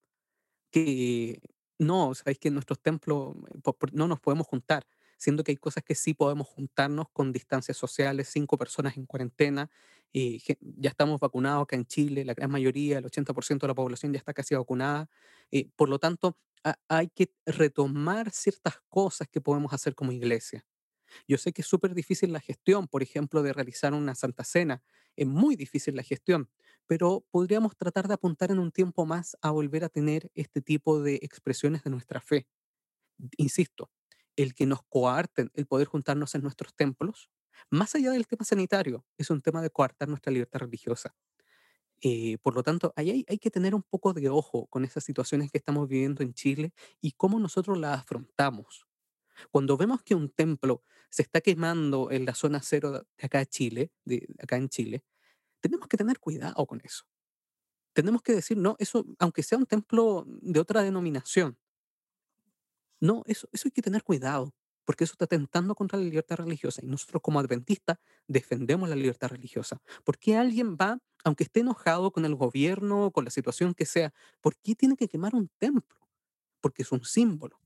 que 0.71 1.41
no, 1.85 2.15
sabéis 2.15 2.39
que 2.39 2.49
en 2.49 2.55
nuestros 2.55 2.81
templos 2.81 3.35
eh, 3.55 3.61
no 3.93 4.09
nos 4.09 4.21
podemos 4.21 4.47
juntar, 4.47 4.87
siendo 5.19 5.45
que 5.45 5.53
hay 5.53 5.57
cosas 5.57 5.85
que 5.85 5.95
sí 5.95 6.15
podemos 6.15 6.49
juntarnos 6.49 7.07
con 7.13 7.33
distancias 7.33 7.77
sociales, 7.77 8.29
cinco 8.29 8.59
personas 8.59 8.97
en 8.97 9.07
cuarentena, 9.07 9.71
y 10.13 10.43
ya 10.61 10.91
estamos 10.91 11.21
vacunados 11.21 11.63
acá 11.63 11.77
en 11.77 11.87
Chile, 11.87 12.25
la 12.25 12.35
gran 12.35 12.51
mayoría, 12.51 12.99
el 12.99 13.07
80% 13.07 13.67
de 13.67 13.69
la 13.71 13.75
población 13.75 14.13
ya 14.13 14.19
está 14.19 14.35
casi 14.35 14.55
vacunada, 14.55 15.09
eh, 15.51 15.69
por 15.77 15.89
lo 15.89 15.99
tanto 15.99 16.37
ha- 16.65 16.77
hay 16.89 17.09
que 17.09 17.33
retomar 17.47 18.31
ciertas 18.31 18.79
cosas 18.89 19.29
que 19.29 19.41
podemos 19.41 19.73
hacer 19.73 19.95
como 19.95 20.13
iglesia. 20.13 20.65
Yo 21.29 21.39
sé 21.39 21.53
que 21.53 21.63
es 21.63 21.69
súper 21.69 21.95
difícil 21.95 22.33
la 22.33 22.41
gestión, 22.41 22.89
por 22.89 23.03
ejemplo, 23.03 23.43
de 23.43 23.53
realizar 23.53 23.95
una 23.95 24.15
Santa 24.15 24.45
Cena. 24.45 24.83
Es 25.17 25.27
muy 25.27 25.57
difícil 25.57 25.97
la 25.97 26.03
gestión, 26.03 26.49
pero 26.87 27.25
podríamos 27.31 27.77
tratar 27.77 28.09
de 28.09 28.15
apuntar 28.15 28.51
en 28.51 28.59
un 28.59 28.73
tiempo 28.73 29.07
más 29.07 29.37
a 29.43 29.51
volver 29.51 29.85
a 29.85 29.89
tener 29.89 30.31
este 30.35 30.61
tipo 30.63 31.03
de 31.03 31.17
expresiones 31.23 31.85
de 31.85 31.91
nuestra 31.91 32.21
fe. 32.21 32.47
Insisto, 33.37 33.91
el 34.37 34.55
que 34.55 34.67
nos 34.67 34.83
coarten 34.89 35.51
el 35.55 35.67
poder 35.67 35.87
juntarnos 35.89 36.35
en 36.35 36.43
nuestros 36.43 36.75
templos, 36.75 37.31
más 37.71 37.95
allá 37.95 38.11
del 38.13 38.27
tema 38.27 38.45
sanitario, 38.45 39.05
es 39.19 39.31
un 39.31 39.41
tema 39.43 39.63
de 39.63 39.71
coartar 39.71 40.09
nuestra 40.09 40.33
libertad 40.33 40.61
religiosa. 40.61 41.15
Eh, 42.01 42.39
por 42.43 42.55
lo 42.57 42.63
tanto, 42.63 42.93
ahí 42.97 43.11
hay, 43.11 43.25
hay 43.29 43.39
que 43.39 43.51
tener 43.51 43.75
un 43.75 43.83
poco 43.83 44.13
de 44.13 44.29
ojo 44.29 44.67
con 44.69 44.85
esas 44.85 45.05
situaciones 45.05 45.51
que 45.53 45.59
estamos 45.59 45.89
viviendo 45.89 46.23
en 46.23 46.35
Chile 46.35 46.73
y 47.01 47.13
cómo 47.13 47.39
nosotros 47.39 47.79
las 47.79 48.01
afrontamos 48.01 48.87
cuando 49.51 49.77
vemos 49.77 50.03
que 50.03 50.15
un 50.15 50.31
templo 50.31 50.83
se 51.11 51.23
está 51.23 51.41
quemando 51.41 52.11
en 52.11 52.25
la 52.25 52.35
zona 52.35 52.61
cero 52.63 53.07
acá 53.21 53.39
de 53.39 53.47
Chile, 53.47 53.93
de 54.05 54.29
acá 54.39 54.57
en 54.57 54.69
Chile, 54.69 55.05
tenemos 55.63 55.89
que 55.89 55.97
tener 55.97 56.19
cuidado 56.21 56.67
con 56.67 56.81
eso. 56.85 57.05
Tenemos 57.95 58.23
que 58.23 58.35
decir, 58.35 58.59
no, 58.59 58.77
eso, 58.79 59.07
aunque 59.19 59.43
sea 59.43 59.59
un 59.59 59.67
templo 59.67 60.25
de 60.27 60.61
otra 60.61 60.83
denominación, 60.83 61.59
no, 63.01 63.23
eso, 63.27 63.49
eso 63.53 63.69
hay 63.69 63.73
que 63.73 63.83
tener 63.83 64.05
cuidado, 64.05 64.55
porque 64.85 65.05
eso 65.05 65.15
está 65.15 65.25
atentando 65.25 65.75
contra 65.75 65.99
la 65.99 66.05
libertad 66.05 66.37
religiosa. 66.37 66.83
Y 66.85 66.87
nosotros 66.89 67.21
como 67.23 67.41
adventistas 67.41 67.99
defendemos 68.29 68.89
la 68.89 68.97
libertad 68.97 69.29
religiosa. 69.31 69.81
¿Por 70.05 70.19
qué 70.19 70.37
alguien 70.37 70.77
va, 70.77 70.99
aunque 71.25 71.45
esté 71.45 71.61
enojado 71.61 72.13
con 72.13 72.25
el 72.25 72.35
gobierno, 72.37 73.11
con 73.11 73.25
la 73.25 73.31
situación 73.31 73.75
que 73.75 73.87
sea, 73.87 74.13
por 74.41 74.57
qué 74.57 74.75
tiene 74.75 74.97
que 74.97 75.09
quemar 75.09 75.35
un 75.35 75.49
templo? 75.59 75.99
Porque 76.61 76.83
es 76.83 76.93
un 76.93 77.05
símbolo. 77.05 77.62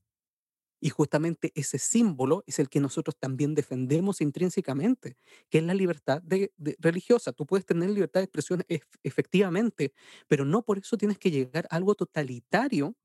Y 0.79 0.89
justamente 0.89 1.51
ese 1.55 1.79
símbolo 1.79 2.43
es 2.47 2.59
el 2.59 2.69
que 2.69 2.79
nosotros 2.79 3.15
también 3.19 3.55
defendemos 3.55 4.21
intrínsecamente, 4.21 5.17
que 5.49 5.57
es 5.59 5.63
la 5.63 5.73
libertad 5.73 6.21
de- 6.21 6.51
religiosa. 6.79 7.33
Tú 7.33 7.45
puedes 7.47 7.65
tener 7.65 7.89
libertad 7.89 8.19
de 8.21 8.25
expresión 8.25 8.61
ef- 8.69 8.85
efectivamente, 9.03 9.93
pero 10.27 10.45
no 10.45 10.63
por 10.63 10.77
eso 10.77 10.97
tienes 10.97 11.17
que 11.17 11.31
llegar 11.31 11.67
a 11.69 11.75
algo 11.77 11.95
totalitario 11.95 12.95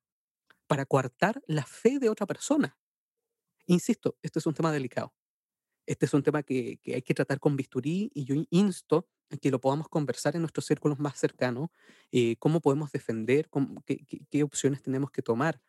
para 0.67 0.87
coartar 0.87 1.43
la 1.47 1.65
fe 1.67 1.99
de 1.99 2.09
otra 2.11 2.27
persona. 2.27 2.79
Insisto, 3.67 4.17
este 4.23 4.39
es 4.39 4.47
un 4.47 4.55
tema 4.55 4.73
delicado. 4.73 5.15
Este 5.87 6.07
es 6.07 6.15
un 6.15 6.23
tema 6.23 6.43
que, 6.43 6.79
que 6.83 6.97
hay 6.97 7.03
que 7.03 7.15
tratar 7.15 7.41
con 7.41 7.57
bisturí 7.57 8.11
y 8.15 8.25
yo 8.25 8.37
insto 8.51 9.09
a 9.31 9.37
que 9.39 9.51
lo 9.51 9.61
podamos 9.61 9.89
conversar 9.89 10.37
en 10.37 10.43
nuestros 10.43 10.67
círculos 10.67 10.99
más 11.01 11.19
cercanos, 11.19 11.71
eh, 12.13 12.37
cómo 12.39 12.61
podemos 12.61 12.93
defender, 12.93 13.49
cómo- 13.51 13.83
qué, 13.87 13.99
qué- 14.09 14.21
qué 14.31 14.43
opciones 14.45 14.83
tenemos 14.83 15.11
que 15.13 15.23
tomar. 15.23 15.61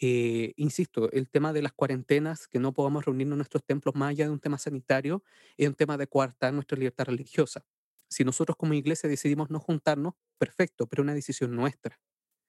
Eh, 0.00 0.52
insisto, 0.56 1.10
el 1.12 1.28
tema 1.30 1.52
de 1.52 1.62
las 1.62 1.72
cuarentenas, 1.72 2.48
que 2.48 2.58
no 2.58 2.72
podamos 2.72 3.04
reunirnos 3.04 3.34
en 3.34 3.38
nuestros 3.38 3.64
templos 3.64 3.94
más 3.94 4.10
allá 4.10 4.26
de 4.26 4.32
un 4.32 4.40
tema 4.40 4.58
sanitario, 4.58 5.22
es 5.56 5.68
un 5.68 5.74
tema 5.74 5.96
de 5.96 6.06
coartar 6.08 6.52
nuestra 6.52 6.76
libertad 6.76 7.06
religiosa. 7.06 7.64
Si 8.08 8.24
nosotros 8.24 8.56
como 8.56 8.74
iglesia 8.74 9.08
decidimos 9.08 9.50
no 9.50 9.60
juntarnos, 9.60 10.14
perfecto, 10.38 10.86
pero 10.86 11.02
una 11.02 11.14
decisión 11.14 11.54
nuestra. 11.54 12.00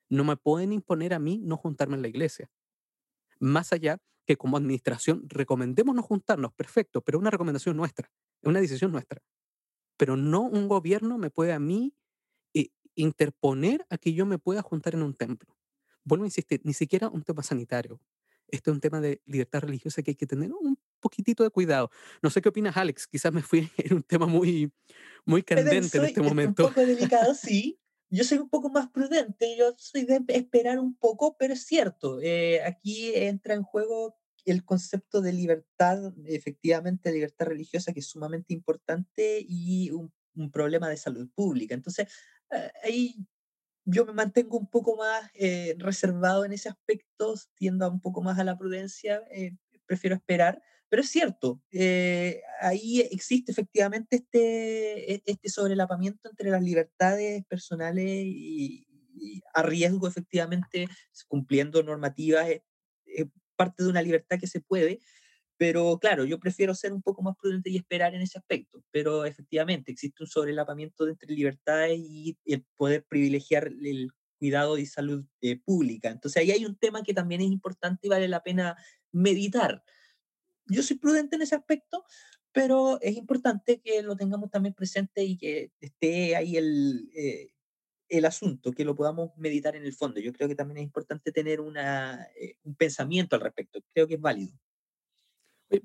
No 0.10 0.24
me 0.24 0.38
pueden 0.38 0.74
imponer 0.74 1.14
a 1.14 1.20
mí 1.20 1.40
no 1.44 1.58
juntarme 1.58 1.96
en 1.96 2.02
la 2.02 2.08
iglesia. 2.08 2.50
Más 3.40 3.74
allá 3.74 4.00
que 4.26 4.38
como 4.38 4.58
administración 4.58 5.24
recomendemos 5.28 5.96
no 5.96 6.02
juntarnos, 6.02 6.54
perfecto, 6.54 7.02
pero 7.02 7.20
una 7.20 7.30
recomendación 7.30 7.78
nuestra, 7.78 8.12
es 8.42 8.50
una 8.50 8.62
decisión 8.62 8.92
nuestra. 8.92 9.22
Pero 9.98 10.18
no 10.18 10.42
un 10.42 10.68
gobierno 10.68 11.18
me 11.18 11.30
puede 11.30 11.54
a 11.54 11.60
mí 11.60 11.94
eh, 12.54 12.70
interponer 12.96 13.86
a 13.90 13.98
que 13.98 14.14
yo 14.14 14.26
me 14.26 14.40
pueda 14.40 14.62
juntar 14.62 14.96
en 14.96 15.04
un 15.04 15.14
templo. 15.14 15.56
Vuelvo 16.04 16.26
a 16.26 16.28
insistir, 16.28 16.62
ni 16.64 16.74
siquiera 16.74 17.10
un 17.10 17.24
tema 17.24 17.44
sanitario. 17.44 18.00
Este 18.48 18.70
es 18.70 18.74
un 18.74 18.82
tema 18.82 19.02
de 19.02 19.22
libertad 19.26 19.62
religiosa 19.62 20.04
que 20.04 20.12
hay 20.12 20.16
que 20.16 20.28
tener 20.28 20.52
un 20.54 20.78
poquitito 21.00 21.44
de 21.44 21.50
cuidado. 21.50 21.90
No 22.22 22.30
sé 22.30 22.42
qué 22.42 22.50
opinas, 22.50 22.78
Alex. 22.78 23.08
Quizás 23.08 23.34
me 23.34 23.42
fui 23.42 23.70
en 23.78 23.96
un 23.96 24.04
tema 24.04 24.28
muy, 24.28 24.72
muy 25.26 25.44
candente 25.44 25.76
en 25.76 25.82
denso 25.82 25.98
y 25.98 26.06
este 26.06 26.20
es 26.20 26.24
un 26.24 26.28
momento. 26.28 26.68
poco 26.68 26.86
delicado, 26.86 27.34
sí. 27.36 27.80
Yo 28.10 28.24
soy 28.24 28.38
un 28.38 28.50
poco 28.50 28.70
más 28.70 28.90
prudente, 28.92 29.58
yo 29.58 29.74
soy 29.76 30.06
de 30.06 30.22
esperar 30.28 30.78
un 30.78 30.96
poco, 30.96 31.36
pero 31.36 31.54
es 31.54 31.66
cierto, 31.66 32.22
eh, 32.22 32.62
aquí 32.62 33.12
entra 33.16 33.56
en 33.56 33.64
juego 33.64 34.16
el 34.46 34.64
concepto 34.64 35.20
de 35.20 35.34
libertad, 35.34 36.14
efectivamente, 36.26 37.12
libertad 37.12 37.48
religiosa, 37.48 37.92
que 37.92 38.02
es 38.02 38.08
sumamente 38.08 38.54
importante, 38.54 39.44
y 39.48 39.90
un, 39.90 40.14
un 40.36 40.52
problema 40.52 40.90
de 40.90 40.98
salud 40.98 41.28
pública. 41.34 41.74
Entonces, 41.74 42.08
eh, 42.52 42.72
ahí 42.84 43.16
yo 43.86 44.06
me 44.06 44.14
mantengo 44.14 44.58
un 44.58 44.68
poco 44.68 44.98
más 44.98 45.30
eh, 45.34 45.76
reservado 45.78 46.46
en 46.46 46.54
ese 46.54 46.70
aspecto, 46.70 47.36
tiendo 47.56 47.90
un 47.90 48.02
poco 48.02 48.22
más 48.22 48.40
a 48.40 48.44
la 48.44 48.58
prudencia, 48.58 49.22
eh, 49.32 49.52
prefiero 49.86 50.16
esperar, 50.16 50.62
pero 50.90 51.02
es 51.02 51.10
cierto, 51.10 51.62
eh, 51.72 52.42
ahí 52.62 53.02
existe 53.02 53.52
efectivamente 53.52 54.18
este, 54.18 55.16
e- 55.16 55.24
este 55.26 55.50
sobrelapamiento 55.50 56.30
entre 56.30 56.52
las 56.52 56.62
libertades 56.62 57.44
personales 57.46 58.06
y, 58.08 58.86
y 59.16 59.42
a 59.54 59.64
riesgo 59.64 60.08
efectivamente 60.08 60.88
cumpliendo 61.28 61.82
normativas, 61.84 62.48
eh, 62.50 62.64
eh, 63.08 63.26
parte 63.56 63.84
de 63.84 63.90
una 63.90 64.02
libertad 64.02 64.40
que 64.40 64.48
se 64.48 64.62
puede, 64.62 65.00
pero 65.64 65.98
claro, 65.98 66.26
yo 66.26 66.42
prefiero 66.42 66.76
ser 66.76 66.92
un 66.92 67.02
poco 67.02 67.22
más 67.22 67.38
prudente 67.38 67.70
y 67.70 67.78
esperar 67.78 68.14
en 68.14 68.22
ese 68.22 68.38
aspecto. 68.38 68.84
Pero 68.92 69.24
efectivamente 69.24 69.94
existe 69.94 70.22
un 70.22 70.28
sobrelapamiento 70.28 71.08
entre 71.08 71.34
libertades 71.34 71.98
y 71.98 72.38
el 72.44 72.66
poder 72.76 73.06
privilegiar 73.06 73.68
el 73.68 74.12
cuidado 74.38 74.78
y 74.78 74.86
salud 74.86 75.26
eh, 75.40 75.58
pública. 75.58 76.10
Entonces 76.10 76.42
ahí 76.42 76.52
hay 76.52 76.66
un 76.66 76.76
tema 76.76 77.02
que 77.02 77.14
también 77.14 77.40
es 77.40 77.48
importante 77.48 78.08
y 78.08 78.10
vale 78.10 78.28
la 78.28 78.44
pena 78.44 78.76
meditar. 79.14 79.86
Yo 80.66 80.84
soy 80.84 80.98
prudente 80.98 81.38
en 81.38 81.44
ese 81.44 81.56
aspecto, 81.56 82.04
pero 82.52 83.00
es 83.00 83.16
importante 83.16 83.80
que 83.80 84.02
lo 84.02 84.18
tengamos 84.18 84.52
también 84.52 84.74
presente 84.74 85.24
y 85.24 85.38
que 85.38 85.72
esté 85.80 86.36
ahí 86.36 86.58
el, 86.58 87.10
eh, 87.16 87.54
el 88.10 88.26
asunto, 88.26 88.74
que 88.74 88.84
lo 88.84 88.96
podamos 88.96 89.32
meditar 89.38 89.78
en 89.78 89.86
el 89.86 89.94
fondo. 89.94 90.20
Yo 90.20 90.34
creo 90.34 90.50
que 90.50 90.56
también 90.56 90.80
es 90.80 90.84
importante 90.84 91.32
tener 91.32 91.62
una, 91.62 92.28
eh, 92.36 92.58
un 92.64 92.76
pensamiento 92.76 93.38
al 93.38 93.44
respecto. 93.44 93.80
Creo 93.94 94.10
que 94.10 94.16
es 94.16 94.22
válido. 94.22 94.60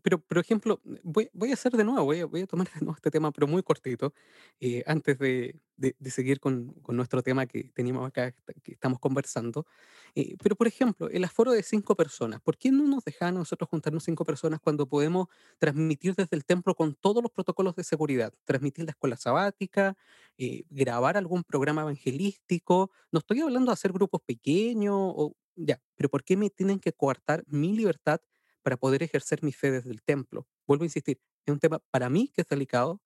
Pero, 0.03 0.19
por 0.21 0.39
ejemplo, 0.39 0.81
voy, 1.03 1.31
voy 1.33 1.51
a 1.51 1.55
hacer 1.55 1.73
de 1.73 1.85
nuevo, 1.85 2.05
voy 2.05 2.21
a, 2.21 2.27
voy 2.27 2.43
a 2.43 2.47
tomar 2.47 2.67
de 2.73 2.81
nuevo 2.81 2.95
este 2.97 3.11
tema, 3.11 3.33
pero 3.33 3.47
muy 3.47 3.63
cortito, 3.63 4.13
eh, 4.61 4.83
antes 4.87 5.19
de, 5.19 5.61
de- 5.77 5.97
de 5.99 6.11
seguir 6.11 6.41
con, 6.41 6.75
con 6.83 6.97
nuestro 6.97 7.23
tema 7.23 7.47
que 7.47 7.71
teníamos 7.75 8.07
acá, 8.07 8.33
que 8.63 8.73
estamos 8.73 8.99
conversando. 8.99 9.67
Eh, 10.15 10.37
pero, 10.43 10.57
por 10.57 10.67
ejemplo, 10.67 11.09
el 11.11 11.25
aforo 11.25 11.53
de 11.53 11.63
cinco 11.63 11.97
personas, 11.97 12.41
¿por 12.41 12.57
qué 12.59 12.71
no 12.71 12.85
nos 12.87 13.05
dejan 13.05 13.29
a 13.37 13.39
nosotros 13.39 13.69
juntarnos 13.71 14.05
cinco 14.05 14.25
personas 14.25 14.61
cuando 14.61 14.87
podemos 14.89 15.29
transmitir 15.59 16.15
desde 16.15 16.37
el 16.37 16.45
templo 16.45 16.75
con 16.75 16.95
todos 16.95 17.23
los 17.23 17.33
protocolos 17.33 17.75
de 17.77 17.85
seguridad? 17.85 18.33
Transmitir 18.45 18.85
la 18.85 18.91
escuela 18.93 19.17
sabática, 19.17 19.97
eh, 20.39 20.65
grabar 20.71 21.17
algún 21.17 21.45
programa 21.45 21.83
evangelístico. 21.83 22.91
No 23.13 23.21
estoy 23.21 23.41
hablando 23.41 23.71
de 23.71 23.75
hacer 23.75 23.93
grupos 23.93 24.21
pequeños, 24.27 24.95
o, 24.97 25.35
ya, 25.57 25.81
pero 25.97 26.09
¿por 26.09 26.25
qué 26.25 26.37
me 26.37 26.51
tienen 26.51 26.79
que 26.79 26.93
coartar 26.93 27.43
mi 27.47 27.73
libertad? 27.77 28.21
Para 28.69 28.77
poder 28.77 29.03
ejercer 29.03 29.43
mi 29.43 29.53
fe 29.53 29.71
desde 29.73 29.91
el 29.91 30.03
templo. 30.03 30.47
Vuelvo 30.67 30.85
a 30.85 30.87
insistir, 30.87 31.21
es 31.47 31.53
un 31.53 31.59
tema 31.61 31.81
para 31.91 32.11
mí 32.11 32.29
que 32.35 32.43
es 32.43 32.49
delicado, 32.49 33.01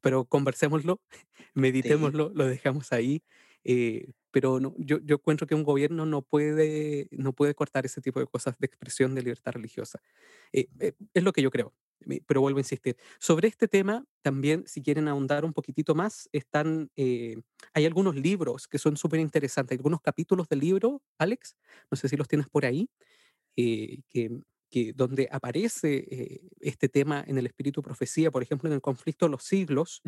pero 0.00 0.24
conversémoslo, 0.26 1.02
Sí. 1.82 2.14
meditémoslo, 2.14 2.30
lo 2.34 2.46
dejamos 2.46 2.92
ahí. 2.92 3.22
eh, 3.64 4.12
pero 4.32 4.60
no, 4.60 4.74
yo, 4.78 4.98
yo 5.04 5.16
encuentro 5.16 5.46
que 5.46 5.54
un 5.54 5.64
gobierno 5.64 6.06
no 6.06 6.22
puede, 6.22 7.08
no 7.12 7.34
puede 7.34 7.54
cortar 7.54 7.86
ese 7.86 8.00
tipo 8.00 8.20
de 8.20 8.26
cosas 8.26 8.56
de 8.58 8.66
expresión 8.66 9.14
de 9.14 9.22
libertad 9.22 9.52
religiosa. 9.52 10.00
Eh, 10.52 10.68
eh, 10.80 10.94
es 11.14 11.22
lo 11.24 11.32
que 11.32 11.42
yo 11.42 11.50
creo, 11.50 11.74
pero 12.26 12.40
vuelvo 12.40 12.58
a 12.58 12.62
insistir. 12.62 12.96
Sobre 13.20 13.48
este 13.48 13.68
tema, 13.68 14.06
también, 14.22 14.64
si 14.66 14.82
quieren 14.82 15.08
ahondar 15.08 15.44
un 15.44 15.52
poquitito 15.52 15.94
más, 15.94 16.28
están, 16.32 16.90
eh, 16.96 17.36
hay 17.74 17.86
algunos 17.86 18.16
libros 18.16 18.68
que 18.68 18.78
son 18.78 18.96
súper 18.96 19.20
interesantes, 19.20 19.76
algunos 19.78 20.00
capítulos 20.00 20.48
del 20.48 20.60
libro, 20.60 21.02
Alex, 21.18 21.56
no 21.90 21.96
sé 21.96 22.08
si 22.08 22.16
los 22.16 22.28
tienes 22.28 22.48
por 22.48 22.64
ahí, 22.66 22.90
eh, 23.56 24.00
que, 24.10 24.30
que 24.72 24.94
donde 24.94 25.28
aparece 25.30 26.06
eh, 26.10 26.40
este 26.60 26.88
tema 26.88 27.22
en 27.26 27.36
el 27.36 27.44
espíritu 27.44 27.82
profecía, 27.82 28.30
por 28.30 28.42
ejemplo, 28.42 28.70
en 28.70 28.72
el 28.72 28.80
conflicto 28.80 29.26
de 29.26 29.30
los 29.30 29.44
siglos, 29.44 30.00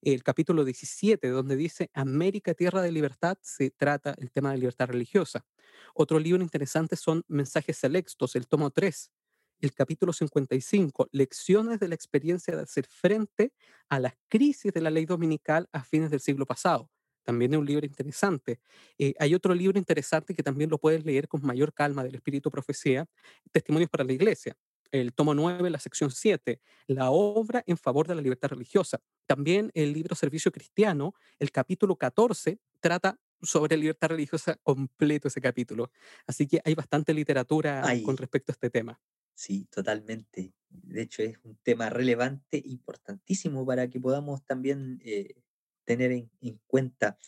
el 0.00 0.22
capítulo 0.22 0.64
17, 0.64 1.28
donde 1.28 1.56
dice 1.56 1.90
América, 1.92 2.54
tierra 2.54 2.82
de 2.82 2.92
libertad, 2.92 3.36
se 3.42 3.70
trata 3.70 4.14
el 4.18 4.30
tema 4.30 4.52
de 4.52 4.58
libertad 4.58 4.86
religiosa. 4.86 5.44
Otro 5.92 6.20
libro 6.20 6.40
interesante 6.40 6.94
son 6.94 7.24
Mensajes 7.26 7.76
Selectos, 7.78 8.36
el 8.36 8.46
tomo 8.46 8.70
3, 8.70 9.10
el 9.58 9.74
capítulo 9.74 10.12
55, 10.12 11.08
Lecciones 11.10 11.80
de 11.80 11.88
la 11.88 11.96
experiencia 11.96 12.54
de 12.54 12.62
hacer 12.62 12.86
frente 12.86 13.52
a 13.88 13.98
las 13.98 14.14
crisis 14.28 14.72
de 14.72 14.82
la 14.82 14.90
ley 14.90 15.04
dominical 15.04 15.68
a 15.72 15.82
fines 15.82 16.12
del 16.12 16.20
siglo 16.20 16.46
pasado. 16.46 16.88
También 17.24 17.52
es 17.54 17.58
un 17.58 17.66
libro 17.66 17.86
interesante. 17.86 18.60
Eh, 18.98 19.14
hay 19.18 19.34
otro 19.34 19.54
libro 19.54 19.78
interesante 19.78 20.34
que 20.34 20.42
también 20.42 20.70
lo 20.70 20.78
puedes 20.78 21.04
leer 21.04 21.28
con 21.28 21.42
mayor 21.44 21.72
calma 21.72 22.04
del 22.04 22.14
Espíritu 22.14 22.50
Profecía, 22.50 23.06
Testimonios 23.52 23.90
para 23.90 24.04
la 24.04 24.12
Iglesia. 24.12 24.56
El 24.90 25.14
tomo 25.14 25.34
9, 25.34 25.70
la 25.70 25.78
sección 25.78 26.10
7, 26.10 26.60
la 26.86 27.10
obra 27.10 27.62
en 27.66 27.78
favor 27.78 28.06
de 28.06 28.14
la 28.14 28.20
libertad 28.20 28.50
religiosa. 28.50 29.00
También 29.26 29.70
el 29.74 29.92
libro 29.94 30.14
Servicio 30.14 30.52
Cristiano, 30.52 31.14
el 31.38 31.50
capítulo 31.50 31.96
14, 31.96 32.58
trata 32.80 33.18
sobre 33.40 33.76
libertad 33.76 34.08
religiosa 34.10 34.56
completo 34.62 35.28
ese 35.28 35.40
capítulo. 35.40 35.90
Así 36.26 36.46
que 36.46 36.60
hay 36.64 36.74
bastante 36.74 37.14
literatura 37.14 37.96
con 38.02 38.16
Ay, 38.16 38.16
respecto 38.18 38.52
a 38.52 38.54
este 38.54 38.70
tema. 38.70 39.00
sí, 39.34 39.66
totalmente. 39.70 40.54
De 40.70 41.02
hecho, 41.02 41.22
es 41.22 41.38
un 41.44 41.56
tema 41.62 41.90
relevante, 41.90 42.62
importantísimo 42.64 43.66
para 43.66 43.88
que 43.90 44.00
podamos 44.00 44.44
también 44.46 45.00
eh, 45.04 45.42
tener 45.84 46.12
en, 46.12 46.30
en 46.40 46.60
cuenta. 46.66 47.18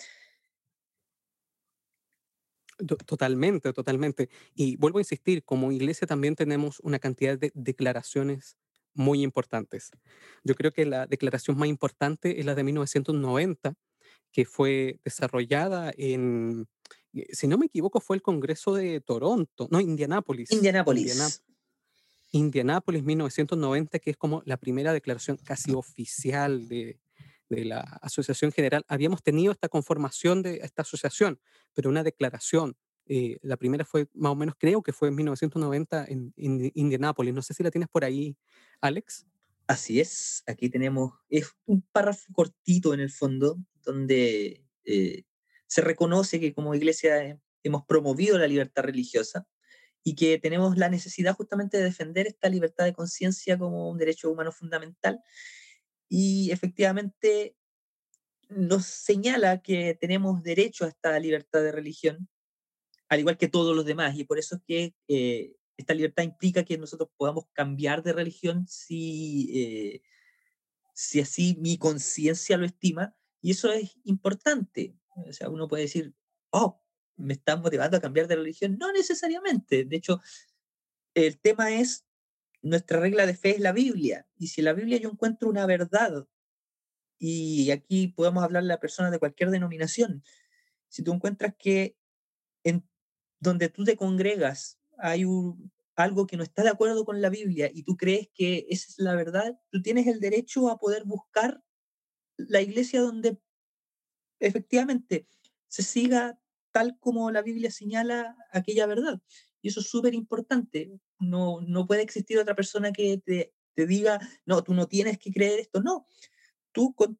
To- 2.88 2.96
Totalmente, 2.96 3.72
totalmente. 3.72 4.28
Y 4.54 4.76
vuelvo 4.76 4.98
a 4.98 5.02
insistir, 5.02 5.44
como 5.44 5.70
iglesia 5.72 6.06
también 6.06 6.34
tenemos 6.34 6.80
una 6.80 6.98
cantidad 6.98 7.38
de 7.38 7.52
declaraciones 7.54 8.56
muy 8.94 9.22
importantes. 9.22 9.90
Yo 10.44 10.54
creo 10.54 10.72
que 10.72 10.84
la 10.84 11.06
declaración 11.06 11.56
más 11.56 11.68
importante 11.68 12.40
es 12.40 12.46
la 12.46 12.54
de 12.54 12.64
1990, 12.64 13.74
que 14.32 14.44
fue 14.44 14.98
desarrollada 15.04 15.92
en, 15.96 16.66
eh, 17.12 17.26
si 17.32 17.46
no 17.46 17.58
me 17.58 17.66
equivoco, 17.66 18.00
fue 18.00 18.16
el 18.16 18.22
Congreso 18.22 18.74
de 18.74 19.00
Toronto, 19.00 19.68
no, 19.70 19.80
Indianápolis, 19.80 20.50
Indianápolis. 20.52 21.44
Indianápolis 22.32 23.04
1990, 23.04 24.00
que 24.00 24.10
es 24.10 24.16
como 24.16 24.42
la 24.44 24.56
primera 24.56 24.92
declaración 24.92 25.36
casi 25.36 25.72
oficial 25.72 26.68
de, 26.68 26.98
de 27.48 27.64
la 27.64 27.80
Asociación 28.02 28.52
General. 28.52 28.84
Habíamos 28.88 29.22
tenido 29.22 29.52
esta 29.52 29.68
conformación 29.68 30.42
de 30.42 30.56
esta 30.62 30.82
asociación, 30.82 31.40
pero 31.74 31.90
una 31.90 32.02
declaración. 32.02 32.76
eh, 33.06 33.38
la 33.42 33.58
primera 33.58 33.84
fue 33.84 34.08
más 34.14 34.32
o 34.32 34.34
menos, 34.34 34.54
creo 34.58 34.82
que 34.82 34.92
fue 34.92 35.08
en 35.08 35.16
1990 35.16 36.06
en, 36.08 36.32
en 36.36 36.72
Indianápolis. 36.74 37.34
No 37.34 37.42
sé 37.42 37.52
si 37.52 37.62
la 37.62 37.70
tienes 37.70 37.88
por 37.88 38.04
ahí, 38.04 38.36
Alex. 38.80 39.26
Así 39.66 40.00
es, 40.00 40.42
aquí 40.46 40.68
tenemos, 40.68 41.12
es 41.30 41.50
un 41.64 41.80
párrafo 41.80 42.32
cortito 42.32 42.92
en 42.92 43.00
el 43.00 43.10
fondo, 43.10 43.58
donde 43.82 44.62
eh, 44.84 45.24
se 45.66 45.80
reconoce 45.80 46.38
que 46.38 46.52
como 46.52 46.74
iglesia 46.74 47.24
eh, 47.24 47.40
hemos 47.62 47.84
promovido 47.86 48.38
la 48.38 48.46
libertad 48.46 48.82
religiosa 48.82 49.46
y 50.02 50.16
que 50.16 50.38
tenemos 50.38 50.76
la 50.76 50.90
necesidad 50.90 51.34
justamente 51.34 51.78
de 51.78 51.84
defender 51.84 52.26
esta 52.26 52.50
libertad 52.50 52.84
de 52.84 52.92
conciencia 52.92 53.58
como 53.58 53.90
un 53.90 53.96
derecho 53.96 54.30
humano 54.30 54.52
fundamental. 54.52 55.20
Y 56.16 56.52
efectivamente 56.52 57.56
nos 58.48 58.86
señala 58.86 59.60
que 59.62 59.98
tenemos 60.00 60.44
derecho 60.44 60.84
a 60.84 60.88
esta 60.88 61.18
libertad 61.18 61.60
de 61.60 61.72
religión, 61.72 62.28
al 63.08 63.18
igual 63.18 63.36
que 63.36 63.48
todos 63.48 63.74
los 63.74 63.84
demás, 63.84 64.16
y 64.16 64.22
por 64.22 64.38
eso 64.38 64.54
es 64.54 64.62
que 64.64 64.94
eh, 65.08 65.56
esta 65.76 65.92
libertad 65.92 66.22
implica 66.22 66.62
que 66.62 66.78
nosotros 66.78 67.08
podamos 67.16 67.46
cambiar 67.52 68.04
de 68.04 68.12
religión 68.12 68.64
si, 68.68 69.50
eh, 69.60 70.02
si 70.94 71.20
así 71.20 71.56
mi 71.58 71.78
conciencia 71.78 72.56
lo 72.58 72.66
estima, 72.66 73.16
y 73.40 73.50
eso 73.50 73.72
es 73.72 73.96
importante. 74.04 74.96
O 75.16 75.32
sea, 75.32 75.48
uno 75.48 75.66
puede 75.66 75.82
decir, 75.82 76.14
oh, 76.50 76.80
me 77.16 77.32
están 77.32 77.60
motivando 77.60 77.96
a 77.96 78.00
cambiar 78.00 78.28
de 78.28 78.36
religión. 78.36 78.78
No 78.78 78.92
necesariamente. 78.92 79.84
De 79.84 79.96
hecho, 79.96 80.20
el 81.14 81.40
tema 81.40 81.72
es, 81.72 82.06
nuestra 82.64 82.98
regla 82.98 83.26
de 83.26 83.34
fe 83.34 83.50
es 83.50 83.60
la 83.60 83.72
Biblia, 83.72 84.26
y 84.36 84.48
si 84.48 84.60
en 84.60 84.66
la 84.66 84.72
Biblia 84.72 84.98
yo 84.98 85.10
encuentro 85.10 85.48
una 85.48 85.66
verdad, 85.66 86.26
y 87.18 87.70
aquí 87.70 88.08
podemos 88.08 88.42
hablarle 88.42 88.72
a 88.72 88.80
personas 88.80 89.12
de 89.12 89.18
cualquier 89.18 89.50
denominación, 89.50 90.22
si 90.88 91.02
tú 91.02 91.12
encuentras 91.12 91.54
que 91.58 91.96
en 92.64 92.88
donde 93.38 93.68
tú 93.68 93.84
te 93.84 93.96
congregas 93.96 94.78
hay 94.98 95.24
algo 95.96 96.26
que 96.26 96.36
no 96.36 96.42
está 96.42 96.62
de 96.62 96.70
acuerdo 96.70 97.04
con 97.04 97.20
la 97.20 97.28
Biblia 97.28 97.70
y 97.72 97.82
tú 97.82 97.96
crees 97.96 98.28
que 98.34 98.66
esa 98.68 98.86
es 98.88 98.98
la 98.98 99.14
verdad, 99.14 99.60
tú 99.70 99.82
tienes 99.82 100.06
el 100.06 100.20
derecho 100.20 100.70
a 100.70 100.78
poder 100.78 101.04
buscar 101.04 101.62
la 102.36 102.60
iglesia 102.60 103.00
donde 103.00 103.38
efectivamente 104.40 105.26
se 105.68 105.82
siga 105.82 106.38
tal 106.72 106.98
como 106.98 107.30
la 107.30 107.42
Biblia 107.42 107.70
señala 107.70 108.36
aquella 108.50 108.86
verdad. 108.86 109.20
Y 109.64 109.68
eso 109.68 109.80
es 109.80 109.88
súper 109.88 110.12
importante. 110.12 111.00
No, 111.18 111.62
no 111.62 111.86
puede 111.86 112.02
existir 112.02 112.38
otra 112.38 112.54
persona 112.54 112.92
que 112.92 113.16
te, 113.24 113.54
te 113.72 113.86
diga, 113.86 114.20
no, 114.44 114.62
tú 114.62 114.74
no 114.74 114.88
tienes 114.88 115.18
que 115.18 115.32
creer 115.32 115.58
esto. 115.58 115.80
No, 115.80 116.06
tú 116.70 116.94
con 116.94 117.18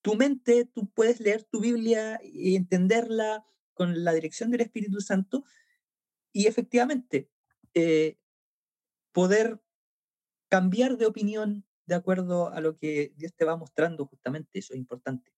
tu 0.00 0.14
mente, 0.14 0.64
tú 0.64 0.88
puedes 0.90 1.18
leer 1.18 1.42
tu 1.42 1.60
Biblia 1.60 2.20
y 2.22 2.54
entenderla 2.54 3.44
con 3.74 4.04
la 4.04 4.12
dirección 4.12 4.52
del 4.52 4.60
Espíritu 4.60 5.00
Santo 5.00 5.42
y 6.32 6.46
efectivamente 6.46 7.32
eh, 7.74 8.16
poder 9.10 9.60
cambiar 10.48 10.98
de 10.98 11.06
opinión 11.06 11.66
de 11.86 11.96
acuerdo 11.96 12.52
a 12.52 12.60
lo 12.60 12.78
que 12.78 13.12
Dios 13.16 13.34
te 13.34 13.44
va 13.44 13.56
mostrando 13.56 14.06
justamente, 14.06 14.60
eso 14.60 14.72
es 14.72 14.78
importante. 14.78 15.32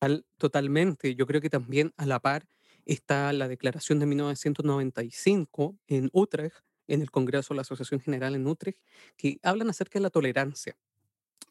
Al- 0.00 0.26
totalmente. 0.36 1.14
Yo 1.14 1.26
creo 1.26 1.40
que 1.40 1.48
también 1.48 1.94
a 1.96 2.04
la 2.04 2.20
par 2.20 2.46
está 2.86 3.32
la 3.32 3.48
declaración 3.48 3.98
de 3.98 4.06
1995 4.06 5.78
en 5.86 6.10
Utrecht, 6.12 6.56
en 6.86 7.02
el 7.02 7.10
Congreso 7.10 7.54
de 7.54 7.56
la 7.56 7.62
Asociación 7.62 8.00
General 8.00 8.34
en 8.34 8.46
Utrecht, 8.46 8.78
que 9.16 9.38
hablan 9.42 9.70
acerca 9.70 9.98
de 9.98 10.02
la 10.02 10.10
tolerancia. 10.10 10.76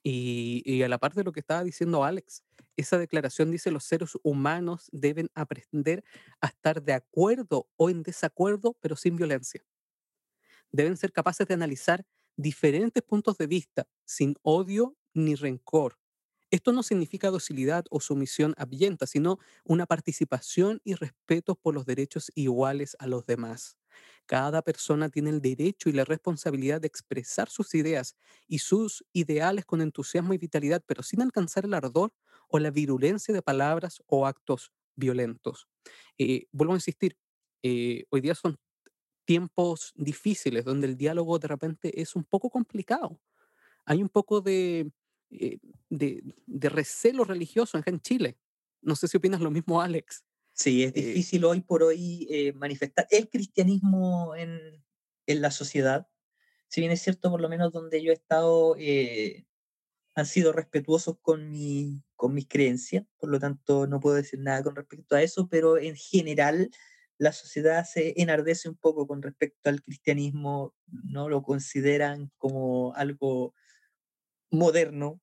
Y, 0.03 0.83
a 0.83 0.89
la 0.89 0.97
par 0.97 1.13
de 1.13 1.23
lo 1.23 1.31
que 1.31 1.39
estaba 1.39 1.63
diciendo 1.63 2.03
Alex, 2.03 2.43
esa 2.75 2.97
declaración 2.97 3.51
dice 3.51 3.71
los 3.71 3.85
seres 3.85 4.17
humanos 4.21 4.89
deben 4.91 5.29
aprender 5.33 6.03
a 6.41 6.47
estar 6.47 6.83
de 6.83 6.93
acuerdo 6.93 7.69
o 7.77 7.89
en 7.89 8.03
desacuerdo, 8.03 8.75
pero 8.81 8.95
sin 8.95 9.15
violencia. 9.15 9.63
Deben 10.71 10.97
ser 10.97 11.13
capaces 11.13 11.47
de 11.47 11.53
analizar 11.53 12.05
diferentes 12.35 13.03
puntos 13.03 13.37
de 13.37 13.47
vista 13.47 13.87
sin 14.05 14.35
odio 14.41 14.97
ni 15.13 15.35
rencor. 15.35 15.97
Esto 16.53 16.71
no 16.71 16.83
significa 16.83 17.31
docilidad 17.31 17.85
o 17.89 17.99
sumisión 17.99 18.53
abyenta, 18.57 19.07
sino 19.07 19.39
una 19.63 19.87
participación 19.87 20.81
y 20.83 20.93
respeto 20.93 21.55
por 21.55 21.73
los 21.73 21.87
derechos 21.87 22.31
iguales 22.35 22.95
a 22.99 23.07
los 23.07 23.25
demás. 23.25 23.79
Cada 24.27 24.61
persona 24.61 25.09
tiene 25.09 25.31
el 25.31 25.41
derecho 25.41 25.89
y 25.89 25.93
la 25.93 26.05
responsabilidad 26.05 26.79
de 26.79 26.85
expresar 26.87 27.49
sus 27.49 27.73
ideas 27.73 28.15
y 28.47 28.59
sus 28.59 29.03
ideales 29.13 29.65
con 29.65 29.81
entusiasmo 29.81 30.35
y 30.35 30.37
vitalidad, 30.37 30.83
pero 30.85 31.01
sin 31.01 31.23
alcanzar 31.23 31.65
el 31.65 31.73
ardor 31.73 32.13
o 32.47 32.59
la 32.59 32.69
virulencia 32.69 33.33
de 33.33 33.41
palabras 33.41 34.03
o 34.05 34.27
actos 34.27 34.71
violentos. 34.95 35.67
Eh, 36.19 36.45
vuelvo 36.51 36.73
a 36.73 36.77
insistir, 36.77 37.17
eh, 37.63 38.05
hoy 38.11 38.21
día 38.21 38.35
son 38.35 38.59
tiempos 39.25 39.93
difíciles 39.95 40.65
donde 40.65 40.87
el 40.87 40.97
diálogo 40.97 41.39
de 41.39 41.47
repente 41.47 42.01
es 42.01 42.15
un 42.15 42.23
poco 42.25 42.49
complicado. 42.49 43.21
Hay 43.85 44.01
un 44.01 44.09
poco 44.09 44.41
de, 44.41 44.91
eh, 45.39 45.59
de, 45.89 46.23
de 46.45 46.69
recelo 46.69 47.23
religioso 47.23 47.77
acá 47.77 47.91
en 47.91 48.01
Chile. 48.01 48.37
No 48.81 48.95
sé 48.95 49.07
si 49.07 49.17
opinas 49.17 49.41
lo 49.41 49.51
mismo, 49.51 49.81
Alex. 49.81 50.23
Sí, 50.53 50.83
es 50.83 50.93
Eh, 50.95 51.01
difícil 51.01 51.45
hoy 51.45 51.61
por 51.61 51.83
hoy 51.83 52.27
eh, 52.29 52.53
manifestar 52.53 53.07
el 53.09 53.29
cristianismo 53.29 54.35
en, 54.35 54.83
en, 55.25 55.41
la 55.41 55.51
sociedad. 55.51 56.07
Si 56.67 56.81
bien 56.81 56.91
es 56.91 57.01
cierto, 57.01 57.31
por 57.31 57.41
lo 57.41 57.49
menos 57.49 57.71
donde 57.71 58.03
yo 58.03 58.11
he 58.11 58.15
estado, 58.15 58.75
han 60.15 60.25
sido 60.25 60.53
respetuosos 60.53 61.17
con, 61.21 61.49
mi, 61.49 62.03
con 62.15 62.33
mis 62.33 62.47
creencias, 62.47 63.05
por 63.17 63.29
lo 63.29 63.39
tanto 63.39 63.87
no 63.87 63.99
puedo 63.99 64.15
decir 64.15 64.39
nada 64.39 64.63
con 64.63 64.75
respecto 64.75 65.15
a 65.15 65.21
eso, 65.23 65.47
pero 65.49 65.77
en 65.77 65.95
general 65.95 66.69
la 67.17 67.31
sociedad 67.31 67.85
se 67.85 68.13
enardece 68.21 68.69
un 68.69 68.75
poco 68.75 69.07
con 69.07 69.21
respecto 69.21 69.69
al 69.69 69.81
cristianismo, 69.81 70.75
no 70.87 71.29
lo 71.29 71.41
consideran 71.43 72.31
como 72.37 72.93
algo 72.95 73.53
moderno, 74.53 75.19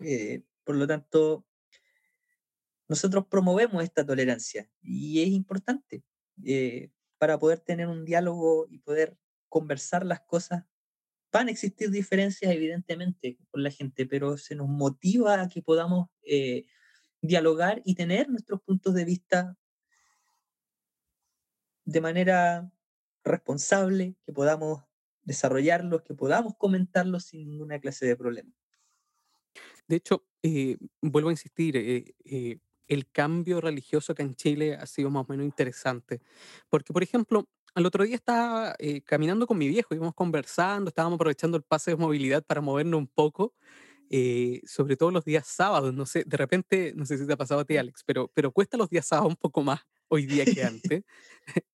eh, 0.00 0.42
por 0.64 0.76
lo 0.76 0.86
tanto 0.86 1.44
nosotros 2.88 3.26
promovemos 3.26 3.82
esta 3.82 4.06
tolerancia 4.06 4.70
y 4.82 5.22
es 5.22 5.28
importante 5.28 6.04
eh, 6.44 6.90
para 7.18 7.38
poder 7.38 7.60
tener 7.60 7.88
un 7.88 8.04
diálogo 8.04 8.66
y 8.70 8.78
poder 8.78 9.18
conversar 9.48 10.04
las 10.06 10.20
cosas. 10.20 10.64
Van 11.32 11.48
a 11.48 11.50
existir 11.50 11.90
diferencias, 11.90 12.52
evidentemente, 12.52 13.38
con 13.50 13.62
la 13.62 13.70
gente, 13.70 14.06
pero 14.06 14.36
se 14.36 14.54
nos 14.54 14.68
motiva 14.68 15.40
a 15.40 15.48
que 15.48 15.62
podamos 15.62 16.08
eh, 16.22 16.66
dialogar 17.20 17.82
y 17.84 17.94
tener 17.94 18.28
nuestros 18.28 18.60
puntos 18.62 18.94
de 18.94 19.04
vista 19.04 19.56
de 21.84 22.00
manera 22.00 22.70
responsable, 23.24 24.16
que 24.24 24.32
podamos 24.32 24.84
desarrollarlos, 25.24 26.02
que 26.02 26.14
podamos 26.14 26.54
comentarlos 26.56 27.24
sin 27.24 27.48
ninguna 27.48 27.80
clase 27.80 28.06
de 28.06 28.16
problema. 28.16 28.50
de 29.88 29.96
hecho, 29.96 30.24
eh, 30.42 30.76
vuelvo 31.02 31.28
a 31.28 31.32
insistir, 31.32 31.76
eh, 31.76 32.14
eh, 32.24 32.58
el 32.88 33.10
cambio 33.10 33.60
religioso 33.60 34.12
acá 34.12 34.22
en 34.22 34.34
Chile 34.34 34.74
ha 34.74 34.86
sido 34.86 35.10
más 35.10 35.24
o 35.24 35.32
menos 35.32 35.44
interesante. 35.44 36.20
Porque, 36.68 36.92
por 36.92 37.02
ejemplo, 37.02 37.48
al 37.74 37.86
otro 37.86 38.04
día 38.04 38.16
estaba 38.16 38.74
eh, 38.78 39.02
caminando 39.02 39.46
con 39.46 39.58
mi 39.58 39.68
viejo, 39.68 39.94
íbamos 39.94 40.14
conversando, 40.14 40.88
estábamos 40.88 41.16
aprovechando 41.16 41.56
el 41.56 41.62
pase 41.62 41.92
de 41.92 41.96
movilidad 41.96 42.44
para 42.44 42.60
movernos 42.60 42.98
un 42.98 43.08
poco 43.08 43.54
eh, 44.14 44.60
sobre 44.66 44.98
todo 44.98 45.10
los 45.10 45.24
días 45.24 45.46
sábados, 45.46 45.94
no 45.94 46.04
sé, 46.04 46.24
de 46.26 46.36
repente, 46.36 46.92
no 46.94 47.06
sé 47.06 47.16
si 47.16 47.26
te 47.26 47.32
ha 47.32 47.36
pasado 47.38 47.62
a 47.62 47.64
ti, 47.64 47.78
Alex, 47.78 48.04
pero, 48.04 48.30
pero 48.34 48.52
cuesta 48.52 48.76
los 48.76 48.90
días 48.90 49.06
sábados 49.06 49.30
un 49.30 49.36
poco 49.36 49.62
más 49.62 49.80
hoy 50.08 50.26
día 50.26 50.44
que 50.44 50.62
antes, 50.64 51.04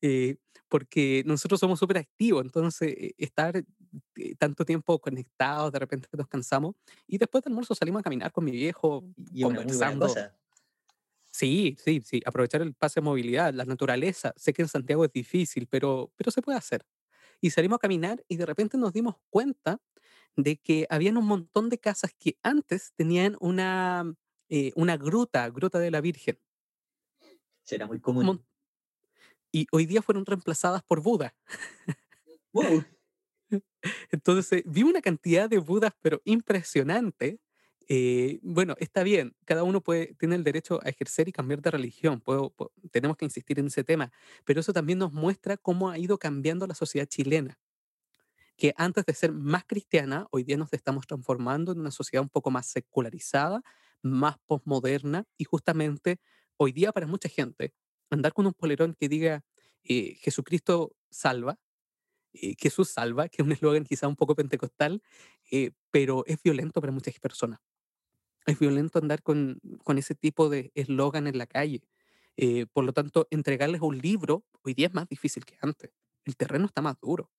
eh, 0.00 0.36
porque 0.72 1.22
nosotros 1.26 1.60
somos 1.60 1.78
súper 1.78 1.98
activos, 1.98 2.42
entonces 2.44 2.88
eh, 2.96 3.14
estar 3.18 3.56
eh, 3.58 4.34
tanto 4.38 4.64
tiempo 4.64 4.98
conectados, 5.00 5.72
de 5.72 5.78
repente 5.80 6.08
nos 6.14 6.28
cansamos, 6.28 6.76
y 7.06 7.18
después 7.18 7.44
del 7.44 7.52
almuerzo 7.52 7.74
salimos 7.76 8.00
a 8.00 8.04
caminar 8.04 8.32
con 8.32 8.44
mi 8.46 8.52
viejo, 8.52 9.04
Y 9.34 9.44
muy 9.44 9.54
buena 9.54 9.74
conversando. 9.74 10.14
Sí, 11.30 11.76
sí, 11.82 12.02
sí, 12.04 12.20
aprovechar 12.26 12.60
el 12.62 12.74
pase 12.74 13.00
de 13.00 13.04
movilidad, 13.04 13.54
la 13.54 13.64
naturaleza. 13.64 14.34
Sé 14.36 14.52
que 14.52 14.62
en 14.62 14.68
Santiago 14.68 15.04
es 15.04 15.12
difícil, 15.12 15.66
pero, 15.66 16.12
pero 16.16 16.30
se 16.30 16.42
puede 16.42 16.58
hacer. 16.58 16.84
Y 17.40 17.50
salimos 17.50 17.76
a 17.76 17.80
caminar 17.80 18.24
y 18.28 18.36
de 18.36 18.46
repente 18.46 18.78
nos 18.78 18.92
dimos 18.92 19.16
cuenta 19.30 19.80
de 20.36 20.56
que 20.58 20.86
habían 20.90 21.18
un 21.18 21.26
montón 21.26 21.68
de 21.70 21.78
casas 21.78 22.12
que 22.18 22.38
antes 22.42 22.92
tenían 22.96 23.36
una, 23.40 24.14
eh, 24.48 24.72
una 24.76 24.96
gruta, 24.98 25.48
gruta 25.50 25.78
de 25.78 25.90
la 25.92 26.00
Virgen. 26.02 26.38
Será 27.64 27.86
muy 27.86 28.00
común. 28.00 28.24
mon- 28.26 28.44
Y 29.52 29.66
hoy 29.72 29.86
día 29.86 30.02
fueron 30.02 30.26
reemplazadas 30.26 30.82
por 30.82 31.00
Buda. 31.02 31.34
¡Wow! 32.52 32.84
Entonces, 34.10 34.62
vi 34.66 34.82
una 34.82 35.00
cantidad 35.00 35.48
de 35.48 35.58
Budas, 35.58 35.92
pero 36.00 36.20
impresionante. 36.24 37.40
Eh, 37.88 38.38
bueno, 38.42 38.74
está 38.78 39.02
bien, 39.02 39.34
cada 39.44 39.64
uno 39.64 39.80
puede, 39.82 40.14
tiene 40.14 40.36
el 40.36 40.44
derecho 40.44 40.80
a 40.84 40.88
ejercer 40.88 41.28
y 41.28 41.32
cambiar 41.32 41.60
de 41.62 41.70
religión, 41.70 42.20
puedo- 42.20 42.54
tenemos 42.92 43.16
que 43.16 43.24
insistir 43.24 43.58
en 43.58 43.66
ese 43.66 43.82
tema, 43.84 44.12
pero 44.44 44.60
eso 44.60 44.72
también 44.72 44.98
nos 45.00 45.12
muestra 45.12 45.56
cómo 45.56 45.90
ha 45.90 45.98
ido 45.98 46.16
cambiando 46.18 46.66
la 46.68 46.74
sociedad 46.76 47.06
chilena, 47.06 47.58
que 48.56 48.74
antes 48.76 49.04
de 49.06 49.14
ser 49.14 49.32
más 49.32 49.64
cristiana, 49.64 50.26
hoy 50.30 50.44
día 50.44 50.56
nos 50.56 50.72
estamos 50.72 51.06
transformando 51.06 51.72
en 51.72 51.80
una 51.80 51.90
sociedad 51.90 52.22
un 52.22 52.28
poco 52.30 52.50
más 52.50 52.66
secularizada, 52.66 53.62
más 54.02 54.36
posmoderna, 54.46 55.24
y 55.38 55.44
justamente 55.44 56.20
hoy 56.56 56.72
día 56.72 56.92
para 56.92 57.06
mucha 57.06 57.28
gente, 57.28 57.74
andar 58.14 58.32
con 58.32 58.46
un 58.46 58.54
polerón 58.54 58.94
que 58.98 59.08
diga 59.08 59.44
eh, 59.84 60.16
Jesucristo 60.20 60.94
salva, 61.10 61.58
eh, 62.34 62.54
Jesús 62.58 62.88
salva, 62.88 63.28
que 63.28 63.42
es 63.42 63.46
un 63.46 63.52
eslogan 63.52 63.84
quizá 63.84 64.08
un 64.08 64.16
poco 64.16 64.34
pentecostal, 64.34 65.02
eh, 65.50 65.72
pero 65.90 66.24
es 66.26 66.42
violento 66.42 66.80
para 66.80 66.92
muchas 66.92 67.18
personas. 67.18 67.60
Es 68.46 68.58
violento 68.58 68.98
andar 68.98 69.22
con, 69.22 69.60
con 69.84 69.98
ese 69.98 70.14
tipo 70.14 70.48
de 70.48 70.72
eslogan 70.74 71.26
en 71.26 71.38
la 71.38 71.46
calle. 71.46 71.82
Eh, 72.36 72.66
por 72.72 72.84
lo 72.84 72.92
tanto, 72.92 73.28
entregarles 73.30 73.82
un 73.82 73.98
libro 73.98 74.44
hoy 74.62 74.74
día 74.74 74.86
es 74.86 74.94
más 74.94 75.08
difícil 75.08 75.44
que 75.44 75.56
antes. 75.60 75.90
El 76.24 76.36
terreno 76.36 76.66
está 76.66 76.80
más 76.82 76.98
duro. 77.00 77.30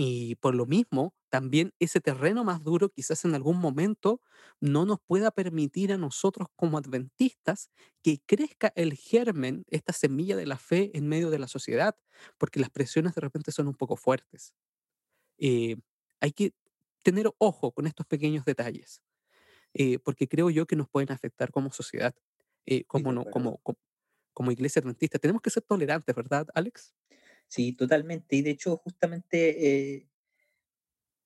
Y 0.00 0.36
por 0.36 0.54
lo 0.54 0.64
mismo, 0.64 1.12
también 1.28 1.74
ese 1.80 2.00
terreno 2.00 2.44
más 2.44 2.62
duro 2.62 2.88
quizás 2.88 3.24
en 3.24 3.34
algún 3.34 3.58
momento 3.58 4.22
no 4.60 4.86
nos 4.86 5.00
pueda 5.00 5.32
permitir 5.32 5.92
a 5.92 5.98
nosotros 5.98 6.46
como 6.54 6.78
adventistas 6.78 7.68
que 8.00 8.20
crezca 8.24 8.72
el 8.76 8.94
germen, 8.94 9.64
esta 9.70 9.92
semilla 9.92 10.36
de 10.36 10.46
la 10.46 10.56
fe 10.56 10.92
en 10.96 11.08
medio 11.08 11.30
de 11.30 11.40
la 11.40 11.48
sociedad, 11.48 11.96
porque 12.38 12.60
las 12.60 12.70
presiones 12.70 13.16
de 13.16 13.20
repente 13.22 13.50
son 13.50 13.66
un 13.66 13.74
poco 13.74 13.96
fuertes. 13.96 14.54
Eh, 15.38 15.76
hay 16.20 16.30
que 16.32 16.52
tener 17.02 17.28
ojo 17.38 17.72
con 17.72 17.88
estos 17.88 18.06
pequeños 18.06 18.44
detalles, 18.44 19.02
eh, 19.74 19.98
porque 19.98 20.28
creo 20.28 20.50
yo 20.50 20.66
que 20.66 20.76
nos 20.76 20.88
pueden 20.88 21.12
afectar 21.12 21.52
como 21.52 21.72
sociedad, 21.72 22.14
eh, 22.66 22.84
como, 22.86 23.10
de 23.10 23.16
no, 23.16 23.24
como, 23.26 23.58
como, 23.58 23.78
como 24.34 24.52
iglesia 24.52 24.80
adventista. 24.80 25.18
Tenemos 25.18 25.42
que 25.42 25.50
ser 25.50 25.64
tolerantes, 25.64 26.14
¿verdad, 26.14 26.48
Alex? 26.54 26.94
Sí, 27.48 27.72
totalmente. 27.72 28.36
Y 28.36 28.42
de 28.42 28.50
hecho, 28.50 28.76
justamente 28.76 29.94
eh, 29.96 30.08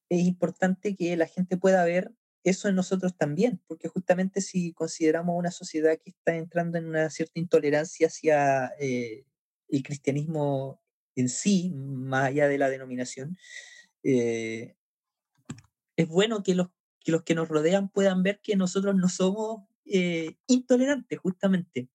es 0.08 0.20
importante 0.20 0.94
que 0.94 1.16
la 1.16 1.26
gente 1.26 1.56
pueda 1.56 1.84
ver 1.84 2.12
eso 2.44 2.68
en 2.68 2.76
nosotros 2.76 3.16
también, 3.16 3.60
porque 3.66 3.88
justamente 3.88 4.40
si 4.40 4.72
consideramos 4.72 5.36
una 5.38 5.50
sociedad 5.50 5.98
que 6.02 6.10
está 6.10 6.34
entrando 6.36 6.78
en 6.78 6.86
una 6.86 7.10
cierta 7.10 7.38
intolerancia 7.38 8.08
hacia 8.08 8.72
eh, 8.78 9.24
el 9.68 9.82
cristianismo 9.82 10.80
en 11.14 11.28
sí, 11.28 11.70
más 11.74 12.26
allá 12.28 12.48
de 12.48 12.58
la 12.58 12.70
denominación, 12.70 13.36
eh, 14.02 14.76
es 15.96 16.08
bueno 16.08 16.42
que 16.42 16.54
los, 16.54 16.68
que 17.24 17.34
nos 17.34 17.48
rodean 17.48 17.88
puedan 17.88 18.22
ver 18.22 18.40
que 18.42 18.56
nosotros 18.56 18.94
no 18.96 19.08
somos 19.08 19.64
intolerantes, 20.46 21.18
justamente. 21.18 21.88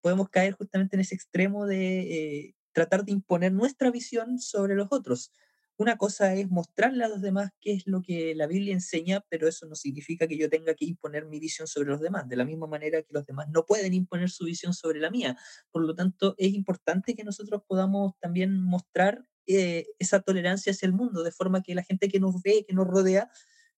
Podemos 0.00 0.28
caer 0.28 0.52
justamente 0.52 0.96
en 0.96 1.00
ese 1.00 1.14
extremo 1.14 1.66
de 1.66 2.54
tratar 2.74 3.04
de 3.06 3.12
imponer 3.12 3.52
nuestra 3.52 3.90
visión 3.92 4.38
sobre 4.40 4.74
los 4.76 4.88
otros. 4.90 5.32
Una 5.76 5.96
cosa 5.96 6.34
es 6.34 6.48
mostrarle 6.50 7.04
a 7.04 7.08
los 7.08 7.20
demás 7.20 7.50
qué 7.60 7.72
es 7.72 7.86
lo 7.86 8.00
que 8.02 8.34
la 8.36 8.46
Biblia 8.46 8.74
enseña, 8.74 9.24
pero 9.28 9.48
eso 9.48 9.66
no 9.66 9.74
significa 9.74 10.28
que 10.28 10.38
yo 10.38 10.48
tenga 10.48 10.74
que 10.74 10.84
imponer 10.84 11.26
mi 11.26 11.40
visión 11.40 11.66
sobre 11.66 11.88
los 11.90 12.00
demás, 12.00 12.28
de 12.28 12.36
la 12.36 12.44
misma 12.44 12.68
manera 12.68 13.02
que 13.02 13.08
los 13.12 13.26
demás 13.26 13.48
no 13.50 13.64
pueden 13.66 13.92
imponer 13.94 14.30
su 14.30 14.44
visión 14.44 14.72
sobre 14.72 15.00
la 15.00 15.10
mía. 15.10 15.36
Por 15.72 15.84
lo 15.84 15.94
tanto, 15.96 16.34
es 16.38 16.52
importante 16.54 17.16
que 17.16 17.24
nosotros 17.24 17.62
podamos 17.66 18.12
también 18.20 18.60
mostrar 18.62 19.26
eh, 19.46 19.86
esa 19.98 20.20
tolerancia 20.20 20.70
hacia 20.72 20.86
el 20.86 20.92
mundo, 20.92 21.24
de 21.24 21.32
forma 21.32 21.62
que 21.62 21.74
la 21.74 21.82
gente 21.82 22.08
que 22.08 22.20
nos 22.20 22.40
ve, 22.42 22.64
que 22.68 22.74
nos 22.74 22.86
rodea, 22.86 23.30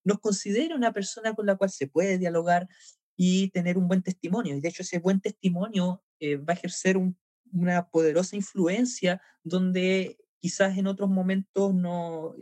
nos 0.05 0.20
considere 0.20 0.74
una 0.74 0.92
persona 0.92 1.34
con 1.34 1.47
la 1.47 1.57
cual 1.57 1.70
se 1.70 1.86
puede 1.88 2.18
dialogar 2.18 2.68
y 3.16 3.51
tener 3.51 3.78
un 3.78 3.88
buen 3.88 4.03
testimonio. 4.03 4.57
Y 4.57 4.61
de 4.61 4.68
hecho 4.68 4.82
ese 4.82 4.99
buen 4.99 5.20
testimonio 5.20 6.03
eh, 6.20 6.36
va 6.36 6.53
a 6.53 6.57
ejercer 6.57 6.97
un- 6.97 7.18
una 7.57 7.88
poderosa 7.88 8.36
influencia 8.36 9.20
donde 9.42 10.18
quizás 10.38 10.76
en 10.78 10.86
otros 10.86 11.09
momentos 11.09 11.74
no, 11.74 12.34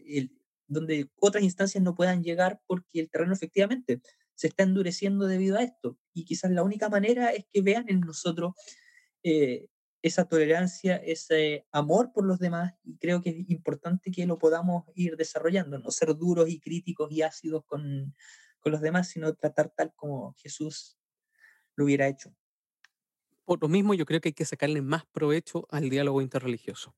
donde 0.67 1.11
otras 1.21 1.45
instancias 1.45 1.83
no 1.83 1.95
puedan 1.95 2.23
llegar 2.23 2.61
porque 2.67 3.01
el 3.01 3.11
terreno 3.11 3.33
efectivamente 3.33 4.01
se 4.35 4.49
está 4.49 4.65
endureciendo 4.65 5.27
debido 5.27 5.57
a 5.57 5.63
esto. 5.63 5.99
Y 6.13 6.25
quizás 6.25 6.51
la 6.51 6.63
única 6.63 6.89
manera 6.89 7.31
es 7.31 7.47
que 7.53 7.63
vean 7.63 7.85
en 7.89 8.01
nosotros 8.01 8.55
eh, 9.23 9.69
esa 10.03 10.27
tolerancia, 10.27 10.97
ese 10.97 11.67
amor 11.73 12.13
por 12.13 12.27
los 12.27 12.39
demás, 12.39 12.75
y 12.83 12.99
creo 12.99 13.23
que 13.23 13.31
es 13.31 13.51
importante 13.51 14.11
que 14.11 14.27
lo 14.27 14.39
podamos 14.39 14.85
ir 14.95 15.17
desarrollando, 15.17 15.79
no 15.79 15.91
ser 15.91 16.15
duros 16.15 16.49
y 16.49 16.61
críticos 16.61 17.11
y 17.11 17.23
ácidos 17.23 17.65
con, 17.65 18.15
con 18.61 18.73
los 18.73 18.83
demás, 18.83 19.09
sino 19.09 19.35
tratar 19.35 19.73
tal 19.75 19.95
como 19.95 20.35
Jesús 20.35 20.99
lo 21.77 21.85
hubiera 21.85 22.07
hecho. 22.07 22.35
Por 23.45 23.61
lo 23.61 23.69
mismo, 23.69 23.95
yo 23.95 24.07
creo 24.07 24.21
que 24.21 24.31
hay 24.31 24.33
que 24.35 24.45
sacarle 24.45 24.81
más 24.81 25.05
provecho 25.07 25.67
al 25.71 25.91
diálogo 25.91 26.23
interreligioso. 26.23 26.95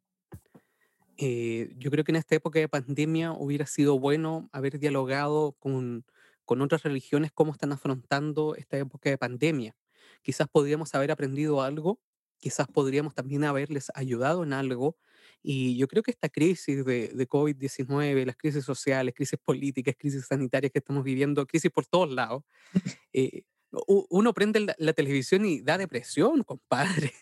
Eh, 1.19 1.73
yo 1.79 1.91
creo 1.91 2.05
que 2.05 2.13
en 2.13 2.17
esta 2.17 2.35
época 2.35 2.59
de 2.59 2.69
pandemia 2.69 3.33
hubiera 3.33 3.67
sido 3.67 3.99
bueno 3.99 4.49
haber 4.53 4.79
dialogado 4.79 5.53
con, 5.59 6.05
con 6.45 6.61
otras 6.61 6.83
religiones 6.83 7.33
cómo 7.33 7.53
están 7.53 7.73
afrontando 7.73 8.55
esta 8.55 8.77
época 8.77 9.11
de 9.11 9.19
pandemia. 9.19 9.77
Quizás 10.23 10.47
podríamos 10.49 10.95
haber 10.95 11.11
aprendido 11.11 11.63
algo, 11.63 12.01
quizás 12.39 12.67
podríamos 12.69 13.15
también 13.15 13.45
haberles 13.45 13.91
ayudado 13.95 14.45
en 14.45 14.53
algo. 14.53 14.97
Y 15.43 15.77
yo 15.77 15.89
creo 15.89 16.03
que 16.03 16.11
esta 16.11 16.29
crisis 16.29 16.85
de, 16.85 17.09
de 17.09 17.29
COVID-19, 17.29 18.25
las 18.25 18.37
crisis 18.37 18.65
sociales, 18.65 19.15
crisis 19.15 19.39
políticas, 19.43 19.95
crisis 19.99 20.27
sanitarias 20.27 20.73
que 20.73 20.79
estamos 20.81 21.03
viviendo, 21.03 21.47
crisis 21.47 21.71
por 21.71 21.87
todos 21.87 22.11
lados, 22.11 22.43
eh, 23.13 23.43
uno 23.71 24.33
prende 24.33 24.75
la, 24.79 24.93
televisión 24.93 25.45
y 25.45 25.61
da 25.61 25.79
depresión, 25.79 26.43
compadre. 26.43 27.13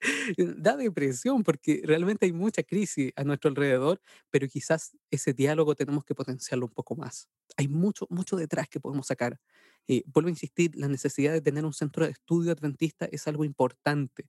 da 0.56 0.76
depresión 0.76 1.42
porque 1.42 1.80
realmente 1.84 2.26
hay 2.26 2.32
mucha 2.32 2.62
crisis 2.62 3.12
a 3.16 3.24
nuestro 3.24 3.50
alrededor, 3.50 4.00
pero 4.30 4.48
quizás 4.48 4.96
ese 5.10 5.32
diálogo 5.32 5.74
tenemos 5.74 6.04
que 6.04 6.14
potenciarlo 6.14 6.66
un 6.66 6.72
poco 6.72 6.96
más. 6.96 7.28
Hay 7.56 7.68
mucho, 7.68 8.06
mucho 8.10 8.36
detrás 8.36 8.68
que 8.68 8.80
podemos 8.80 9.06
sacar. 9.06 9.38
Eh, 9.86 10.02
vuelvo 10.06 10.28
a 10.28 10.30
insistir, 10.30 10.76
la 10.76 10.88
necesidad 10.88 11.32
de 11.32 11.40
tener 11.40 11.64
un 11.64 11.72
centro 11.72 12.04
de 12.04 12.12
estudio 12.12 12.52
adventista 12.52 13.06
es 13.10 13.26
algo 13.26 13.44
importante. 13.44 14.28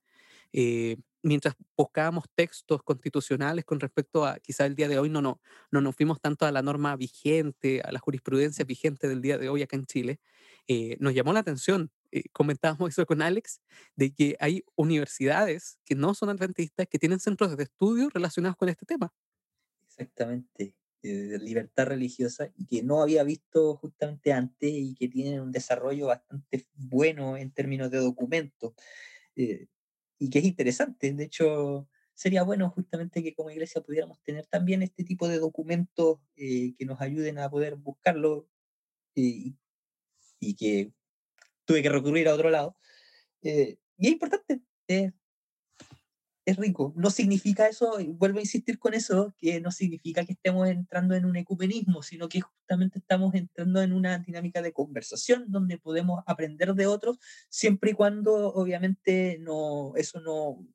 Eh, 0.53 0.97
mientras 1.21 1.55
buscábamos 1.77 2.25
textos 2.35 2.83
constitucionales 2.83 3.65
con 3.65 3.79
respecto 3.79 4.25
a 4.25 4.39
quizás 4.39 4.67
el 4.67 4.75
día 4.75 4.87
de 4.87 4.99
hoy 4.99 5.09
no, 5.09 5.21
no, 5.21 5.41
no 5.71 5.81
nos 5.81 5.95
fuimos 5.95 6.21
tanto 6.21 6.45
a 6.45 6.51
la 6.51 6.61
norma 6.61 6.95
vigente, 6.95 7.81
a 7.81 7.91
la 7.91 7.99
jurisprudencia 7.99 8.65
vigente 8.65 9.07
del 9.07 9.21
día 9.21 9.37
de 9.37 9.49
hoy 9.49 9.61
acá 9.63 9.75
en 9.75 9.85
Chile, 9.85 10.19
eh, 10.67 10.97
nos 10.99 11.13
llamó 11.13 11.33
la 11.33 11.39
atención, 11.39 11.91
eh, 12.11 12.23
comentábamos 12.31 12.89
eso 12.89 13.05
con 13.05 13.21
Alex, 13.21 13.61
de 13.95 14.13
que 14.13 14.35
hay 14.39 14.63
universidades 14.75 15.79
que 15.85 15.95
no 15.95 16.13
son 16.13 16.29
adventistas 16.29 16.87
que 16.87 16.99
tienen 16.99 17.19
centros 17.19 17.55
de 17.57 17.63
estudio 17.63 18.09
relacionados 18.13 18.55
con 18.57 18.69
este 18.69 18.85
tema. 18.85 19.11
Exactamente, 19.87 20.75
eh, 21.01 21.13
de 21.13 21.39
libertad 21.39 21.87
religiosa 21.87 22.51
y 22.55 22.65
que 22.65 22.83
no 22.83 23.01
había 23.01 23.23
visto 23.23 23.75
justamente 23.77 24.33
antes 24.33 24.69
y 24.69 24.95
que 24.95 25.07
tienen 25.07 25.41
un 25.41 25.51
desarrollo 25.51 26.07
bastante 26.07 26.67
bueno 26.73 27.37
en 27.37 27.51
términos 27.51 27.89
de 27.89 27.99
documentos 27.99 28.73
eh, 29.35 29.67
y 30.19 30.29
que 30.29 30.39
es 30.39 30.45
interesante. 30.45 31.13
De 31.13 31.23
hecho, 31.23 31.87
sería 32.13 32.43
bueno 32.43 32.69
justamente 32.69 33.23
que 33.23 33.33
como 33.33 33.49
iglesia 33.49 33.81
pudiéramos 33.81 34.21
tener 34.23 34.45
también 34.47 34.83
este 34.83 35.03
tipo 35.03 35.27
de 35.27 35.39
documentos 35.39 36.19
eh, 36.35 36.75
que 36.77 36.85
nos 36.85 37.01
ayuden 37.01 37.39
a 37.39 37.49
poder 37.49 37.75
buscarlo 37.75 38.47
y, 39.15 39.55
que 40.57 40.91
tuve 41.65 41.81
que 41.81 41.89
recurrir 41.89 42.27
a 42.27 42.35
otro 42.35 42.49
lado. 42.49 42.75
Eh, 43.41 43.77
y 43.97 44.07
es 44.07 44.13
importante, 44.13 45.13
es 46.49 46.57
rico. 46.57 46.93
No 46.95 47.09
significa 47.09 47.67
eso, 47.67 47.97
vuelvo 48.07 48.39
a 48.39 48.41
insistir 48.41 48.79
con 48.79 48.93
eso, 48.93 49.33
que 49.37 49.59
no 49.61 49.71
significa 49.71 50.25
que 50.25 50.33
estemos 50.33 50.67
entrando 50.67 51.15
en 51.15 51.25
un 51.25 51.35
ecumenismo, 51.35 52.03
sino 52.03 52.29
que 52.29 52.41
justamente 52.41 52.99
estamos 52.99 53.33
entrando 53.35 53.81
en 53.81 53.93
una 53.93 54.19
dinámica 54.19 54.61
de 54.61 54.73
conversación 54.73 55.45
donde 55.47 55.77
podemos 55.77 56.23
aprender 56.25 56.73
de 56.73 56.87
otros, 56.87 57.19
siempre 57.49 57.91
y 57.91 57.93
cuando 57.93 58.53
obviamente 58.53 59.37
no, 59.39 59.93
eso 59.95 60.19
no, 60.21 60.65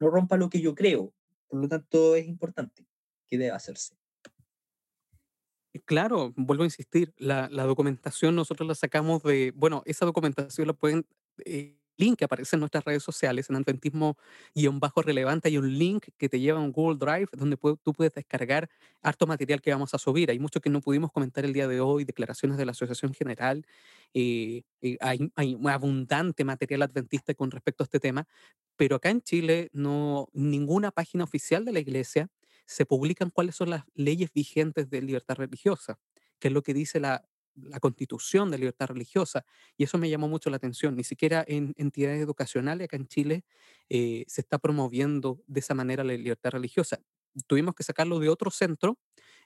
no 0.00 0.10
rompa 0.10 0.36
lo 0.36 0.48
que 0.48 0.60
yo 0.60 0.74
creo. 0.74 1.12
Por 1.48 1.60
lo 1.60 1.68
tanto, 1.68 2.16
es 2.16 2.26
importante 2.26 2.86
que 3.26 3.38
deba 3.38 3.56
hacerse. 3.56 3.96
Claro, 5.84 6.32
vuelvo 6.36 6.62
a 6.62 6.66
insistir, 6.66 7.12
la, 7.18 7.48
la 7.50 7.64
documentación 7.64 8.34
nosotros 8.34 8.66
la 8.66 8.74
sacamos 8.74 9.22
de, 9.22 9.52
bueno, 9.54 9.82
esa 9.84 10.06
documentación 10.06 10.66
la 10.66 10.72
pueden 10.72 11.06
eh, 11.44 11.78
link 11.96 12.18
que 12.18 12.24
aparece 12.24 12.56
en 12.56 12.60
nuestras 12.60 12.84
redes 12.84 13.02
sociales, 13.02 13.50
en 13.50 13.56
Adventismo-relevante, 13.56 15.48
hay 15.48 15.58
un 15.58 15.78
link 15.78 16.06
que 16.18 16.28
te 16.28 16.40
lleva 16.40 16.58
a 16.58 16.62
un 16.62 16.72
Google 16.72 16.98
Drive 16.98 17.28
donde 17.32 17.56
tú 17.56 17.92
puedes 17.92 18.12
descargar 18.14 18.68
harto 19.02 19.26
material 19.26 19.60
que 19.60 19.70
vamos 19.72 19.94
a 19.94 19.98
subir. 19.98 20.30
Hay 20.30 20.38
mucho 20.38 20.60
que 20.60 20.70
no 20.70 20.80
pudimos 20.80 21.12
comentar 21.12 21.44
el 21.44 21.52
día 21.52 21.68
de 21.68 21.80
hoy, 21.80 22.04
declaraciones 22.04 22.58
de 22.58 22.66
la 22.66 22.72
Asociación 22.72 23.14
General, 23.14 23.64
eh, 24.14 24.62
eh, 24.80 24.96
hay, 25.00 25.30
hay 25.36 25.56
abundante 25.68 26.44
material 26.44 26.82
adventista 26.82 27.34
con 27.34 27.50
respecto 27.50 27.82
a 27.82 27.86
este 27.86 28.00
tema, 28.00 28.26
pero 28.76 28.96
acá 28.96 29.10
en 29.10 29.22
Chile 29.22 29.70
no 29.72 30.28
ninguna 30.32 30.90
página 30.90 31.24
oficial 31.24 31.64
de 31.64 31.72
la 31.72 31.80
iglesia 31.80 32.28
se 32.66 32.86
publican 32.86 33.30
cuáles 33.30 33.56
son 33.56 33.70
las 33.70 33.84
leyes 33.94 34.32
vigentes 34.32 34.90
de 34.90 35.02
libertad 35.02 35.36
religiosa, 35.36 35.98
que 36.38 36.48
es 36.48 36.54
lo 36.54 36.62
que 36.62 36.74
dice 36.74 37.00
la 37.00 37.24
la 37.56 37.80
constitución 37.80 38.50
de 38.50 38.58
libertad 38.58 38.86
religiosa. 38.88 39.44
Y 39.76 39.84
eso 39.84 39.98
me 39.98 40.10
llamó 40.10 40.28
mucho 40.28 40.50
la 40.50 40.56
atención. 40.56 40.96
Ni 40.96 41.04
siquiera 41.04 41.44
en 41.46 41.74
entidades 41.76 42.20
educacionales 42.22 42.86
acá 42.86 42.96
en 42.96 43.06
Chile 43.06 43.44
eh, 43.88 44.24
se 44.28 44.40
está 44.40 44.58
promoviendo 44.58 45.42
de 45.46 45.60
esa 45.60 45.74
manera 45.74 46.04
la 46.04 46.14
libertad 46.14 46.50
religiosa. 46.50 47.00
Tuvimos 47.46 47.74
que 47.74 47.82
sacarlo 47.82 48.18
de 48.18 48.28
otro 48.28 48.50
centro, 48.50 48.98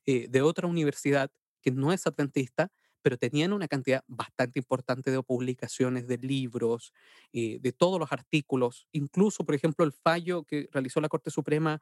eh, 0.07 0.27
de 0.29 0.43
otra 0.43 0.67
universidad 0.67 1.31
que 1.63 1.71
no 1.71 1.93
es 1.93 2.07
adventista, 2.07 2.71
pero 3.03 3.17
tenían 3.17 3.55
una 3.55 3.67
cantidad 3.67 4.05
bastante 4.07 4.59
importante 4.59 5.11
de 5.11 5.23
publicaciones, 5.23 6.07
de 6.07 6.19
libros, 6.19 6.93
eh, 7.33 7.59
de 7.59 7.73
todos 7.73 7.99
los 7.99 8.13
artículos, 8.13 8.87
incluso, 8.93 9.45
por 9.45 9.55
ejemplo, 9.55 9.87
el 9.87 9.93
fallo 9.93 10.45
que 10.45 10.69
realizó 10.71 11.01
la 11.01 11.09
Corte 11.09 11.31
Suprema 11.31 11.81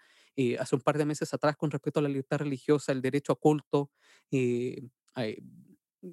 hace 0.60 0.76
un 0.76 0.80
par 0.80 0.96
de 0.96 1.04
meses 1.04 1.34
atrás 1.34 1.56
con 1.56 1.72
respecto 1.72 1.98
a 1.98 2.02
la 2.04 2.08
libertad 2.08 2.38
religiosa, 2.38 2.92
el 2.92 3.02
derecho 3.02 3.32
a 3.32 3.36
culto, 3.36 3.90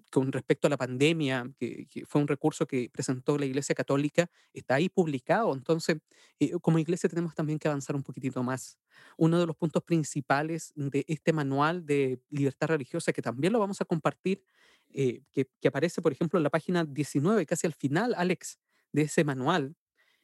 con 0.09 0.31
respecto 0.31 0.67
a 0.67 0.69
la 0.69 0.77
pandemia, 0.77 1.51
que, 1.57 1.87
fue 2.07 2.21
un 2.21 2.27
recurso 2.27 2.65
que 2.65 2.89
presentó 2.91 3.37
la 3.37 3.45
Iglesia 3.45 3.75
Católica, 3.75 4.29
está 4.53 4.75
ahí 4.75 4.89
publicado. 4.89 5.53
Entonces, 5.53 5.97
eh, 6.39 6.51
como 6.61 6.79
iglesia 6.79 7.09
tenemos 7.09 7.35
también 7.35 7.59
que 7.59 7.67
avanzar 7.67 7.95
un 7.95 8.03
poquitito 8.03 8.41
más. 8.41 8.79
Uno 9.17 9.39
de 9.39 9.45
los 9.45 9.55
puntos 9.55 9.83
principales 9.83 10.73
de 10.75 11.05
este 11.07 11.33
manual 11.33 11.85
de 11.85 12.19
libertad 12.29 12.67
religiosa, 12.67 13.13
que 13.13 13.21
también 13.21 13.53
lo 13.53 13.59
vamos 13.59 13.79
a 13.81 13.85
compartir, 13.85 14.43
eh, 14.89 15.21
que, 15.31 15.47
aparece, 15.67 16.01
por 16.01 16.11
ejemplo, 16.11 16.39
en 16.39 16.43
la 16.43 16.49
página 16.49 16.83
19, 16.83 17.45
casi 17.45 17.67
al 17.67 17.73
final, 17.73 18.15
Alex, 18.17 18.59
de 18.91 19.03
ese 19.03 19.23
manual. 19.23 19.75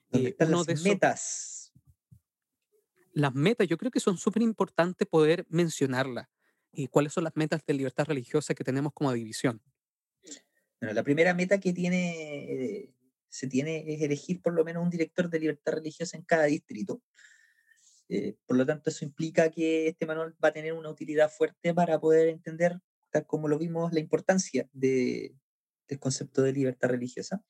¿Dónde 0.09 0.29
eh, 0.29 0.31
están 0.31 0.51
las 0.51 0.83
metas? 0.83 1.71
Las 3.13 3.35
metas, 3.35 3.67
yo 3.67 3.77
creo 3.77 3.91
que 3.91 3.99
son 3.99 4.17
súper 4.17 4.41
importantes 4.41 5.07
poder 5.07 5.45
mencionarlas 5.49 6.27
y 6.71 6.87
cuáles 6.87 7.13
son 7.13 7.23
las 7.23 7.35
metas 7.35 7.65
de 7.65 7.73
libertad 7.73 8.05
religiosa 8.05 8.53
que 8.53 8.63
tenemos 8.63 8.93
como 8.93 9.11
división. 9.13 9.61
Bueno, 10.79 10.93
la 10.93 11.03
primera 11.03 11.33
meta 11.33 11.59
que 11.59 11.73
tiene, 11.73 12.93
se 13.29 13.47
tiene 13.47 13.93
es 13.93 14.01
elegir 14.01 14.41
por 14.41 14.53
lo 14.53 14.63
menos 14.63 14.83
un 14.83 14.89
director 14.89 15.29
de 15.29 15.39
libertad 15.39 15.73
religiosa 15.73 16.17
en 16.17 16.23
cada 16.23 16.45
distrito. 16.45 17.01
Eh, 18.09 18.35
por 18.45 18.57
lo 18.57 18.65
tanto, 18.65 18.89
eso 18.89 19.05
implica 19.05 19.49
que 19.49 19.87
este 19.87 20.05
manual 20.05 20.35
va 20.43 20.49
a 20.49 20.53
tener 20.53 20.73
una 20.73 20.89
utilidad 20.89 21.31
fuerte 21.31 21.73
para 21.73 21.99
poder 21.99 22.27
entender, 22.27 22.77
tal 23.09 23.25
como 23.25 23.47
lo 23.47 23.57
vimos, 23.57 23.93
la 23.93 24.01
importancia 24.01 24.67
de, 24.73 25.33
del 25.87 25.99
concepto 25.99 26.41
de 26.41 26.51
libertad 26.51 26.89
religiosa. 26.89 27.41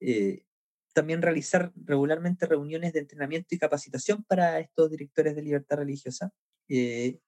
Eh, 0.00 0.44
también 0.92 1.22
realizar 1.22 1.72
regularmente 1.74 2.46
reuniones 2.46 2.92
de 2.92 3.00
entrenamiento 3.00 3.54
y 3.54 3.58
capacitación 3.58 4.24
para 4.24 4.58
estos 4.60 4.90
directores 4.90 5.36
de 5.36 5.42
libertad 5.42 5.76
religiosa. 5.76 6.32
Eh, 6.68 7.18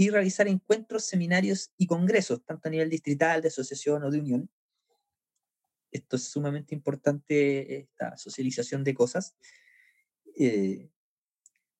y 0.00 0.10
realizar 0.10 0.46
encuentros, 0.46 1.06
seminarios 1.06 1.72
y 1.76 1.88
congresos, 1.88 2.44
tanto 2.44 2.68
a 2.68 2.70
nivel 2.70 2.88
distrital, 2.88 3.42
de 3.42 3.48
asociación 3.48 4.04
o 4.04 4.10
de 4.12 4.20
unión. 4.20 4.48
Esto 5.90 6.14
es 6.14 6.22
sumamente 6.22 6.72
importante, 6.72 7.80
esta 7.80 8.16
socialización 8.16 8.84
de 8.84 8.94
cosas. 8.94 9.34
Eh, 10.38 10.88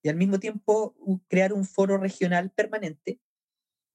y 0.03 0.09
al 0.09 0.17
mismo 0.17 0.41
tiempo 0.41 0.97
crear 1.29 1.53
un 1.53 1.65
foro 1.65 1.97
regional 1.97 2.51
permanente 2.51 3.21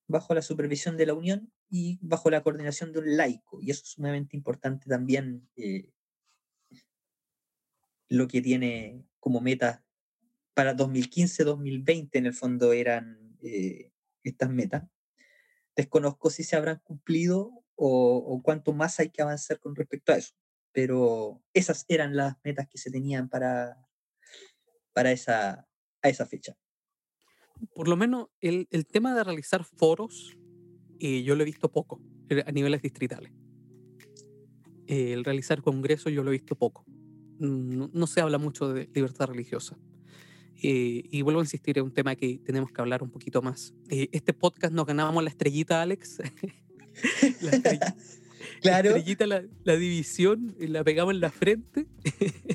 bajo 0.07 0.33
la 0.33 0.41
supervisión 0.41 0.95
de 0.95 1.05
la 1.05 1.15
Unión 1.15 1.51
y 1.69 1.99
bajo 2.01 2.29
la 2.29 2.43
coordinación 2.43 2.93
de 2.93 2.99
un 2.99 3.17
laico. 3.17 3.59
Y 3.61 3.71
eso 3.71 3.81
es 3.83 3.89
sumamente 3.89 4.37
importante 4.37 4.87
también 4.87 5.49
eh, 5.57 5.91
lo 8.07 8.29
que 8.29 8.41
tiene 8.41 9.03
como 9.19 9.41
meta 9.41 9.83
para 10.53 10.77
2015-2020 10.77 12.09
en 12.13 12.25
el 12.25 12.33
fondo 12.33 12.71
eran 12.71 13.37
eh, 13.41 13.92
estas 14.29 14.49
metas. 14.49 14.83
Desconozco 15.75 16.29
si 16.29 16.43
se 16.43 16.55
habrán 16.55 16.79
cumplido 16.83 17.63
o, 17.75 18.41
cuánto 18.43 18.73
más 18.73 18.99
hay 18.99 19.09
que 19.09 19.21
avanzar 19.21 19.59
con 19.59 19.75
respecto 19.75 20.13
a 20.13 20.17
eso, 20.17 20.33
pero 20.71 21.41
esas 21.53 21.85
eran 21.87 22.15
las 22.15 22.37
metas 22.43 22.67
que 22.69 22.77
se 22.77 22.91
tenían 22.91 23.29
para, 23.29 23.77
para 24.93 25.11
esa, 25.11 25.67
a 26.01 26.09
esa 26.09 26.25
fecha. 26.25 26.55
Por 27.73 27.87
lo 27.87 27.97
menos 27.97 28.27
el, 28.39 28.67
el 28.71 28.85
tema 28.85 29.15
de 29.15 29.23
realizar 29.23 29.63
foros, 29.63 30.37
eh, 30.99 31.23
yo 31.23 31.35
lo 31.35 31.41
he 31.41 31.45
visto 31.45 31.71
poco 31.71 32.01
eh, 32.29 32.43
a 32.45 32.51
niveles 32.51 32.81
distritales. 32.81 33.31
el 34.87 35.23
realizar 35.23 35.61
congresos 35.61 36.11
yo 36.13 36.23
lo 36.23 36.29
he 36.29 36.33
visto 36.33 36.55
poco. 36.55 36.85
no, 37.39 38.07
se 38.07 38.21
habla 38.21 38.37
mucho 38.37 38.71
de 38.71 38.89
libertad 38.93 39.27
religiosa. 39.27 39.77
Eh, 40.61 41.03
y 41.09 41.21
vuelvo 41.21 41.41
a 41.41 41.43
insistir, 41.43 41.77
es 41.77 41.83
un 41.83 41.93
tema 41.93 42.15
que 42.15 42.39
tenemos 42.39 42.71
que 42.71 42.81
hablar 42.81 43.03
un 43.03 43.09
poquito 43.09 43.41
más. 43.41 43.73
Eh, 43.89 44.09
este 44.11 44.33
podcast 44.33 44.73
nos 44.73 44.85
ganábamos 44.85 45.23
la 45.23 45.29
estrellita, 45.29 45.81
Alex. 45.81 46.19
la 47.41 47.51
estrellita, 47.51 47.95
claro. 48.61 48.91
La, 48.91 48.97
estrellita 48.97 49.27
la, 49.27 49.43
la, 49.63 49.75
división, 49.75 50.55
eh, 50.59 50.67
la 50.67 50.83
pegamos 50.83 51.13
en 51.13 51.19
la 51.19 51.31
frente, 51.31 51.87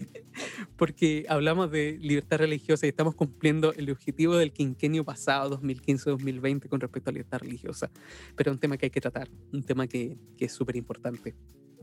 porque 0.77 1.27
hablamos 1.29 1.71
de 1.71 1.99
libertad 2.01 2.39
religiosa 2.39 2.87
y 2.87 2.91
estamos 2.91 3.15
cumpliendo 3.15 3.73
el 3.75 3.91
objetivo 3.91 4.37
del 4.37 4.53
quinquenio 4.53 5.05
pasado, 5.05 5.61
2015-2020, 5.61 6.69
con 6.69 6.81
respecto 6.81 7.11
a 7.11 7.13
libertad 7.13 7.41
religiosa. 7.41 7.91
Pero 8.37 8.51
es 8.51 8.55
un 8.55 8.61
tema 8.61 8.79
que 8.79 8.87
hay 8.87 8.91
que 8.91 9.01
tratar, 9.01 9.29
un 9.53 9.63
tema 9.63 9.87
que, 9.87 10.17
que 10.37 10.47
es 10.47 10.53
súper 10.53 10.77
importante. 10.77 11.35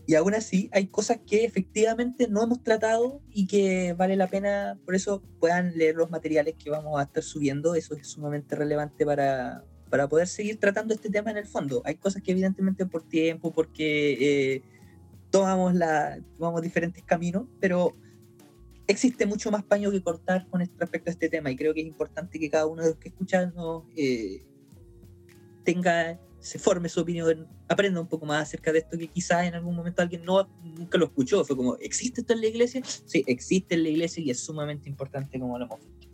Y 0.07 0.15
aún 0.15 0.35
así 0.35 0.69
hay 0.71 0.87
cosas 0.87 1.19
que 1.25 1.45
efectivamente 1.45 2.27
no 2.27 2.43
hemos 2.43 2.61
tratado 2.61 3.21
y 3.31 3.47
que 3.47 3.93
vale 3.93 4.15
la 4.15 4.27
pena, 4.27 4.77
por 4.85 4.93
eso 4.93 5.23
puedan 5.39 5.75
leer 5.77 5.95
los 5.95 6.11
materiales 6.11 6.55
que 6.57 6.69
vamos 6.69 6.99
a 6.99 7.03
estar 7.03 7.23
subiendo, 7.23 7.73
eso 7.73 7.95
es 7.95 8.07
sumamente 8.07 8.55
relevante 8.55 9.05
para, 9.05 9.63
para 9.89 10.07
poder 10.07 10.27
seguir 10.27 10.59
tratando 10.59 10.93
este 10.93 11.09
tema 11.09 11.31
en 11.31 11.37
el 11.37 11.47
fondo. 11.47 11.81
Hay 11.85 11.95
cosas 11.95 12.21
que 12.21 12.31
evidentemente 12.31 12.85
por 12.85 13.01
tiempo, 13.03 13.51
porque 13.51 14.53
eh, 14.53 14.61
tomamos, 15.31 15.73
la, 15.73 16.19
tomamos 16.37 16.61
diferentes 16.61 17.03
caminos, 17.03 17.47
pero 17.59 17.95
existe 18.87 19.25
mucho 19.25 19.49
más 19.51 19.63
paño 19.63 19.89
que 19.89 20.01
cortar 20.01 20.47
con 20.49 20.59
respecto 20.59 21.09
a 21.09 21.13
este 21.13 21.29
tema 21.29 21.49
y 21.49 21.55
creo 21.55 21.73
que 21.73 21.81
es 21.81 21.87
importante 21.87 22.39
que 22.39 22.49
cada 22.49 22.67
uno 22.67 22.83
de 22.83 22.89
los 22.89 22.97
que 22.97 23.09
escuchan 23.09 23.53
eh, 23.95 24.45
tenga 25.63 26.19
se 26.45 26.59
forme 26.59 26.89
su 26.89 27.01
opinión, 27.01 27.47
aprenda 27.67 27.99
un 27.99 28.07
poco 28.07 28.27
más 28.27 28.43
acerca 28.43 28.71
de 28.71 28.79
esto 28.79 28.97
que 28.99 29.07
quizás 29.07 29.45
en 29.45 29.55
algún 29.55 29.75
momento 29.75 30.03
alguien 30.03 30.23
no, 30.23 30.47
nunca 30.63 30.99
lo 30.99 31.05
escuchó. 31.05 31.43
Fue 31.43 31.57
como, 31.57 31.75
¿existe 31.77 32.21
esto 32.21 32.33
en 32.33 32.41
la 32.41 32.47
iglesia? 32.47 32.83
Sí, 33.05 33.23
existe 33.25 33.73
en 33.73 33.81
la 33.81 33.89
iglesia 33.89 34.23
y 34.23 34.29
es 34.29 34.39
sumamente 34.41 34.87
importante 34.87 35.39
como 35.39 35.57
lo 35.57 35.65
hemos 35.65 35.79
visto. 35.79 36.07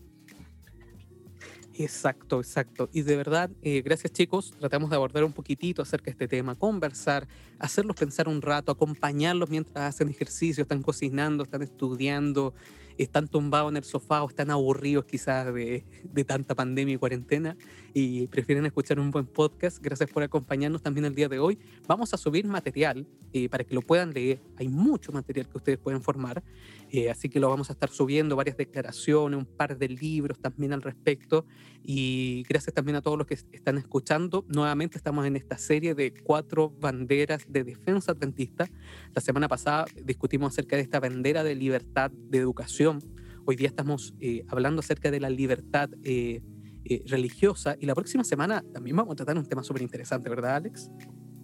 Exacto, 1.74 2.40
exacto. 2.40 2.90
Y 2.94 3.02
de 3.02 3.18
verdad, 3.18 3.50
eh, 3.62 3.82
gracias 3.82 4.14
chicos, 4.14 4.54
tratamos 4.58 4.90
de 4.90 4.96
abordar 4.96 5.26
un 5.26 5.34
poquitito 5.34 5.82
acerca 5.82 6.06
de 6.06 6.12
este 6.12 6.28
tema, 6.30 6.56
conversar, 6.56 7.28
hacerlos 7.60 7.98
pensar 7.98 8.30
un 8.30 8.42
rato, 8.42 8.72
acompañarlos 8.72 9.50
mientras 9.50 9.96
hacen 9.96 10.08
ejercicio, 10.08 10.62
están 10.62 10.82
cocinando, 10.82 11.44
están 11.44 11.62
estudiando, 11.62 12.54
están 12.98 13.28
tumbados 13.28 13.72
en 13.72 13.78
el 13.78 13.84
sofá 13.84 14.24
o 14.24 14.30
están 14.30 14.52
aburridos 14.52 15.06
quizás 15.06 15.54
de, 15.54 15.86
de, 16.04 16.24
tanta 16.24 16.56
pandemia 16.56 16.96
y 16.96 16.98
cuarentena 16.98 17.58
y 17.94 18.28
prefieren 18.28 18.66
escuchar 18.66 19.00
un 19.00 19.12
buen 19.12 19.26
podcast. 19.26 19.80
Gracias 19.82 20.10
por 20.10 20.24
acompañarnos 20.24 20.82
también 20.82 21.06
el 21.06 21.16
día 21.16 21.28
de 21.28 21.40
hoy. 21.40 21.60
Vamos 21.88 22.14
a 22.14 22.18
subir 22.18 22.46
material 22.46 23.08
eh, 23.34 23.50
para 23.50 23.64
que 23.64 23.74
lo 23.76 23.82
puedan 23.82 24.14
leer. 24.14 24.42
Hay 24.58 24.68
mucho 24.68 25.12
material 25.12 25.48
que 25.48 25.58
ustedes 25.58 25.80
pueden 25.80 26.02
formar, 26.02 26.44
eh, 26.92 27.10
así 27.10 27.30
que 27.30 27.40
lo 27.40 27.50
vamos 27.50 27.70
a 27.70 27.74
estar 27.74 27.90
subiendo, 27.90 28.36
varias 28.36 28.58
declaraciones, 28.58 29.38
un 29.38 29.46
par 29.46 29.78
de 29.78 29.90
libros 29.90 30.40
también 30.40 30.74
al 30.74 30.82
respecto. 30.82 31.46
Y 31.84 32.44
gracias 32.48 32.74
también 32.74 32.96
a 32.96 33.02
todos 33.02 33.18
los 33.18 33.28
que 33.28 33.34
están 33.34 33.78
escuchando. 33.78 34.46
Nuevamente 34.48 34.98
estamos 34.98 35.26
en 35.26 35.36
esta 35.36 35.58
serie 35.58 35.96
de 35.96 36.14
cuatro 36.14 36.70
banderas 36.70 37.46
de 37.48 37.64
defensa 37.64 38.12
adventista. 38.12 38.70
La 39.14 39.22
semana 39.22 39.48
pasada 39.48 39.86
discutimos 40.04 40.54
acerca 40.54 40.76
de 40.76 40.82
esta 40.82 41.00
bandera 41.00 41.44
de 41.44 41.56
libertad 41.56 42.12
de 42.12 42.38
educación 42.38 43.00
Hoy 43.46 43.56
día 43.56 43.68
estamos 43.68 44.14
eh, 44.20 44.46
hablando 44.50 44.82
acerca 44.82 45.10
de 45.10 45.20
la 45.20 45.30
libertad 45.30 45.90
eh, 46.04 46.42
eh, 46.86 47.04
religiosa 47.08 47.76
y 47.80 47.88
la 47.88 47.96
próxima 47.96 48.24
semana 48.24 48.64
también 48.72 48.96
vamos 48.96 49.14
a 49.14 49.16
tratar 49.16 49.36
un 49.38 49.46
tema 49.46 49.64
súper 49.64 49.82
interesante, 49.82 50.30
¿verdad, 50.30 50.58
Alex? 50.58 50.92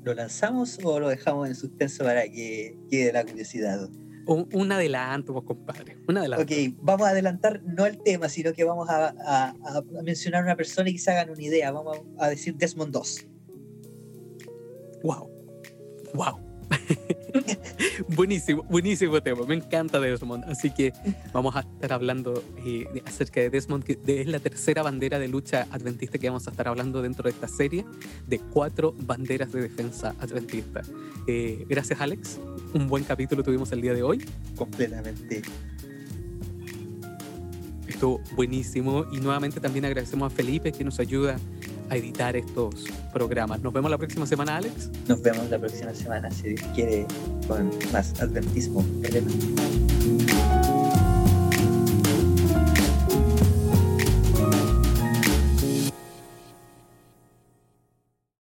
¿Lo 0.03 0.13
lanzamos 0.13 0.79
o 0.83 0.99
lo 0.99 1.09
dejamos 1.09 1.47
en 1.47 1.55
suspenso 1.55 2.03
para 2.03 2.23
que 2.29 2.77
quede 2.89 3.11
la 3.11 3.25
curiosidad? 3.25 3.89
Un, 4.27 4.71
adelanto, 4.71 5.33
pues, 5.33 5.45
compadre. 5.45 5.97
Un 6.07 6.17
adelanto. 6.17 6.43
Ok, 6.43 6.75
vamos 6.81 7.07
a 7.07 7.11
adelantar 7.11 7.63
no 7.63 7.85
el 7.85 7.97
tema, 8.03 8.29
sino 8.29 8.53
que 8.53 8.63
vamos 8.63 8.89
a, 8.89 9.15
a, 9.25 9.49
a 9.49 10.03
mencionar 10.03 10.43
una 10.43 10.55
persona 10.55 10.89
y 10.89 10.93
que 10.93 10.99
se 10.99 11.11
hagan 11.11 11.29
una 11.29 11.41
idea. 11.41 11.71
Vamos 11.71 12.01
a 12.19 12.29
decir 12.29 12.55
Desmond 12.55 12.91
2. 12.91 13.27
Wow. 15.03 15.29
Wow. 16.13 16.46
buenísimo, 18.09 18.63
buenísimo 18.63 19.21
tema. 19.21 19.45
Me 19.45 19.55
encanta 19.55 19.99
Desmond. 19.99 20.45
Así 20.45 20.71
que 20.71 20.93
vamos 21.33 21.55
a 21.55 21.61
estar 21.61 21.93
hablando 21.93 22.43
eh, 22.65 22.85
acerca 23.05 23.41
de 23.41 23.49
Desmond, 23.49 23.83
que 23.83 23.99
es 24.05 24.27
la 24.27 24.39
tercera 24.39 24.83
bandera 24.83 25.19
de 25.19 25.27
lucha 25.27 25.67
adventista 25.71 26.17
que 26.17 26.27
vamos 26.27 26.47
a 26.47 26.51
estar 26.51 26.67
hablando 26.67 27.01
dentro 27.01 27.23
de 27.23 27.31
esta 27.31 27.47
serie 27.47 27.85
de 28.25 28.39
cuatro 28.39 28.93
banderas 28.97 29.51
de 29.51 29.61
defensa 29.61 30.15
adventista. 30.19 30.81
Eh, 31.27 31.65
gracias, 31.67 31.99
Alex. 31.99 32.39
Un 32.73 32.87
buen 32.87 33.03
capítulo 33.03 33.43
tuvimos 33.43 33.71
el 33.71 33.81
día 33.81 33.93
de 33.93 34.03
hoy. 34.03 34.25
Completamente. 34.55 35.41
Estuvo 37.87 38.21
buenísimo 38.35 39.05
y 39.11 39.19
nuevamente 39.19 39.59
también 39.59 39.85
agradecemos 39.85 40.31
a 40.31 40.35
Felipe 40.35 40.71
que 40.71 40.83
nos 40.83 40.99
ayuda 40.99 41.37
a 41.89 41.95
editar 41.95 42.35
estos 42.35 42.85
programas. 43.13 43.61
Nos 43.61 43.73
vemos 43.73 43.89
la 43.91 43.97
próxima 43.97 44.25
semana, 44.25 44.57
Alex. 44.57 44.89
Nos 45.07 45.21
vemos 45.21 45.49
la 45.49 45.59
próxima 45.59 45.93
semana, 45.93 46.31
si 46.31 46.49
Dios 46.49 46.61
quiere, 46.73 47.05
con 47.47 47.69
más 47.91 48.19
adventismo. 48.21 48.85